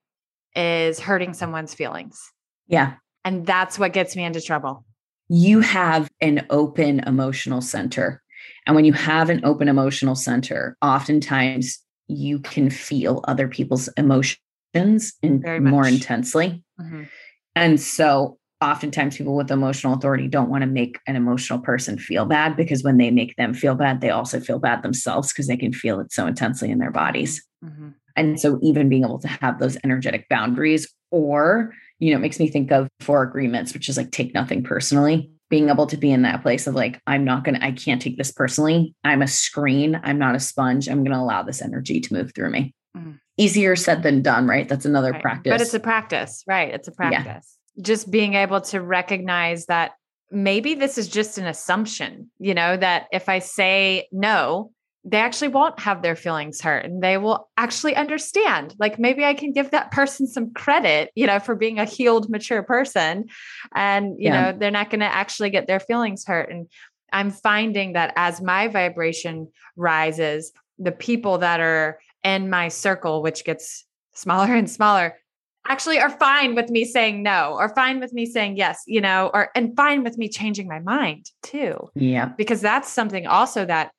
is 0.54 1.00
hurting 1.00 1.34
someone's 1.34 1.74
feelings. 1.74 2.22
Yeah. 2.68 2.94
And 3.24 3.44
that's 3.44 3.80
what 3.80 3.92
gets 3.92 4.14
me 4.14 4.22
into 4.22 4.40
trouble. 4.40 4.84
You 5.28 5.58
have 5.62 6.08
an 6.20 6.46
open 6.48 7.00
emotional 7.00 7.60
center. 7.60 8.22
And 8.68 8.76
when 8.76 8.84
you 8.84 8.92
have 8.92 9.30
an 9.30 9.44
open 9.44 9.66
emotional 9.66 10.14
center, 10.14 10.76
oftentimes 10.80 11.80
you 12.06 12.38
can 12.38 12.70
feel 12.70 13.24
other 13.26 13.48
people's 13.48 13.88
emotions 13.96 14.38
in 15.22 15.42
more 15.62 15.86
intensely. 15.86 16.62
Mm-hmm. 16.80 17.02
And 17.54 17.80
so 17.80 18.38
oftentimes 18.60 19.16
people 19.16 19.36
with 19.36 19.50
emotional 19.50 19.94
authority 19.94 20.28
don't 20.28 20.48
want 20.48 20.62
to 20.62 20.68
make 20.68 20.98
an 21.06 21.16
emotional 21.16 21.58
person 21.58 21.98
feel 21.98 22.24
bad 22.24 22.56
because 22.56 22.82
when 22.82 22.96
they 22.96 23.10
make 23.10 23.34
them 23.36 23.52
feel 23.52 23.74
bad, 23.74 24.00
they 24.00 24.10
also 24.10 24.38
feel 24.38 24.58
bad 24.58 24.82
themselves 24.82 25.32
because 25.32 25.48
they 25.48 25.56
can 25.56 25.72
feel 25.72 25.98
it 26.00 26.12
so 26.12 26.26
intensely 26.26 26.70
in 26.70 26.78
their 26.78 26.92
bodies. 26.92 27.44
Mm-hmm. 27.64 27.88
And 28.14 28.38
so 28.38 28.58
even 28.62 28.88
being 28.88 29.04
able 29.04 29.18
to 29.18 29.28
have 29.28 29.58
those 29.58 29.76
energetic 29.82 30.28
boundaries 30.28 30.86
or, 31.10 31.72
you 31.98 32.10
know, 32.10 32.18
it 32.18 32.20
makes 32.20 32.38
me 32.38 32.48
think 32.48 32.70
of 32.70 32.88
four 33.00 33.22
agreements, 33.22 33.74
which 33.74 33.88
is 33.88 33.96
like 33.96 34.12
take 34.12 34.32
nothing 34.32 34.62
personally. 34.62 35.30
being 35.52 35.68
able 35.68 35.86
to 35.86 35.98
be 35.98 36.10
in 36.10 36.22
that 36.22 36.40
place 36.40 36.66
of 36.66 36.74
like, 36.74 36.98
I'm 37.06 37.26
not 37.26 37.44
going 37.44 37.56
to, 37.56 37.62
I 37.62 37.72
can't 37.72 38.00
take 38.00 38.16
this 38.16 38.32
personally. 38.32 38.94
I'm 39.04 39.20
a 39.20 39.28
screen. 39.28 40.00
I'm 40.02 40.18
not 40.18 40.34
a 40.34 40.40
sponge. 40.40 40.88
I'm 40.88 41.04
going 41.04 41.12
to 41.12 41.22
allow 41.22 41.42
this 41.42 41.60
energy 41.60 42.00
to 42.00 42.14
move 42.14 42.32
through 42.34 42.48
me. 42.48 42.74
Mm. 42.96 43.18
Easier 43.36 43.76
said 43.76 44.02
than 44.02 44.22
done, 44.22 44.46
right? 44.46 44.68
That's 44.68 44.84
another 44.84 45.12
right. 45.12 45.22
practice. 45.22 45.50
But 45.50 45.60
it's 45.60 45.74
a 45.74 45.80
practice, 45.80 46.44
right? 46.46 46.72
It's 46.72 46.88
a 46.88 46.92
practice. 46.92 47.58
Yeah. 47.76 47.82
Just 47.82 48.10
being 48.10 48.34
able 48.34 48.60
to 48.62 48.80
recognize 48.80 49.66
that 49.66 49.92
maybe 50.30 50.74
this 50.74 50.98
is 50.98 51.08
just 51.08 51.38
an 51.38 51.46
assumption, 51.46 52.30
you 52.38 52.54
know, 52.54 52.76
that 52.76 53.06
if 53.12 53.28
I 53.28 53.38
say 53.38 54.08
no, 54.12 54.72
they 55.04 55.18
actually 55.18 55.48
won't 55.48 55.80
have 55.80 56.02
their 56.02 56.14
feelings 56.14 56.60
hurt 56.60 56.84
and 56.84 57.02
they 57.02 57.18
will 57.18 57.48
actually 57.56 57.96
understand. 57.96 58.74
Like 58.78 58.98
maybe 58.98 59.24
I 59.24 59.34
can 59.34 59.52
give 59.52 59.72
that 59.72 59.90
person 59.90 60.26
some 60.26 60.52
credit, 60.52 61.10
you 61.16 61.26
know, 61.26 61.40
for 61.40 61.56
being 61.56 61.78
a 61.78 61.84
healed, 61.84 62.30
mature 62.30 62.62
person. 62.62 63.26
And, 63.74 64.14
you 64.18 64.30
yeah. 64.30 64.52
know, 64.52 64.58
they're 64.58 64.70
not 64.70 64.90
going 64.90 65.00
to 65.00 65.06
actually 65.06 65.50
get 65.50 65.66
their 65.66 65.80
feelings 65.80 66.24
hurt. 66.24 66.50
And 66.50 66.68
I'm 67.12 67.30
finding 67.30 67.94
that 67.94 68.12
as 68.16 68.40
my 68.40 68.68
vibration 68.68 69.50
rises, 69.76 70.52
the 70.78 70.92
people 70.92 71.38
that 71.38 71.60
are 71.60 71.98
in 72.24 72.50
my 72.50 72.68
circle, 72.68 73.22
which 73.22 73.44
gets 73.44 73.84
smaller 74.14 74.54
and 74.54 74.70
smaller, 74.70 75.16
actually 75.68 75.98
are 75.98 76.10
fine 76.10 76.54
with 76.54 76.70
me 76.70 76.84
saying 76.84 77.22
no 77.22 77.56
or 77.58 77.68
fine 77.68 78.00
with 78.00 78.12
me 78.12 78.26
saying 78.26 78.56
yes, 78.56 78.82
you 78.86 79.00
know, 79.00 79.30
or 79.32 79.50
and 79.54 79.76
fine 79.76 80.02
with 80.02 80.18
me 80.18 80.28
changing 80.28 80.66
my 80.66 80.80
mind 80.80 81.30
too. 81.42 81.90
Yeah. 81.94 82.26
Because 82.36 82.60
that's 82.60 82.88
something 82.88 83.26
also 83.26 83.64
that 83.64 83.92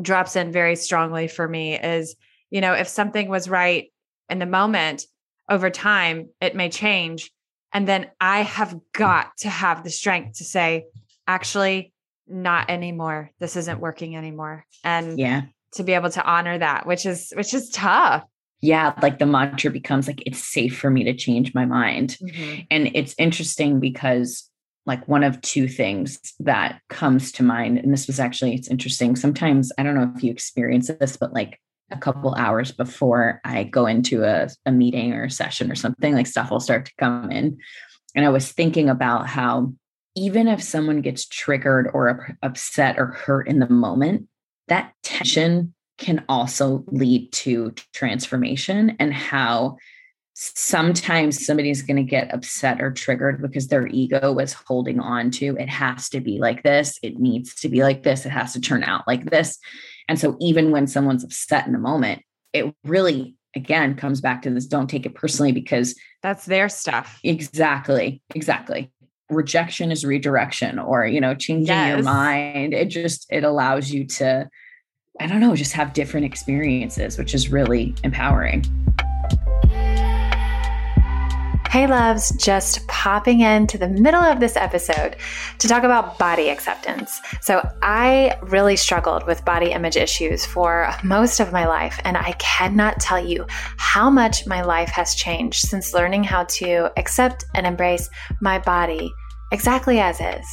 drops 0.00 0.36
in 0.36 0.50
very 0.50 0.76
strongly 0.76 1.28
for 1.28 1.46
me 1.46 1.78
is, 1.78 2.16
you 2.50 2.60
know, 2.60 2.72
if 2.72 2.88
something 2.88 3.28
was 3.28 3.48
right 3.48 3.92
in 4.28 4.38
the 4.38 4.46
moment, 4.46 5.04
over 5.48 5.70
time, 5.70 6.30
it 6.40 6.56
may 6.56 6.70
change. 6.70 7.30
And 7.72 7.86
then 7.86 8.10
I 8.20 8.42
have 8.42 8.78
got 8.92 9.36
to 9.38 9.48
have 9.48 9.84
the 9.84 9.90
strength 9.90 10.38
to 10.38 10.44
say, 10.44 10.86
actually, 11.26 11.92
not 12.26 12.70
anymore. 12.70 13.30
This 13.40 13.56
isn't 13.56 13.80
working 13.80 14.16
anymore. 14.16 14.64
And 14.82 15.18
yeah, 15.18 15.42
to 15.74 15.82
be 15.82 15.92
able 15.92 16.10
to 16.10 16.24
honor 16.24 16.58
that, 16.58 16.86
which 16.86 17.06
is 17.06 17.32
which 17.36 17.54
is 17.54 17.70
tough. 17.70 18.24
Yeah, 18.60 18.94
like 19.02 19.18
the 19.18 19.26
mantra 19.26 19.70
becomes 19.70 20.06
like 20.06 20.22
it's 20.24 20.42
safe 20.42 20.78
for 20.78 20.90
me 20.90 21.04
to 21.04 21.14
change 21.14 21.54
my 21.54 21.66
mind. 21.66 22.16
Mm-hmm. 22.22 22.60
And 22.70 22.90
it's 22.94 23.14
interesting 23.18 23.80
because 23.80 24.48
like 24.86 25.06
one 25.08 25.24
of 25.24 25.40
two 25.40 25.68
things 25.68 26.18
that 26.40 26.80
comes 26.88 27.32
to 27.32 27.42
mind 27.42 27.78
and 27.78 27.92
this 27.92 28.06
was 28.06 28.20
actually 28.20 28.54
it's 28.54 28.68
interesting 28.68 29.16
sometimes 29.16 29.72
i 29.78 29.82
don't 29.82 29.94
know 29.94 30.12
if 30.14 30.22
you 30.22 30.30
experience 30.30 30.90
this 31.00 31.16
but 31.16 31.32
like 31.32 31.58
a 31.90 31.96
couple 31.96 32.34
hours 32.34 32.72
before 32.72 33.40
i 33.44 33.64
go 33.64 33.86
into 33.86 34.24
a, 34.24 34.48
a 34.66 34.72
meeting 34.72 35.12
or 35.12 35.24
a 35.24 35.30
session 35.30 35.70
or 35.70 35.74
something 35.74 36.14
like 36.14 36.26
stuff 36.26 36.50
will 36.50 36.60
start 36.60 36.86
to 36.86 36.92
come 36.98 37.30
in 37.30 37.56
and 38.14 38.24
i 38.24 38.28
was 38.28 38.52
thinking 38.52 38.88
about 38.88 39.26
how 39.26 39.72
even 40.16 40.46
if 40.46 40.62
someone 40.62 41.00
gets 41.00 41.26
triggered 41.26 41.90
or 41.92 42.36
upset 42.42 42.98
or 42.98 43.06
hurt 43.06 43.48
in 43.48 43.58
the 43.58 43.68
moment 43.68 44.28
that 44.68 44.92
tension 45.02 45.74
can 45.98 46.24
also 46.28 46.84
lead 46.88 47.32
to 47.32 47.72
transformation 47.92 48.96
and 48.98 49.14
how 49.14 49.76
sometimes 50.34 51.46
somebody's 51.46 51.82
going 51.82 51.96
to 51.96 52.02
get 52.02 52.34
upset 52.34 52.80
or 52.80 52.90
triggered 52.90 53.40
because 53.40 53.68
their 53.68 53.86
ego 53.86 54.32
was 54.32 54.52
holding 54.52 54.98
on 54.98 55.30
to 55.30 55.56
it 55.56 55.68
has 55.68 56.08
to 56.08 56.20
be 56.20 56.38
like 56.38 56.64
this. 56.64 56.98
It 57.02 57.20
needs 57.20 57.54
to 57.56 57.68
be 57.68 57.82
like 57.82 58.02
this. 58.02 58.26
It 58.26 58.30
has 58.30 58.52
to 58.54 58.60
turn 58.60 58.82
out 58.82 59.04
like 59.06 59.30
this. 59.30 59.58
And 60.08 60.18
so 60.18 60.36
even 60.40 60.72
when 60.72 60.88
someone's 60.88 61.24
upset 61.24 61.66
in 61.66 61.72
the 61.72 61.78
moment 61.78 62.22
it 62.52 62.72
really 62.84 63.36
again 63.54 63.94
comes 63.94 64.20
back 64.20 64.42
to 64.42 64.50
this 64.50 64.66
don't 64.66 64.88
take 64.88 65.06
it 65.06 65.14
personally 65.14 65.52
because 65.52 65.94
that's 66.22 66.46
their 66.46 66.68
stuff. 66.68 67.20
Exactly 67.22 68.20
exactly 68.34 68.90
rejection 69.30 69.90
is 69.90 70.04
redirection 70.04 70.78
or 70.78 71.06
you 71.06 71.20
know 71.20 71.34
changing 71.34 71.66
yes. 71.74 71.96
your 71.96 72.02
mind 72.02 72.74
it 72.74 72.86
just 72.86 73.26
it 73.30 73.42
allows 73.42 73.90
you 73.90 74.04
to 74.04 74.48
i 75.18 75.26
don't 75.26 75.40
know 75.40 75.56
just 75.56 75.72
have 75.72 75.94
different 75.94 76.26
experiences 76.26 77.16
which 77.16 77.34
is 77.34 77.50
really 77.50 77.94
empowering 78.04 78.62
Hey 81.74 81.88
loves, 81.88 82.30
just 82.36 82.86
popping 82.86 83.40
into 83.40 83.78
the 83.78 83.88
middle 83.88 84.22
of 84.22 84.38
this 84.38 84.54
episode 84.54 85.16
to 85.58 85.66
talk 85.66 85.82
about 85.82 86.20
body 86.20 86.48
acceptance. 86.48 87.20
So, 87.40 87.68
I 87.82 88.38
really 88.42 88.76
struggled 88.76 89.26
with 89.26 89.44
body 89.44 89.72
image 89.72 89.96
issues 89.96 90.46
for 90.46 90.88
most 91.02 91.40
of 91.40 91.50
my 91.50 91.66
life, 91.66 91.98
and 92.04 92.16
I 92.16 92.30
cannot 92.38 93.00
tell 93.00 93.18
you 93.18 93.44
how 93.76 94.08
much 94.08 94.46
my 94.46 94.62
life 94.62 94.90
has 94.90 95.16
changed 95.16 95.62
since 95.62 95.92
learning 95.92 96.22
how 96.22 96.44
to 96.44 96.92
accept 96.96 97.44
and 97.56 97.66
embrace 97.66 98.08
my 98.40 98.60
body 98.60 99.12
exactly 99.50 99.98
as 99.98 100.20
is. 100.20 100.46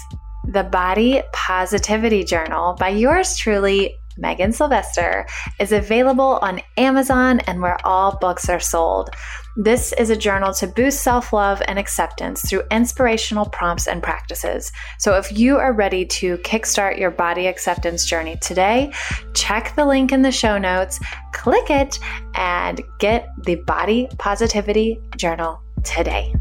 The 0.47 0.63
Body 0.63 1.21
Positivity 1.33 2.23
Journal 2.23 2.73
by 2.79 2.89
yours 2.89 3.37
truly, 3.37 3.93
Megan 4.17 4.53
Sylvester, 4.53 5.27
is 5.59 5.71
available 5.71 6.39
on 6.41 6.61
Amazon 6.77 7.41
and 7.41 7.61
where 7.61 7.77
all 7.85 8.17
books 8.17 8.49
are 8.49 8.59
sold. 8.59 9.11
This 9.57 9.91
is 9.93 10.09
a 10.09 10.15
journal 10.15 10.53
to 10.55 10.67
boost 10.67 11.03
self 11.03 11.33
love 11.33 11.61
and 11.67 11.77
acceptance 11.77 12.41
through 12.49 12.63
inspirational 12.71 13.45
prompts 13.45 13.85
and 13.85 14.01
practices. 14.01 14.71
So, 14.99 15.17
if 15.17 15.37
you 15.37 15.57
are 15.57 15.73
ready 15.73 16.05
to 16.05 16.37
kickstart 16.37 16.97
your 16.97 17.11
body 17.11 17.47
acceptance 17.47 18.05
journey 18.05 18.37
today, 18.41 18.93
check 19.33 19.75
the 19.75 19.85
link 19.85 20.13
in 20.13 20.21
the 20.21 20.31
show 20.31 20.57
notes, 20.57 20.99
click 21.33 21.69
it, 21.69 21.99
and 22.35 22.81
get 22.99 23.27
the 23.43 23.55
Body 23.55 24.07
Positivity 24.17 24.97
Journal 25.17 25.61
today 25.83 26.33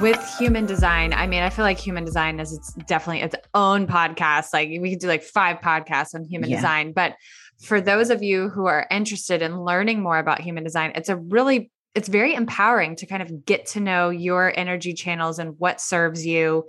with 0.00 0.20
human 0.36 0.66
design, 0.66 1.12
I 1.12 1.28
mean, 1.28 1.44
I 1.44 1.48
feel 1.48 1.64
like 1.64 1.78
human 1.78 2.04
design 2.04 2.40
is 2.40 2.52
it's 2.52 2.72
definitely 2.88 3.22
its 3.22 3.36
own 3.54 3.86
podcast. 3.86 4.52
Like 4.52 4.68
we 4.68 4.90
could 4.90 4.98
do 4.98 5.06
like 5.06 5.22
five 5.22 5.58
podcasts 5.60 6.12
on 6.12 6.24
human 6.24 6.50
yeah. 6.50 6.56
design. 6.56 6.92
But 6.92 7.14
for 7.62 7.80
those 7.80 8.10
of 8.10 8.22
you 8.22 8.48
who 8.48 8.66
are 8.66 8.86
interested 8.90 9.40
in 9.40 9.62
learning 9.62 10.02
more 10.02 10.18
about 10.18 10.40
human 10.40 10.64
design, 10.64 10.92
it's 10.94 11.08
a 11.08 11.16
really 11.16 11.70
it's 11.94 12.08
very 12.08 12.34
empowering 12.34 12.96
to 12.96 13.06
kind 13.06 13.22
of 13.22 13.44
get 13.44 13.66
to 13.66 13.80
know 13.80 14.08
your 14.08 14.52
energy 14.56 14.94
channels 14.94 15.38
and 15.38 15.54
what 15.58 15.80
serves 15.80 16.24
you 16.24 16.64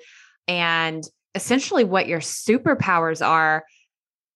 and 0.50 1.04
essentially 1.34 1.86
what 1.86 2.08
your 2.08 2.20
superpowers 2.20 3.26
are. 3.26 3.64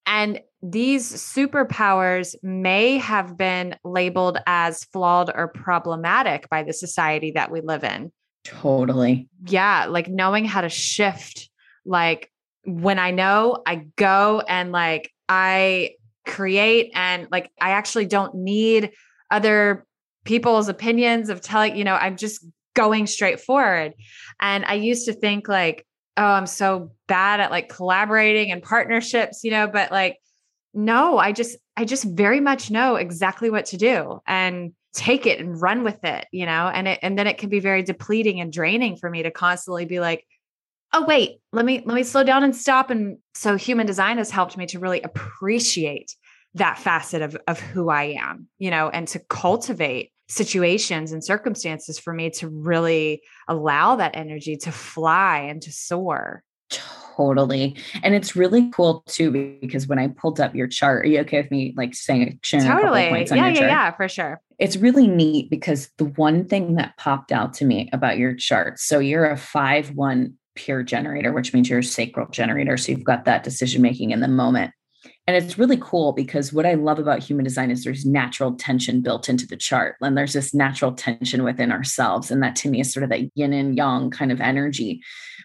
And 0.05 0.39
these 0.63 1.11
superpowers 1.11 2.35
may 2.41 2.97
have 2.99 3.37
been 3.37 3.75
labeled 3.83 4.37
as 4.47 4.85
flawed 4.85 5.29
or 5.35 5.49
problematic 5.49 6.49
by 6.49 6.63
the 6.63 6.73
society 6.73 7.31
that 7.35 7.51
we 7.51 7.59
live 7.59 7.83
in. 7.83 8.11
Totally. 8.45 9.27
Yeah. 9.45 9.87
Like 9.89 10.07
knowing 10.07 10.45
how 10.45 10.61
to 10.61 10.69
shift. 10.69 11.49
Like 11.85 12.31
when 12.63 12.97
I 12.97 13.11
know, 13.11 13.61
I 13.65 13.87
go 13.97 14.41
and 14.47 14.71
like 14.71 15.11
I 15.27 15.91
create 16.27 16.91
and 16.93 17.27
like 17.31 17.51
I 17.59 17.71
actually 17.71 18.05
don't 18.05 18.35
need 18.35 18.91
other 19.31 19.85
people's 20.25 20.67
opinions 20.69 21.29
of 21.29 21.41
telling, 21.41 21.75
you 21.75 21.83
know, 21.83 21.95
I'm 21.95 22.17
just 22.17 22.45
going 22.75 23.07
straight 23.07 23.39
forward. 23.39 23.93
And 24.39 24.65
I 24.65 24.75
used 24.75 25.05
to 25.05 25.13
think 25.13 25.47
like, 25.47 25.85
oh, 26.17 26.23
I'm 26.23 26.47
so 26.47 26.91
bad 27.07 27.39
at 27.39 27.51
like 27.51 27.69
collaborating 27.69 28.51
and 28.51 28.61
partnerships, 28.61 29.43
you 29.43 29.51
know, 29.51 29.67
but 29.67 29.91
like, 29.91 30.17
no, 30.73 31.17
I 31.17 31.31
just, 31.31 31.57
I 31.75 31.85
just 31.85 32.03
very 32.03 32.39
much 32.39 32.69
know 32.69 32.95
exactly 32.95 33.49
what 33.49 33.65
to 33.67 33.77
do. 33.77 34.19
And 34.27 34.73
take 34.93 35.27
it 35.27 35.39
and 35.39 35.61
run 35.61 35.83
with 35.83 36.03
it, 36.03 36.25
you 36.31 36.45
know, 36.45 36.67
and 36.73 36.87
it, 36.87 36.99
and 37.03 37.17
then 37.17 37.27
it 37.27 37.37
can 37.37 37.49
be 37.49 37.59
very 37.59 37.83
depleting 37.83 38.41
and 38.41 38.51
draining 38.51 38.97
for 38.97 39.09
me 39.09 39.23
to 39.23 39.31
constantly 39.31 39.85
be 39.85 39.99
like, 39.99 40.25
oh 40.93 41.05
wait, 41.05 41.39
let 41.51 41.65
me 41.65 41.83
let 41.85 41.95
me 41.95 42.03
slow 42.03 42.23
down 42.23 42.43
and 42.43 42.55
stop. 42.55 42.89
And 42.89 43.17
so 43.33 43.55
human 43.55 43.85
design 43.85 44.17
has 44.17 44.31
helped 44.31 44.57
me 44.57 44.65
to 44.67 44.79
really 44.79 45.01
appreciate 45.01 46.15
that 46.55 46.79
facet 46.79 47.21
of 47.21 47.37
of 47.47 47.59
who 47.59 47.89
I 47.89 48.15
am, 48.19 48.47
you 48.57 48.71
know, 48.71 48.89
and 48.89 49.07
to 49.09 49.19
cultivate 49.19 50.11
situations 50.29 51.11
and 51.11 51.23
circumstances 51.23 51.97
for 51.99 52.13
me 52.13 52.29
to 52.29 52.49
really 52.49 53.21
allow 53.47 53.95
that 53.95 54.15
energy 54.15 54.57
to 54.57 54.71
fly 54.71 55.39
and 55.39 55.61
to 55.61 55.71
soar. 55.71 56.43
Totally. 56.69 57.75
And 58.03 58.13
it's 58.13 58.35
really 58.35 58.69
cool 58.71 59.03
too, 59.07 59.57
because 59.59 59.87
when 59.87 59.97
I 59.97 60.09
pulled 60.09 60.39
up 60.39 60.53
your 60.53 60.67
chart, 60.67 61.05
are 61.05 61.07
you 61.07 61.19
okay 61.21 61.41
with 61.41 61.49
me 61.49 61.73
like 61.75 61.95
saying, 61.95 62.39
sharing 62.43 62.67
totally. 62.67 63.09
points 63.09 63.31
on 63.31 63.37
yeah, 63.37 63.45
your 63.45 63.53
yeah, 63.53 63.59
chart? 63.59 63.71
Yeah, 63.71 63.91
for 63.91 64.07
sure. 64.07 64.41
It's 64.59 64.77
really 64.77 65.07
neat 65.07 65.49
because 65.49 65.89
the 65.97 66.05
one 66.05 66.45
thing 66.45 66.75
that 66.75 66.97
popped 66.97 67.31
out 67.31 67.53
to 67.55 67.65
me 67.65 67.89
about 67.93 68.17
your 68.17 68.35
chart, 68.35 68.79
so 68.79 68.99
you're 68.99 69.29
a 69.29 69.37
five 69.37 69.91
one 69.95 70.33
pure 70.57 70.83
generator, 70.83 71.31
which 71.31 71.53
means 71.53 71.69
you're 71.69 71.79
a 71.79 71.83
sacral 71.83 72.27
generator. 72.29 72.75
So 72.75 72.91
you've 72.91 73.03
got 73.03 73.25
that 73.25 73.43
decision 73.43 73.81
making 73.81 74.11
in 74.11 74.19
the 74.19 74.27
moment. 74.27 74.73
And 75.27 75.35
it's 75.35 75.57
really 75.57 75.77
cool 75.79 76.13
because 76.13 76.51
what 76.51 76.65
I 76.65 76.73
love 76.73 76.99
about 76.99 77.23
human 77.23 77.43
design 77.43 77.69
is 77.69 77.83
there's 77.83 78.05
natural 78.05 78.55
tension 78.55 79.01
built 79.01 79.29
into 79.29 79.45
the 79.45 79.57
chart. 79.57 79.95
And 80.01 80.17
there's 80.17 80.33
this 80.33 80.53
natural 80.53 80.93
tension 80.93 81.43
within 81.43 81.71
ourselves. 81.71 82.31
And 82.31 82.41
that 82.43 82.55
to 82.57 82.69
me 82.69 82.79
is 82.79 82.91
sort 82.91 83.03
of 83.03 83.09
that 83.09 83.29
yin 83.35 83.53
and 83.53 83.77
yang 83.77 84.09
kind 84.09 84.31
of 84.31 84.41
energy. 84.41 85.01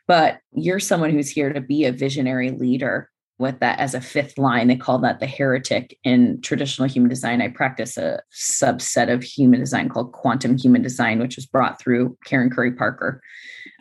But 0.07 0.39
you're 0.53 0.81
someone 0.81 1.11
who's 1.11 1.29
here 1.29 1.53
to 1.53 1.61
be 1.61 1.85
a 1.85 1.93
visionary 1.93 2.51
leader 2.51 3.11
with 3.39 3.59
that 3.61 3.79
as 3.79 3.95
a 3.95 4.01
fifth 4.01 4.39
line. 4.39 4.69
They 4.69 4.77
call 4.77 4.99
that 5.01 5.21
the 5.21 5.27
heretic 5.27 5.99
in 6.05 6.41
traditional 6.43 6.89
human 6.89 7.09
design. 7.09 7.43
I 7.43 7.49
practice 7.49 7.97
a 7.97 8.21
subset 8.33 9.13
of 9.13 9.23
human 9.23 9.61
design 9.61 9.89
called 9.89 10.13
quantum 10.13 10.57
human 10.57 10.83
design, 10.83 11.19
which 11.19 11.37
was 11.37 11.47
brought 11.47 11.81
through 11.81 12.17
Karen 12.25 12.51
Curry 12.51 12.73
Parker. 12.73 13.21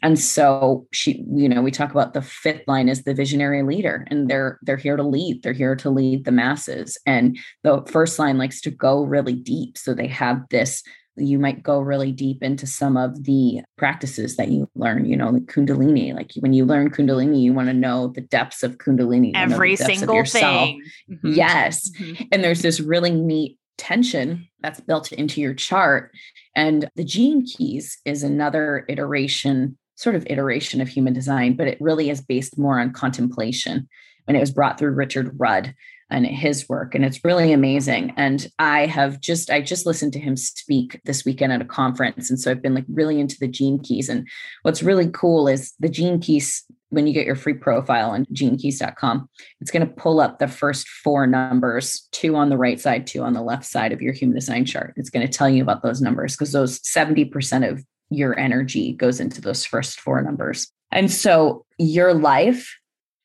And 0.02 0.18
so 0.18 0.88
she, 0.92 1.24
you 1.32 1.48
know, 1.48 1.62
we 1.62 1.72
talk 1.72 1.92
about 1.92 2.14
the 2.14 2.22
fifth 2.22 2.64
line 2.68 2.90
is 2.90 3.04
the 3.04 3.14
visionary 3.14 3.62
leader, 3.64 4.06
and 4.10 4.30
they're 4.30 4.58
they're 4.64 4.78
here 4.78 4.98
to 4.98 5.04
lead. 5.04 5.44
They're 5.44 5.54
here 5.54 5.76
to 5.76 5.90
lead 5.90 6.26
the 6.26 6.32
masses. 6.32 6.98
And 7.06 7.38
the 7.64 7.84
first 7.88 8.18
line 8.18 8.38
likes 8.38 8.62
to 8.62 8.72
go 8.72 9.04
really 9.04 9.36
deep. 9.36 9.78
So 9.78 9.94
they 9.94 10.08
have 10.08 10.42
this 10.50 10.82
you 11.18 11.38
might 11.40 11.62
go 11.62 11.80
really 11.80 12.12
deep 12.12 12.42
into 12.42 12.66
some 12.66 12.98
of 12.98 13.24
the 13.26 13.62
practices 13.78 14.38
that 14.38 14.50
you 14.50 14.70
learn, 14.76 15.06
you 15.06 15.18
know, 15.18 15.30
like 15.30 15.46
Kundalini. 15.46 16.14
Like 16.14 16.32
when 16.40 16.54
you 16.54 16.66
learn 16.66 16.90
Kundalini, 16.90 17.42
you 17.42 17.54
want 17.54 17.68
to 17.68 17.74
know 17.74 18.08
the 18.08 18.22
depths 18.22 18.64
of 18.64 18.78
Kundalini, 18.78 19.32
every 19.36 19.76
single 19.76 20.24
thing. 20.24 20.82
Mm-hmm. 21.10 21.34
Yes. 21.34 21.92
Mm-hmm. 22.00 22.24
And 22.32 22.44
there's 22.44 22.62
this 22.62 22.80
really 22.80 23.12
neat 23.12 23.58
tension 23.78 24.48
that's 24.62 24.80
built 24.80 25.12
into 25.12 25.42
your 25.42 25.54
chart. 25.54 26.12
And 26.56 26.90
the 26.96 27.04
gene 27.04 27.46
keys 27.46 28.00
is 28.06 28.24
another 28.24 28.86
iteration, 28.88 29.78
sort 29.96 30.16
of 30.16 30.26
iteration 30.28 30.82
of 30.82 30.88
human 30.88 31.14
design, 31.14 31.56
but 31.56 31.68
it 31.68 31.80
really 31.82 32.10
is 32.10 32.22
based 32.22 32.58
more 32.58 32.80
on 32.80 32.94
contemplation. 32.94 33.90
And 34.28 34.38
it 34.38 34.40
was 34.40 34.52
brought 34.52 34.78
through 34.78 34.92
Richard 34.92 35.36
Rudd 35.38 35.74
and 36.12 36.26
his 36.26 36.68
work 36.68 36.94
and 36.94 37.06
it's 37.06 37.24
really 37.24 37.52
amazing. 37.54 38.14
And 38.18 38.48
i 38.60 38.86
have 38.86 39.20
just 39.20 39.50
i 39.50 39.62
just 39.62 39.86
listened 39.86 40.14
to 40.14 40.20
him 40.20 40.36
speak 40.36 41.00
this 41.06 41.26
weekend 41.26 41.54
at 41.54 41.62
a 41.62 41.66
conference 41.66 42.30
and 42.30 42.40
so 42.40 42.52
i've 42.52 42.62
been 42.62 42.76
like 42.76 42.86
really 42.90 43.20
into 43.20 43.38
the 43.40 43.48
gene 43.48 43.80
keys. 43.80 44.10
And 44.10 44.28
what's 44.64 44.84
really 44.84 45.10
cool 45.12 45.48
is 45.48 45.74
the 45.80 45.90
gene 45.90 46.20
keys 46.20 46.64
when 46.90 47.08
you 47.08 47.14
get 47.14 47.26
your 47.26 47.36
free 47.36 47.54
profile 47.54 48.12
on 48.12 48.26
genekeys.com 48.26 49.30
it's 49.62 49.72
going 49.72 49.88
to 49.88 49.94
pull 49.94 50.20
up 50.20 50.40
the 50.40 50.48
first 50.48 50.88
four 50.88 51.26
numbers 51.26 52.08
two 52.12 52.36
on 52.36 52.50
the 52.50 52.58
right 52.58 52.80
side 52.80 53.08
two 53.08 53.24
on 53.24 53.34
the 53.34 53.42
left 53.42 53.66
side 53.66 53.92
of 53.92 54.02
your 54.02 54.14
human 54.14 54.36
design 54.36 54.66
chart. 54.66 54.94
It's 54.98 55.10
going 55.10 55.26
to 55.26 55.32
tell 55.32 55.50
you 55.50 55.62
about 55.62 55.84
those 55.84 56.02
numbers 56.02 56.36
because 56.36 56.52
those 56.52 56.80
70% 56.80 57.70
of 57.70 57.84
your 58.10 58.38
energy 58.38 58.94
goes 58.94 59.20
into 59.20 59.42
those 59.42 59.66
first 59.66 60.00
four 60.00 60.22
numbers. 60.22 60.72
And 60.92 61.10
so 61.10 61.66
your 61.78 62.14
life 62.14 62.76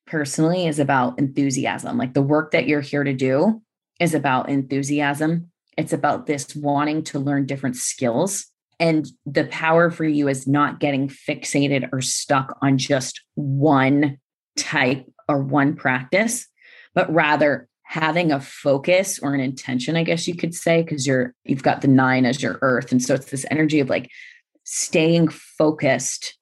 personally 0.07 0.67
is 0.67 0.79
about 0.79 1.19
enthusiasm. 1.19 1.99
Like 1.99 2.15
the 2.15 2.23
work 2.23 2.53
that 2.53 2.67
you're 2.67 2.81
here 2.81 3.05
to 3.05 3.13
do 3.13 3.63
is 4.01 4.15
about 4.15 4.49
enthusiasm. 4.49 5.51
It's 5.77 5.93
about 5.93 6.27
this 6.27 6.55
wanting 6.55 7.03
to 7.05 7.19
learn 7.19 7.47
different 7.47 7.77
skills. 7.77 8.47
And 8.79 9.07
the 9.25 9.45
power 9.45 9.91
for 9.91 10.05
you 10.05 10.29
is 10.29 10.47
not 10.47 10.81
getting 10.81 11.09
fixated 11.09 11.89
or 11.93 12.01
stuck 12.01 12.57
on 12.63 12.79
just 12.79 13.23
one 13.35 14.19
type 14.57 15.07
or 15.29 15.43
one 15.43 15.75
practice, 15.75 16.47
but 16.95 17.13
rather 17.13 17.69
having 17.83 18.33
a 18.33 18.41
focus 18.41 19.19
or 19.19 19.35
an 19.35 19.41
intention, 19.41 19.97
I 19.97 20.03
guess 20.03 20.27
you 20.27 20.35
could 20.35 20.55
say, 20.55 20.83
because 20.83 21.07
you're 21.07 21.35
you've 21.45 21.63
got 21.63 21.81
the 21.81 21.89
nine 21.89 22.27
as 22.27 22.43
your 22.43 22.59
earth. 22.61 22.93
And 22.93 23.03
so 23.03 23.15
it's 23.15 23.31
this 23.31 23.47
energy 23.51 23.81
of 23.81 23.89
like 23.89 24.11
staying 24.65 25.29
focused 25.29 26.37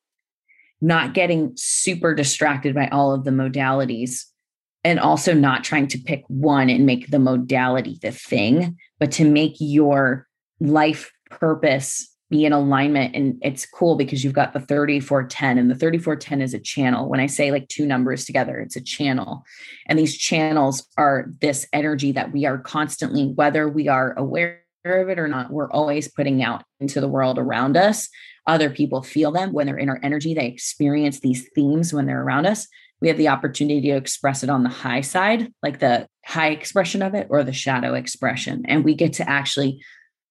not 0.81 1.15
getting 1.15 1.53
super 1.57 2.15
distracted 2.15 2.75
by 2.75 2.89
all 2.89 3.13
of 3.13 3.25
the 3.25 3.31
modalities 3.31 4.25
and 4.85 5.01
also 5.01 5.33
not 5.33 5.65
trying 5.65 5.89
to 5.89 5.99
pick 5.99 6.25
one 6.29 6.69
and 6.69 6.85
make 6.85 7.11
the 7.11 7.19
modality 7.19 7.99
the 8.03 8.13
thing, 8.13 8.77
but 8.99 9.11
to 9.13 9.25
make 9.25 9.55
your 9.59 10.27
life 10.61 11.11
purpose 11.31 12.11
be 12.31 12.45
in 12.45 12.53
alignment. 12.53 13.15
And 13.15 13.39
it's 13.43 13.67
cool 13.67 13.97
because 13.97 14.25
you've 14.25 14.33
got 14.33 14.53
the 14.53 14.61
3410, 14.61 15.59
and 15.59 15.71
the 15.71 15.75
3410 15.75 16.43
is 16.43 16.55
a 16.55 16.59
channel. 16.59 17.09
When 17.09 17.21
I 17.21 17.27
say 17.27 17.51
like 17.51 17.69
two 17.69 17.87
numbers 17.87 18.25
together, 18.25 18.59
it's 18.59 18.77
a 18.77 18.81
channel. 18.81 19.45
And 19.87 19.99
these 19.99 20.17
channels 20.17 20.87
are 20.99 21.27
this 21.41 21.67
energy 21.73 22.13
that 22.13 22.33
we 22.33 22.45
are 22.45 22.59
constantly, 22.59 23.27
whether 23.27 23.69
we 23.69 23.89
are 23.89 24.15
aware 24.19 24.64
of 24.85 25.09
it 25.09 25.19
or 25.19 25.29
not, 25.29 25.51
we're 25.51 25.71
always 25.71 26.09
putting 26.09 26.43
out 26.43 26.65
into 26.81 27.01
the 27.01 27.09
world 27.09 27.39
around 27.39 27.77
us 27.77 28.09
other 28.47 28.71
people 28.71 29.03
feel 29.03 29.33
them 29.33 29.53
when 29.53 29.67
they're 29.67 29.79
in 29.79 29.89
our 29.89 30.01
energy. 30.03 30.35
They 30.35 30.47
experience 30.47 31.21
these 31.21 31.49
themes 31.55 31.93
when 31.93 32.07
they're 32.07 32.23
around 32.23 32.47
us. 32.47 32.67
We 33.01 33.09
have 33.09 33.17
the 33.17 33.29
opportunity 33.29 33.81
to 33.89 33.97
express 33.97 34.43
it 34.43 34.51
on 34.51 34.63
the 34.63 34.69
high 34.69 35.01
side, 35.01 35.53
like 35.63 35.79
the 35.79 36.07
high 36.25 36.51
expression 36.51 37.03
of 37.03 37.15
it, 37.15 37.27
or 37.31 37.43
the 37.43 37.53
shadow 37.53 37.95
expression. 37.95 38.65
And 38.67 38.85
we 38.85 38.95
get 38.95 39.15
to 39.15 39.29
actually, 39.29 39.83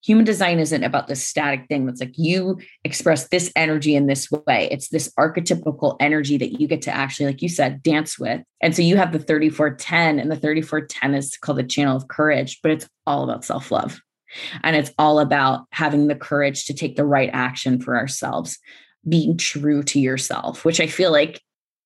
human 0.04 0.26
design 0.26 0.60
isn't 0.60 0.84
about 0.84 1.08
this 1.08 1.24
static 1.24 1.68
thing 1.68 1.86
that's 1.86 2.00
like 2.00 2.18
you 2.18 2.60
express 2.84 3.28
this 3.28 3.52
energy 3.56 3.96
in 3.96 4.08
this 4.08 4.30
way. 4.32 4.70
It's 4.72 4.90
this 4.90 5.12
archetypical 5.20 5.98
energy 6.00 6.38
that 6.38 6.60
you 6.60 6.68
get 6.68 6.84
to 6.84 6.96
actually, 6.96 7.28
like 7.28 7.42
you 7.42 7.50
said, 7.50 7.84
dance 7.84 8.20
with. 8.20 8.42
And 8.62 8.76
so 8.76 8.82
you 8.82 8.98
have 8.98 9.12
the 9.12 9.20
3410, 9.20 10.20
and 10.20 10.32
the 10.32 10.36
3410 10.36 11.16
is 11.16 11.38
called 11.38 11.58
the 11.58 11.64
channel 11.64 11.98
of 11.98 12.08
courage, 12.08 12.60
but 12.62 12.72
it's 12.72 12.88
all 13.06 13.24
about 13.24 13.44
self 13.44 13.72
love. 13.72 14.00
And 14.64 14.76
it's 14.76 14.92
all 14.98 15.20
about 15.20 15.66
having 15.72 16.08
the 16.08 16.16
courage 16.16 16.66
to 16.66 16.74
take 16.74 16.96
the 16.96 17.06
right 17.06 17.30
action 17.34 17.80
for 17.80 17.98
ourselves, 17.98 18.60
being 19.08 19.38
true 19.38 19.84
to 19.84 20.00
yourself, 20.00 20.66
which 20.66 20.80
I 20.80 20.88
feel 20.88 21.12
like 21.12 21.42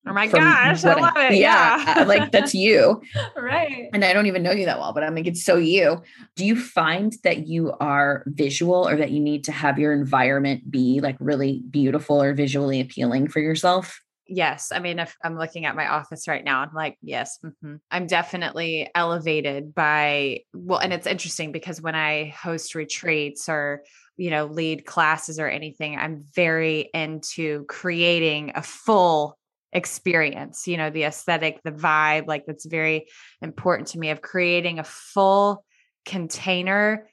Oh 0.10 0.14
my 0.14 0.28
gosh, 0.28 0.86
I 0.86 0.94
love 0.94 1.14
I, 1.18 1.34
it. 1.34 1.40
Yeah, 1.40 1.84
yeah. 1.84 2.02
Uh, 2.02 2.06
like 2.06 2.32
that's 2.32 2.56
you. 2.56 3.02
right. 3.36 3.90
And 3.94 4.06
I 4.06 4.14
don't 4.14 4.26
even 4.28 4.42
know 4.42 4.52
you 4.52 4.66
that 4.66 4.80
well, 4.80 4.94
but 4.94 5.04
I'm 5.04 5.16
like, 5.16 5.28
it's 5.28 5.44
so 5.44 5.58
you. 5.58 6.02
Do 6.36 6.46
you 6.46 6.56
find 6.56 7.14
that 7.24 7.48
you 7.48 7.74
are 7.80 8.24
visual 8.28 8.88
or 8.88 8.96
that 8.96 9.12
you 9.12 9.20
need 9.20 9.44
to 9.46 9.52
have 9.52 9.78
your 9.78 9.92
environment 9.92 10.72
be 10.72 11.02
like 11.02 11.18
really 11.20 11.64
beautiful 11.70 12.22
or 12.22 12.34
visually 12.34 12.80
appealing 12.80 13.28
for 13.28 13.40
yourself? 13.40 14.02
Yes. 14.28 14.72
I 14.72 14.80
mean, 14.80 15.00
if 15.00 15.16
I'm 15.24 15.38
looking 15.38 15.66
at 15.66 15.76
my 15.76 15.88
office 15.88 16.28
right 16.28 16.44
now, 16.44 16.62
I'm 16.62 16.74
like, 16.74 16.98
yes, 17.02 17.40
mm-hmm. 17.44 17.76
I'm 17.92 18.08
definitely 18.08 18.90
elevated 18.94 19.74
by, 19.74 20.42
well, 20.54 20.80
and 20.80 20.94
it's 20.94 21.08
interesting 21.08 21.52
because 21.52 21.82
when 21.82 21.96
I 21.96 22.30
host 22.30 22.76
retreats 22.76 23.50
or, 23.50 23.84
you 24.16 24.30
know, 24.30 24.46
lead 24.46 24.86
classes 24.86 25.40
or 25.40 25.48
anything, 25.48 25.98
I'm 25.98 26.26
very 26.36 26.90
into 26.94 27.66
creating 27.66 28.54
a 28.56 28.64
full 28.64 29.38
experience, 29.74 30.68
you 30.68 30.78
know, 30.78 30.90
the 30.90 31.04
aesthetic, 31.04 31.62
the 31.64 31.72
vibe, 31.72 32.28
like 32.28 32.46
that's 32.46 32.66
very 32.66 33.08
important 33.42 33.90
to 33.90 34.00
me 34.00 34.10
of 34.10 34.22
creating 34.22 34.80
a 34.80 34.84
full 34.84 35.64
container 36.06 37.10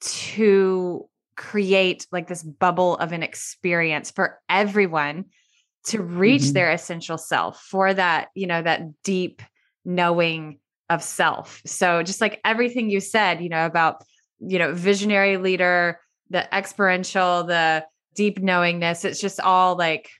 to 0.00 1.08
create 1.36 2.06
like 2.12 2.28
this 2.28 2.42
bubble 2.42 2.96
of 2.96 3.12
an 3.12 3.22
experience 3.22 4.10
for 4.10 4.40
everyone 4.48 5.24
to 5.84 6.02
reach 6.02 6.42
mm-hmm. 6.42 6.52
their 6.52 6.70
essential 6.72 7.18
self 7.18 7.60
for 7.60 7.92
that, 7.92 8.28
you 8.34 8.46
know, 8.46 8.62
that 8.62 9.02
deep 9.02 9.42
knowing 9.84 10.58
of 10.90 11.02
self. 11.02 11.60
So 11.66 12.02
just 12.02 12.20
like 12.20 12.40
everything 12.44 12.90
you 12.90 13.00
said, 13.00 13.42
you 13.42 13.48
know, 13.48 13.66
about, 13.66 14.02
you 14.40 14.58
know, 14.58 14.72
visionary 14.72 15.36
leader, 15.36 16.00
the 16.30 16.52
experiential, 16.54 17.44
the 17.44 17.84
deep 18.14 18.38
knowingness, 18.38 19.04
it's 19.04 19.20
just 19.20 19.40
all 19.40 19.76
like 19.76 20.10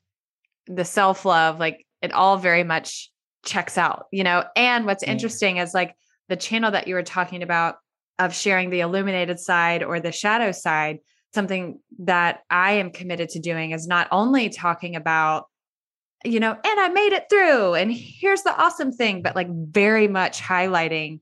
the 0.67 0.85
self-love, 0.85 1.59
like 1.59 1.87
it 2.03 2.12
all 2.12 2.37
very 2.37 2.65
much 2.65 3.11
checks 3.45 3.79
out, 3.79 4.07
you 4.11 4.25
know. 4.25 4.45
And 4.57 4.87
what's 4.87 5.03
interesting 5.03 5.59
is 5.59 5.75
like 5.75 5.95
the 6.29 6.37
channel 6.37 6.71
that 6.71 6.89
you 6.89 6.95
were 6.95 7.03
talking 7.03 7.43
about 7.43 7.77
of 8.19 8.35
sharing 8.35 8.71
the 8.71 8.81
illuminated 8.81 9.41
side 9.41 9.83
or 9.83 10.01
the 10.01 10.12
shadow 10.12 10.53
side 10.53 10.99
something 11.35 11.81
that 11.99 12.41
I 12.49 12.75
am 12.75 12.91
committed 12.91 13.29
to 13.31 13.41
doing 13.41 13.73
is 13.73 13.87
not 13.87 14.07
only 14.12 14.49
talking 14.49 14.97
about 14.97 15.47
you 16.25 16.41
know, 16.41 16.53
and 16.53 16.81
I 16.81 16.89
made 16.89 17.12
it 17.12 17.27
through. 17.29 17.75
And 17.75 17.93
here's 17.93 18.43
the 18.43 18.57
awesome 18.57 18.93
thing, 18.93 19.22
but 19.22 19.37
like 19.37 19.49
very 19.51 20.09
much 20.09 20.41
highlighting 20.41 21.20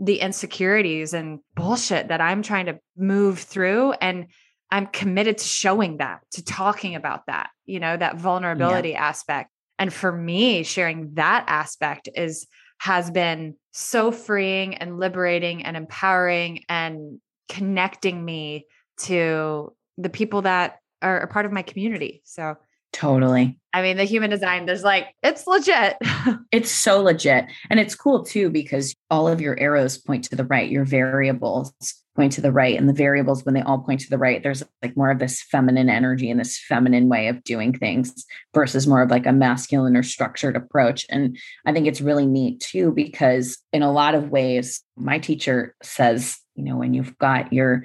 the 0.00 0.20
insecurities 0.20 1.12
and 1.12 1.40
bullshit 1.54 2.08
that 2.08 2.20
I'm 2.20 2.42
trying 2.42 2.66
to 2.66 2.78
move 2.96 3.40
through. 3.40 3.92
And 3.92 4.28
I'm 4.70 4.86
committed 4.86 5.38
to 5.38 5.44
showing 5.44 5.98
that, 5.98 6.20
to 6.32 6.44
talking 6.44 6.94
about 6.94 7.26
that, 7.26 7.50
you 7.66 7.80
know, 7.80 7.96
that 7.96 8.16
vulnerability 8.16 8.90
yeah. 8.90 9.04
aspect. 9.04 9.50
And 9.78 9.92
for 9.92 10.10
me, 10.10 10.62
sharing 10.62 11.14
that 11.14 11.44
aspect 11.46 12.08
is 12.14 12.46
has 12.80 13.10
been 13.10 13.56
so 13.72 14.12
freeing 14.12 14.76
and 14.76 14.98
liberating 14.98 15.64
and 15.64 15.76
empowering 15.76 16.64
and 16.68 17.20
connecting 17.48 18.24
me 18.24 18.66
to 18.98 19.72
the 19.96 20.08
people 20.08 20.42
that 20.42 20.78
are 21.02 21.18
a 21.18 21.26
part 21.26 21.44
of 21.44 21.52
my 21.52 21.62
community. 21.62 22.22
So 22.24 22.56
Totally. 22.92 23.58
I 23.72 23.82
mean, 23.82 23.96
the 23.96 24.04
human 24.04 24.30
design, 24.30 24.66
there's 24.66 24.82
like, 24.82 25.08
it's 25.22 25.46
legit. 25.46 25.96
it's 26.52 26.70
so 26.70 27.02
legit. 27.02 27.44
And 27.70 27.78
it's 27.78 27.94
cool 27.94 28.24
too, 28.24 28.50
because 28.50 28.94
all 29.10 29.28
of 29.28 29.40
your 29.40 29.58
arrows 29.60 29.98
point 29.98 30.24
to 30.24 30.36
the 30.36 30.44
right, 30.44 30.70
your 30.70 30.84
variables 30.84 31.72
point 32.16 32.32
to 32.32 32.40
the 32.40 32.50
right. 32.50 32.76
And 32.76 32.88
the 32.88 32.94
variables, 32.94 33.44
when 33.44 33.54
they 33.54 33.62
all 33.62 33.78
point 33.78 34.00
to 34.00 34.10
the 34.10 34.18
right, 34.18 34.42
there's 34.42 34.64
like 34.82 34.96
more 34.96 35.10
of 35.10 35.20
this 35.20 35.42
feminine 35.42 35.88
energy 35.88 36.30
and 36.30 36.40
this 36.40 36.58
feminine 36.58 37.08
way 37.08 37.28
of 37.28 37.44
doing 37.44 37.72
things 37.72 38.24
versus 38.54 38.86
more 38.86 39.02
of 39.02 39.10
like 39.10 39.26
a 39.26 39.32
masculine 39.32 39.96
or 39.96 40.02
structured 40.02 40.56
approach. 40.56 41.06
And 41.10 41.38
I 41.64 41.72
think 41.72 41.86
it's 41.86 42.00
really 42.00 42.26
neat 42.26 42.60
too, 42.60 42.90
because 42.90 43.58
in 43.72 43.82
a 43.82 43.92
lot 43.92 44.16
of 44.16 44.30
ways, 44.30 44.82
my 44.96 45.18
teacher 45.18 45.76
says, 45.82 46.38
you 46.56 46.64
know, 46.64 46.76
when 46.76 46.94
you've 46.94 47.16
got 47.18 47.52
your 47.52 47.84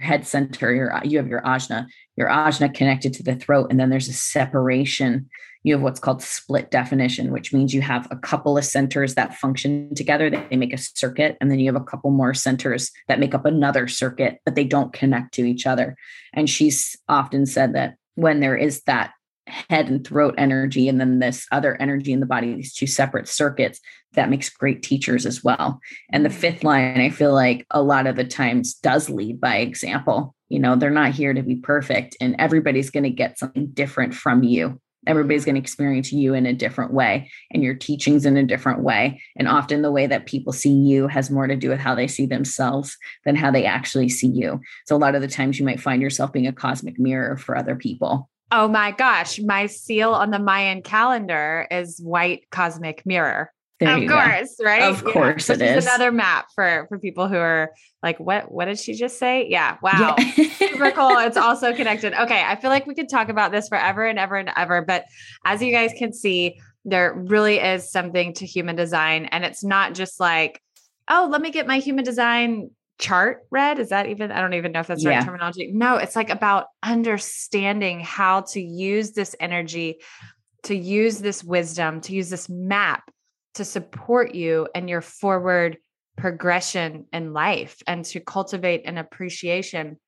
head 0.00 0.26
center, 0.26 0.72
your 0.72 1.00
you 1.04 1.18
have 1.18 1.28
your 1.28 1.42
ajna, 1.42 1.86
your 2.16 2.28
ajna 2.28 2.72
connected 2.72 3.12
to 3.14 3.22
the 3.22 3.34
throat, 3.34 3.68
and 3.70 3.78
then 3.78 3.90
there's 3.90 4.08
a 4.08 4.12
separation. 4.12 5.28
You 5.62 5.74
have 5.74 5.82
what's 5.82 6.00
called 6.00 6.22
split 6.22 6.70
definition, 6.70 7.32
which 7.32 7.52
means 7.52 7.74
you 7.74 7.80
have 7.80 8.06
a 8.10 8.16
couple 8.16 8.58
of 8.58 8.64
centers 8.64 9.14
that 9.14 9.34
function 9.34 9.94
together, 9.94 10.30
they 10.30 10.56
make 10.56 10.74
a 10.74 10.78
circuit, 10.78 11.36
and 11.40 11.50
then 11.50 11.58
you 11.58 11.72
have 11.72 11.80
a 11.80 11.84
couple 11.84 12.10
more 12.10 12.34
centers 12.34 12.90
that 13.08 13.18
make 13.18 13.34
up 13.34 13.46
another 13.46 13.88
circuit, 13.88 14.38
but 14.44 14.54
they 14.54 14.64
don't 14.64 14.92
connect 14.92 15.34
to 15.34 15.44
each 15.44 15.66
other. 15.66 15.96
And 16.32 16.48
she's 16.48 16.96
often 17.08 17.46
said 17.46 17.74
that 17.74 17.96
when 18.14 18.40
there 18.40 18.56
is 18.56 18.82
that 18.82 19.12
head 19.46 19.88
and 19.88 20.06
throat 20.06 20.34
energy 20.38 20.88
and 20.88 21.00
then 21.00 21.18
this 21.18 21.46
other 21.52 21.80
energy 21.80 22.12
in 22.12 22.20
the 22.20 22.26
body 22.26 22.54
these 22.54 22.72
two 22.72 22.86
separate 22.86 23.28
circuits 23.28 23.80
that 24.14 24.30
makes 24.30 24.48
great 24.48 24.82
teachers 24.82 25.26
as 25.26 25.44
well. 25.44 25.80
And 26.12 26.24
the 26.24 26.30
fifth 26.30 26.64
line 26.64 27.00
i 27.00 27.10
feel 27.10 27.34
like 27.34 27.66
a 27.70 27.82
lot 27.82 28.06
of 28.06 28.16
the 28.16 28.24
times 28.24 28.74
does 28.74 29.10
lead 29.10 29.40
by 29.40 29.56
example 29.56 30.34
you 30.48 30.58
know 30.58 30.76
they're 30.76 30.90
not 30.90 31.12
here 31.12 31.32
to 31.32 31.42
be 31.42 31.56
perfect 31.56 32.16
and 32.20 32.36
everybody's 32.38 32.90
going 32.90 33.04
to 33.04 33.10
get 33.10 33.38
something 33.38 33.66
different 33.68 34.14
from 34.14 34.42
you. 34.42 34.80
Everybody's 35.06 35.44
going 35.44 35.56
to 35.56 35.60
experience 35.60 36.12
you 36.12 36.32
in 36.32 36.46
a 36.46 36.54
different 36.54 36.92
way 36.92 37.30
and 37.50 37.62
your 37.62 37.74
teachings 37.74 38.24
in 38.24 38.36
a 38.36 38.42
different 38.42 38.82
way 38.82 39.20
and 39.36 39.48
often 39.48 39.82
the 39.82 39.92
way 39.92 40.06
that 40.06 40.26
people 40.26 40.52
see 40.52 40.72
you 40.72 41.08
has 41.08 41.30
more 41.30 41.46
to 41.46 41.56
do 41.56 41.68
with 41.68 41.78
how 41.78 41.94
they 41.94 42.06
see 42.06 42.24
themselves 42.24 42.96
than 43.24 43.36
how 43.36 43.50
they 43.50 43.66
actually 43.66 44.08
see 44.08 44.28
you. 44.28 44.60
So 44.86 44.96
a 44.96 44.98
lot 44.98 45.14
of 45.14 45.20
the 45.20 45.28
times 45.28 45.58
you 45.58 45.66
might 45.66 45.80
find 45.80 46.00
yourself 46.00 46.32
being 46.32 46.46
a 46.46 46.52
cosmic 46.52 46.98
mirror 46.98 47.36
for 47.36 47.56
other 47.56 47.76
people. 47.76 48.30
Oh 48.50 48.68
my 48.68 48.92
gosh, 48.92 49.40
my 49.40 49.66
seal 49.66 50.12
on 50.12 50.30
the 50.30 50.38
Mayan 50.38 50.80
calendar 50.80 51.66
is 51.70 51.98
white 51.98 52.48
cosmic 52.50 53.04
mirror. 53.04 53.50
There 53.80 53.96
of 53.96 54.08
course, 54.08 54.56
go. 54.58 54.64
right? 54.64 54.82
Of 54.82 55.04
course 55.04 55.50
it 55.50 55.60
is. 55.60 55.84
Another 55.84 56.12
map 56.12 56.46
for 56.54 56.86
for 56.88 56.98
people 56.98 57.26
who 57.26 57.36
are 57.36 57.72
like, 58.02 58.20
what 58.20 58.50
what 58.50 58.66
did 58.66 58.78
she 58.78 58.94
just 58.94 59.18
say? 59.18 59.48
Yeah. 59.48 59.78
Wow. 59.82 60.14
Yeah. 60.18 60.48
Super 60.48 60.90
cool. 60.94 61.18
It's 61.18 61.36
also 61.36 61.74
connected. 61.74 62.14
Okay. 62.14 62.42
I 62.44 62.54
feel 62.54 62.70
like 62.70 62.86
we 62.86 62.94
could 62.94 63.08
talk 63.08 63.28
about 63.28 63.50
this 63.50 63.68
forever 63.68 64.04
and 64.04 64.18
ever 64.18 64.36
and 64.36 64.50
ever. 64.56 64.82
But 64.82 65.06
as 65.44 65.60
you 65.60 65.72
guys 65.72 65.92
can 65.98 66.12
see, 66.12 66.60
there 66.84 67.14
really 67.14 67.58
is 67.58 67.90
something 67.90 68.34
to 68.34 68.46
human 68.46 68.76
design. 68.76 69.26
And 69.26 69.44
it's 69.44 69.64
not 69.64 69.94
just 69.94 70.20
like, 70.20 70.60
oh, 71.10 71.28
let 71.30 71.40
me 71.40 71.50
get 71.50 71.66
my 71.66 71.78
human 71.78 72.04
design 72.04 72.70
chart 72.98 73.42
read. 73.50 73.78
Is 73.78 73.88
that 73.88 74.06
even, 74.06 74.30
I 74.30 74.40
don't 74.40 74.54
even 74.54 74.72
know 74.72 74.80
if 74.80 74.86
that's 74.86 75.02
the 75.02 75.10
yeah. 75.10 75.18
right 75.18 75.24
terminology. 75.24 75.72
No, 75.72 75.96
it's 75.96 76.14
like 76.14 76.30
about 76.30 76.66
understanding 76.82 78.00
how 78.00 78.42
to 78.42 78.60
use 78.60 79.12
this 79.12 79.34
energy, 79.40 80.00
to 80.64 80.76
use 80.76 81.18
this 81.18 81.42
wisdom, 81.42 82.00
to 82.02 82.14
use 82.14 82.30
this 82.30 82.48
map 82.48 83.10
to 83.54 83.64
support 83.64 84.34
you 84.34 84.68
and 84.74 84.88
your 84.88 85.00
forward 85.00 85.78
progression 86.16 87.06
in 87.12 87.32
life 87.32 87.82
and 87.86 88.04
to 88.04 88.20
cultivate 88.20 88.82
an 88.86 88.98
appreciation 88.98 89.98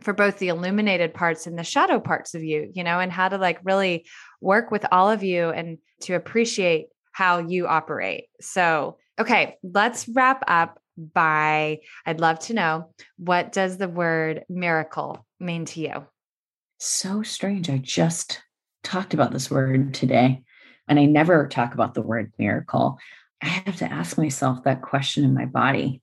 for 0.00 0.12
both 0.12 0.38
the 0.38 0.48
illuminated 0.48 1.12
parts 1.12 1.46
and 1.46 1.58
the 1.58 1.64
shadow 1.64 1.98
parts 1.98 2.34
of 2.34 2.44
you, 2.44 2.70
you 2.74 2.84
know, 2.84 3.00
and 3.00 3.10
how 3.10 3.28
to 3.28 3.36
like 3.36 3.58
really 3.64 4.06
work 4.40 4.70
with 4.70 4.86
all 4.92 5.10
of 5.10 5.24
you 5.24 5.50
and 5.50 5.78
to 6.02 6.14
appreciate 6.14 6.86
how 7.12 7.38
you 7.38 7.66
operate. 7.66 8.26
So, 8.40 8.98
okay, 9.18 9.56
let's 9.64 10.08
wrap 10.08 10.44
up 10.46 10.80
by 10.96 11.78
I'd 12.06 12.20
love 12.20 12.38
to 12.40 12.54
know 12.54 12.92
what 13.16 13.52
does 13.52 13.76
the 13.76 13.88
word 13.88 14.44
miracle 14.48 15.26
mean 15.40 15.64
to 15.66 15.80
you? 15.80 16.06
So 16.78 17.22
strange. 17.22 17.68
I 17.68 17.78
just 17.78 18.40
talked 18.84 19.14
about 19.14 19.32
this 19.32 19.50
word 19.50 19.94
today 19.94 20.42
and 20.88 20.98
I 20.98 21.04
never 21.04 21.46
talk 21.48 21.74
about 21.74 21.94
the 21.94 22.02
word 22.02 22.32
miracle. 22.38 22.98
I 23.42 23.46
have 23.46 23.76
to 23.76 23.90
ask 23.90 24.18
myself 24.18 24.64
that 24.64 24.82
question 24.82 25.24
in 25.24 25.34
my 25.34 25.44
body. 25.44 26.02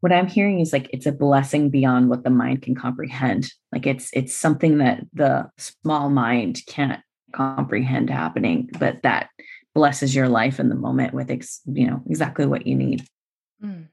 What 0.00 0.12
I'm 0.12 0.28
hearing 0.28 0.60
is 0.60 0.72
like 0.72 0.88
it's 0.92 1.06
a 1.06 1.12
blessing 1.12 1.70
beyond 1.70 2.08
what 2.08 2.22
the 2.22 2.30
mind 2.30 2.62
can 2.62 2.74
comprehend. 2.74 3.52
Like 3.72 3.86
it's 3.86 4.10
it's 4.12 4.34
something 4.34 4.78
that 4.78 5.00
the 5.12 5.50
small 5.58 6.10
mind 6.10 6.60
can't 6.66 7.00
comprehend 7.32 8.10
happening, 8.10 8.70
but 8.78 9.02
that 9.02 9.30
blesses 9.74 10.14
your 10.14 10.28
life 10.28 10.60
in 10.60 10.68
the 10.68 10.74
moment 10.74 11.12
with 11.12 11.30
ex, 11.30 11.60
you 11.66 11.86
know 11.86 12.02
exactly 12.08 12.46
what 12.46 12.66
you 12.66 12.74
need. 12.76 13.04
Mm. 13.62 13.88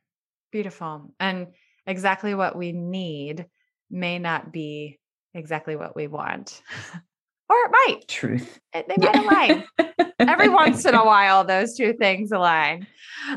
Beautiful. 0.52 1.12
And 1.20 1.48
exactly 1.88 2.36
what 2.36 2.56
we 2.56 2.72
need 2.72 3.48
may 3.90 4.20
not 4.20 4.52
be 4.54 5.00
exactly 5.34 5.76
what 5.76 5.96
we 5.96 6.08
want. 6.08 6.62
or 7.50 7.56
it 7.66 7.72
might. 7.72 8.08
Truth. 8.08 8.60
They 8.74 8.84
might 8.98 9.16
align. 9.16 9.64
Every 10.20 10.50
once 10.50 10.86
in 10.86 10.96
a 10.96 11.06
while, 11.06 11.44
those 11.44 11.76
two 11.76 11.94
things 11.94 12.32
align. 12.32 12.88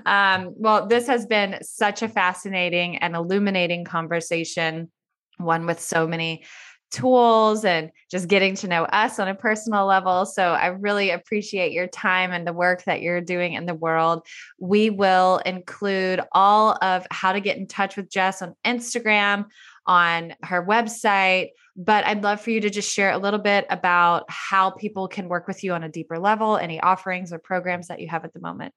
Um, 0.04 0.54
well, 0.56 0.86
this 0.86 1.06
has 1.06 1.26
been 1.26 1.58
such 1.62 2.02
a 2.02 2.08
fascinating 2.08 2.96
and 2.98 3.14
illuminating 3.14 3.84
conversation, 3.84 4.90
one 5.38 5.66
with 5.66 5.80
so 5.80 6.06
many 6.06 6.44
tools 6.90 7.64
and 7.64 7.90
just 8.10 8.28
getting 8.28 8.54
to 8.54 8.68
know 8.68 8.84
us 8.84 9.18
on 9.18 9.28
a 9.28 9.34
personal 9.34 9.86
level. 9.86 10.24
So 10.24 10.52
I 10.52 10.66
really 10.68 11.10
appreciate 11.10 11.72
your 11.72 11.88
time 11.88 12.32
and 12.32 12.46
the 12.46 12.52
work 12.52 12.84
that 12.84 13.02
you're 13.02 13.20
doing 13.20 13.54
in 13.54 13.66
the 13.66 13.74
world. 13.74 14.26
We 14.58 14.90
will 14.90 15.38
include 15.44 16.20
all 16.32 16.78
of 16.82 17.06
how 17.10 17.32
to 17.32 17.40
get 17.40 17.56
in 17.56 17.66
touch 17.66 17.96
with 17.96 18.10
Jess 18.10 18.40
on 18.40 18.54
Instagram, 18.64 19.46
on 19.86 20.34
her 20.42 20.64
website. 20.64 21.50
But 21.76 22.06
I'd 22.06 22.22
love 22.22 22.40
for 22.40 22.50
you 22.50 22.60
to 22.62 22.70
just 22.70 22.92
share 22.92 23.10
a 23.10 23.18
little 23.18 23.38
bit 23.38 23.66
about 23.68 24.24
how 24.28 24.70
people 24.70 25.08
can 25.08 25.28
work 25.28 25.46
with 25.46 25.62
you 25.62 25.74
on 25.74 25.82
a 25.82 25.88
deeper 25.88 26.18
level, 26.18 26.56
any 26.56 26.80
offerings 26.80 27.32
or 27.32 27.38
programs 27.38 27.88
that 27.88 28.00
you 28.00 28.08
have 28.08 28.24
at 28.24 28.32
the 28.32 28.40
moment. 28.40 28.72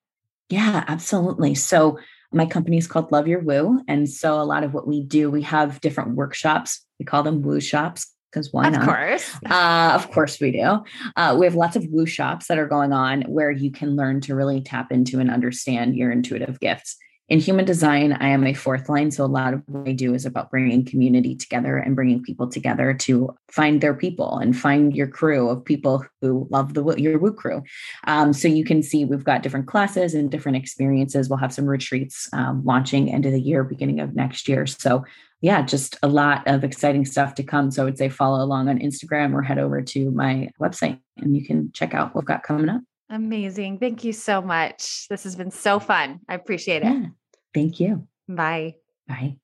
Yeah, 0.50 0.84
absolutely. 0.88 1.56
So 1.56 2.00
my 2.34 2.46
company 2.46 2.78
is 2.78 2.88
called 2.88 3.12
Love 3.12 3.28
Your 3.28 3.40
Woo. 3.40 3.82
And 3.88 4.10
so 4.10 4.42
a 4.42 4.44
lot 4.44 4.64
of 4.64 4.74
what 4.74 4.88
we 4.88 5.04
do, 5.04 5.32
we 5.32 5.44
have 5.44 5.80
different 5.82 6.16
workshops. 6.16 6.86
We 7.00 7.06
call 7.06 7.24
them 7.24 7.42
woo 7.42 7.62
shops 7.62 8.14
because 8.32 8.52
why 8.52 8.68
of 8.68 8.74
not? 8.74 8.82
Of 8.82 8.88
course. 8.88 9.36
Uh, 9.46 9.92
of 9.96 10.12
course 10.12 10.40
we 10.40 10.52
do. 10.52 10.84
Uh, 11.16 11.36
we 11.40 11.46
have 11.46 11.56
lots 11.56 11.76
of 11.76 11.86
woo 11.90 12.06
shops 12.06 12.48
that 12.48 12.60
are 12.60 12.68
going 12.68 12.94
on 12.94 13.22
where 13.24 13.52
you 13.52 13.72
can 13.72 13.96
learn 13.96 14.22
to 14.22 14.36
really 14.36 14.62
tap 14.62 14.92
into 14.92 15.20
and 15.20 15.32
understand 15.32 15.96
your 15.96 16.12
intuitive 16.12 16.60
gifts 16.60 16.98
in 17.30 17.40
human 17.40 17.64
design, 17.64 18.14
I 18.14 18.30
am 18.30 18.46
a 18.46 18.56
fourth 18.56 18.90
line. 18.90 19.12
So 19.12 19.24
a 19.24 19.28
lot 19.28 19.54
of 19.54 19.62
what 19.68 19.88
I 19.88 19.92
do 19.92 20.16
is 20.16 20.26
about 20.26 20.50
bringing 20.50 20.84
community 20.84 21.36
together 21.36 21.78
and 21.78 21.96
bringing 21.96 22.24
people 22.24 22.50
together 22.50 22.94
to 22.96 23.36
find 23.52 23.82
their 23.82 23.94
people 23.94 24.40
and 24.40 24.58
find 24.58 24.96
your 24.96 25.08
crew 25.08 25.48
of 25.48 25.64
people 25.64 26.04
who 26.22 26.48
love 26.50 26.74
the 26.74 26.84
your 26.98 27.20
woo 27.20 27.32
crew. 27.32 27.62
Um, 28.08 28.34
so 28.34 28.48
you 28.48 28.66
can 28.66 28.82
see 28.82 29.06
we've 29.06 29.24
got 29.24 29.44
different 29.44 29.68
classes 29.68 30.16
and 30.16 30.32
different 30.32 30.58
experiences. 30.58 31.30
We'll 31.30 31.38
have 31.38 31.54
some 31.54 31.66
retreats 31.66 32.28
um, 32.34 32.64
launching 32.66 33.14
end 33.14 33.28
of 33.28 33.32
the 33.32 33.42
year, 33.42 33.64
beginning 33.64 34.00
of 34.00 34.16
next 34.16 34.48
year. 34.48 34.66
So 34.66 35.06
yeah, 35.42 35.62
just 35.62 35.98
a 36.02 36.08
lot 36.08 36.48
of 36.48 36.64
exciting 36.64 37.06
stuff 37.06 37.36
to 37.36 37.44
come. 37.44 37.70
So 37.70 37.84
I 37.84 37.86
would 37.86 37.98
say 37.98 38.10
follow 38.10 38.44
along 38.44 38.70
on 38.70 38.80
Instagram 38.80 39.34
or 39.34 39.44
head 39.44 39.60
over 39.60 39.82
to 39.82 40.12
my 40.12 40.50
website 40.60 41.00
and 41.18 41.38
you 41.38 41.46
can 41.46 41.72
check 41.74 41.94
out 41.94 42.16
what 42.16 42.24
we've 42.24 42.28
got 42.28 42.44
coming 42.44 42.70
up. 42.70 42.82
Amazing. 43.10 43.80
Thank 43.80 44.04
you 44.04 44.14
so 44.14 44.42
much. 44.42 45.08
This 45.10 45.24
has 45.24 45.36
been 45.36 45.52
so 45.52 45.80
fun. 45.80 46.20
I 46.30 46.36
appreciate 46.36 46.84
it. 46.84 46.86
Yeah. 46.86 47.06
Thank 47.54 47.80
you. 47.80 48.08
Bye. 48.28 48.76
Bye. 49.08 49.38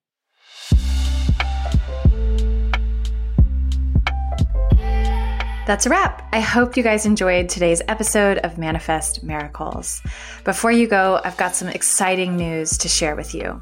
That's 5.65 5.87
a 5.87 5.89
wrap. 5.89 6.29
I 6.31 6.41
hope 6.41 6.77
you 6.77 6.83
guys 6.83 7.07
enjoyed 7.07 7.49
today's 7.49 7.81
episode 7.87 8.37
of 8.39 8.59
Manifest 8.59 9.23
Miracles. 9.23 9.99
Before 10.43 10.71
you 10.71 10.85
go, 10.87 11.19
I've 11.23 11.37
got 11.37 11.55
some 11.55 11.69
exciting 11.69 12.35
news 12.35 12.77
to 12.77 12.87
share 12.87 13.15
with 13.15 13.33
you. 13.33 13.59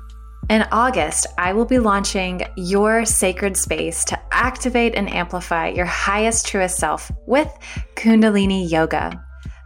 In 0.49 0.63
August, 0.73 1.27
I 1.37 1.53
will 1.53 1.63
be 1.63 1.79
launching 1.79 2.41
your 2.57 3.05
sacred 3.05 3.55
space 3.55 4.03
to 4.05 4.19
activate 4.33 4.95
and 4.95 5.09
amplify 5.13 5.69
your 5.69 5.85
highest, 5.85 6.45
truest 6.45 6.75
self 6.75 7.09
with 7.25 7.47
Kundalini 7.95 8.69
Yoga. 8.69 9.23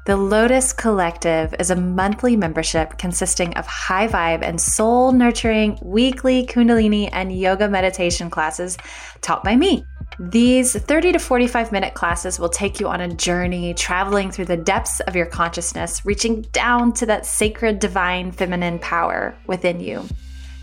The 0.07 0.15
Lotus 0.15 0.71
Collective 0.71 1.53
is 1.59 1.69
a 1.69 1.75
monthly 1.75 2.37
membership 2.37 2.97
consisting 2.97 3.53
of 3.55 3.67
high 3.67 4.07
vibe 4.07 4.41
and 4.41 4.61
soul 4.61 5.11
nurturing 5.11 5.77
weekly 5.81 6.45
Kundalini 6.45 7.09
and 7.11 7.37
yoga 7.37 7.67
meditation 7.67 8.29
classes 8.29 8.77
taught 9.19 9.43
by 9.43 9.57
me. 9.57 9.83
These 10.17 10.77
30 10.77 11.11
to 11.11 11.19
45 11.19 11.73
minute 11.73 11.93
classes 11.93 12.39
will 12.39 12.47
take 12.47 12.79
you 12.79 12.87
on 12.87 13.01
a 13.01 13.13
journey 13.13 13.73
traveling 13.73 14.31
through 14.31 14.45
the 14.45 14.55
depths 14.55 15.01
of 15.01 15.15
your 15.17 15.25
consciousness, 15.25 16.05
reaching 16.05 16.43
down 16.53 16.93
to 16.93 17.05
that 17.07 17.25
sacred 17.25 17.79
divine 17.79 18.31
feminine 18.31 18.79
power 18.79 19.37
within 19.45 19.81
you. 19.81 20.05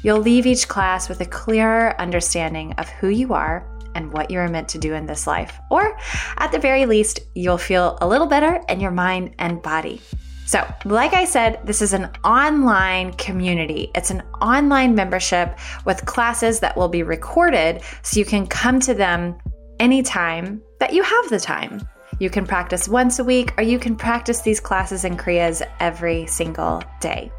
You'll 0.03 0.20
leave 0.20 0.47
each 0.47 0.68
class 0.68 1.11
with 1.11 1.20
a 1.20 1.26
clearer 1.26 1.95
understanding 2.01 2.72
of 2.78 2.88
who 2.88 3.09
you 3.09 3.34
are 3.34 3.62
and 3.95 4.12
what 4.12 4.30
you 4.30 4.38
are 4.38 4.49
meant 4.49 4.68
to 4.70 4.78
do 4.78 4.95
in 4.95 5.07
this 5.07 5.26
life. 5.26 5.59
Or 5.70 5.97
at 6.38 6.53
the 6.53 6.59
very 6.59 6.86
least, 6.86 7.20
you'll 7.34 7.59
feel 7.59 7.99
a 8.01 8.09
little 8.09 8.26
better 8.26 8.61
in 8.68 8.80
your 8.80 8.90
mind 8.90 9.34
and 9.38 9.62
body. 9.62 10.01
So, 10.47 10.66
like 10.84 11.14
I 11.14 11.24
said, 11.24 11.61
this 11.64 11.80
is 11.80 11.95
an 11.95 12.11
online 12.22 13.12
community. 13.14 13.90
It's 13.95 14.11
an 14.11 14.22
online 14.42 14.95
membership 14.95 15.59
with 15.86 16.05
classes 16.05 16.61
that 16.61 16.76
will 16.76 16.88
be 16.88 17.03
recorded 17.03 17.82
so 18.03 18.18
you 18.18 18.26
can 18.26 18.47
come 18.47 18.78
to 18.80 18.92
them 18.92 19.36
anytime 19.80 20.62
that 20.80 20.92
you 20.92 21.03
have 21.03 21.30
the 21.30 21.40
time. 21.40 21.88
You 22.18 22.30
can 22.30 22.47
practice 22.47 22.88
once 22.88 23.18
a 23.18 23.24
week 23.24 23.55
or 23.59 23.64
you 23.64 23.78
can 23.78 23.97
practice 23.97 24.42
these 24.42 24.61
classes 24.61 25.05
and 25.05 25.18
Kriyas 25.18 25.66
every 25.80 26.26
single 26.26 26.82
day. 27.01 27.32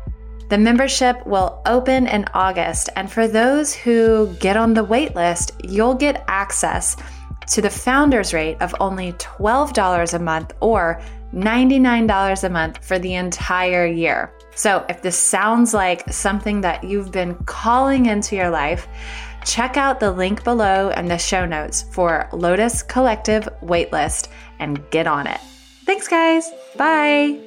The 0.49 0.57
membership 0.57 1.25
will 1.25 1.61
open 1.65 2.07
in 2.07 2.25
August, 2.33 2.89
and 2.95 3.11
for 3.11 3.27
those 3.27 3.73
who 3.73 4.33
get 4.39 4.57
on 4.57 4.73
the 4.73 4.83
wait 4.83 5.15
list, 5.15 5.53
you'll 5.63 5.95
get 5.95 6.23
access 6.27 6.95
to 7.47 7.61
the 7.61 7.69
founder's 7.69 8.33
rate 8.33 8.57
of 8.61 8.75
only 8.79 9.13
$12 9.13 10.13
a 10.13 10.19
month 10.19 10.53
or 10.61 11.01
$99 11.33 12.43
a 12.43 12.49
month 12.49 12.85
for 12.85 12.99
the 12.99 13.15
entire 13.15 13.85
year. 13.85 14.31
So, 14.55 14.85
if 14.87 15.01
this 15.01 15.17
sounds 15.17 15.73
like 15.73 16.11
something 16.11 16.61
that 16.61 16.83
you've 16.83 17.11
been 17.11 17.35
calling 17.45 18.05
into 18.05 18.35
your 18.35 18.49
life, 18.49 18.87
check 19.43 19.77
out 19.77 19.99
the 19.99 20.11
link 20.11 20.43
below 20.43 20.91
and 20.91 21.09
the 21.09 21.17
show 21.17 21.45
notes 21.45 21.83
for 21.91 22.29
Lotus 22.31 22.81
Collective 22.83 23.49
waitlist 23.61 24.29
and 24.59 24.81
get 24.91 25.07
on 25.07 25.27
it. 25.27 25.39
Thanks, 25.85 26.07
guys. 26.07 26.49
Bye. 26.77 27.39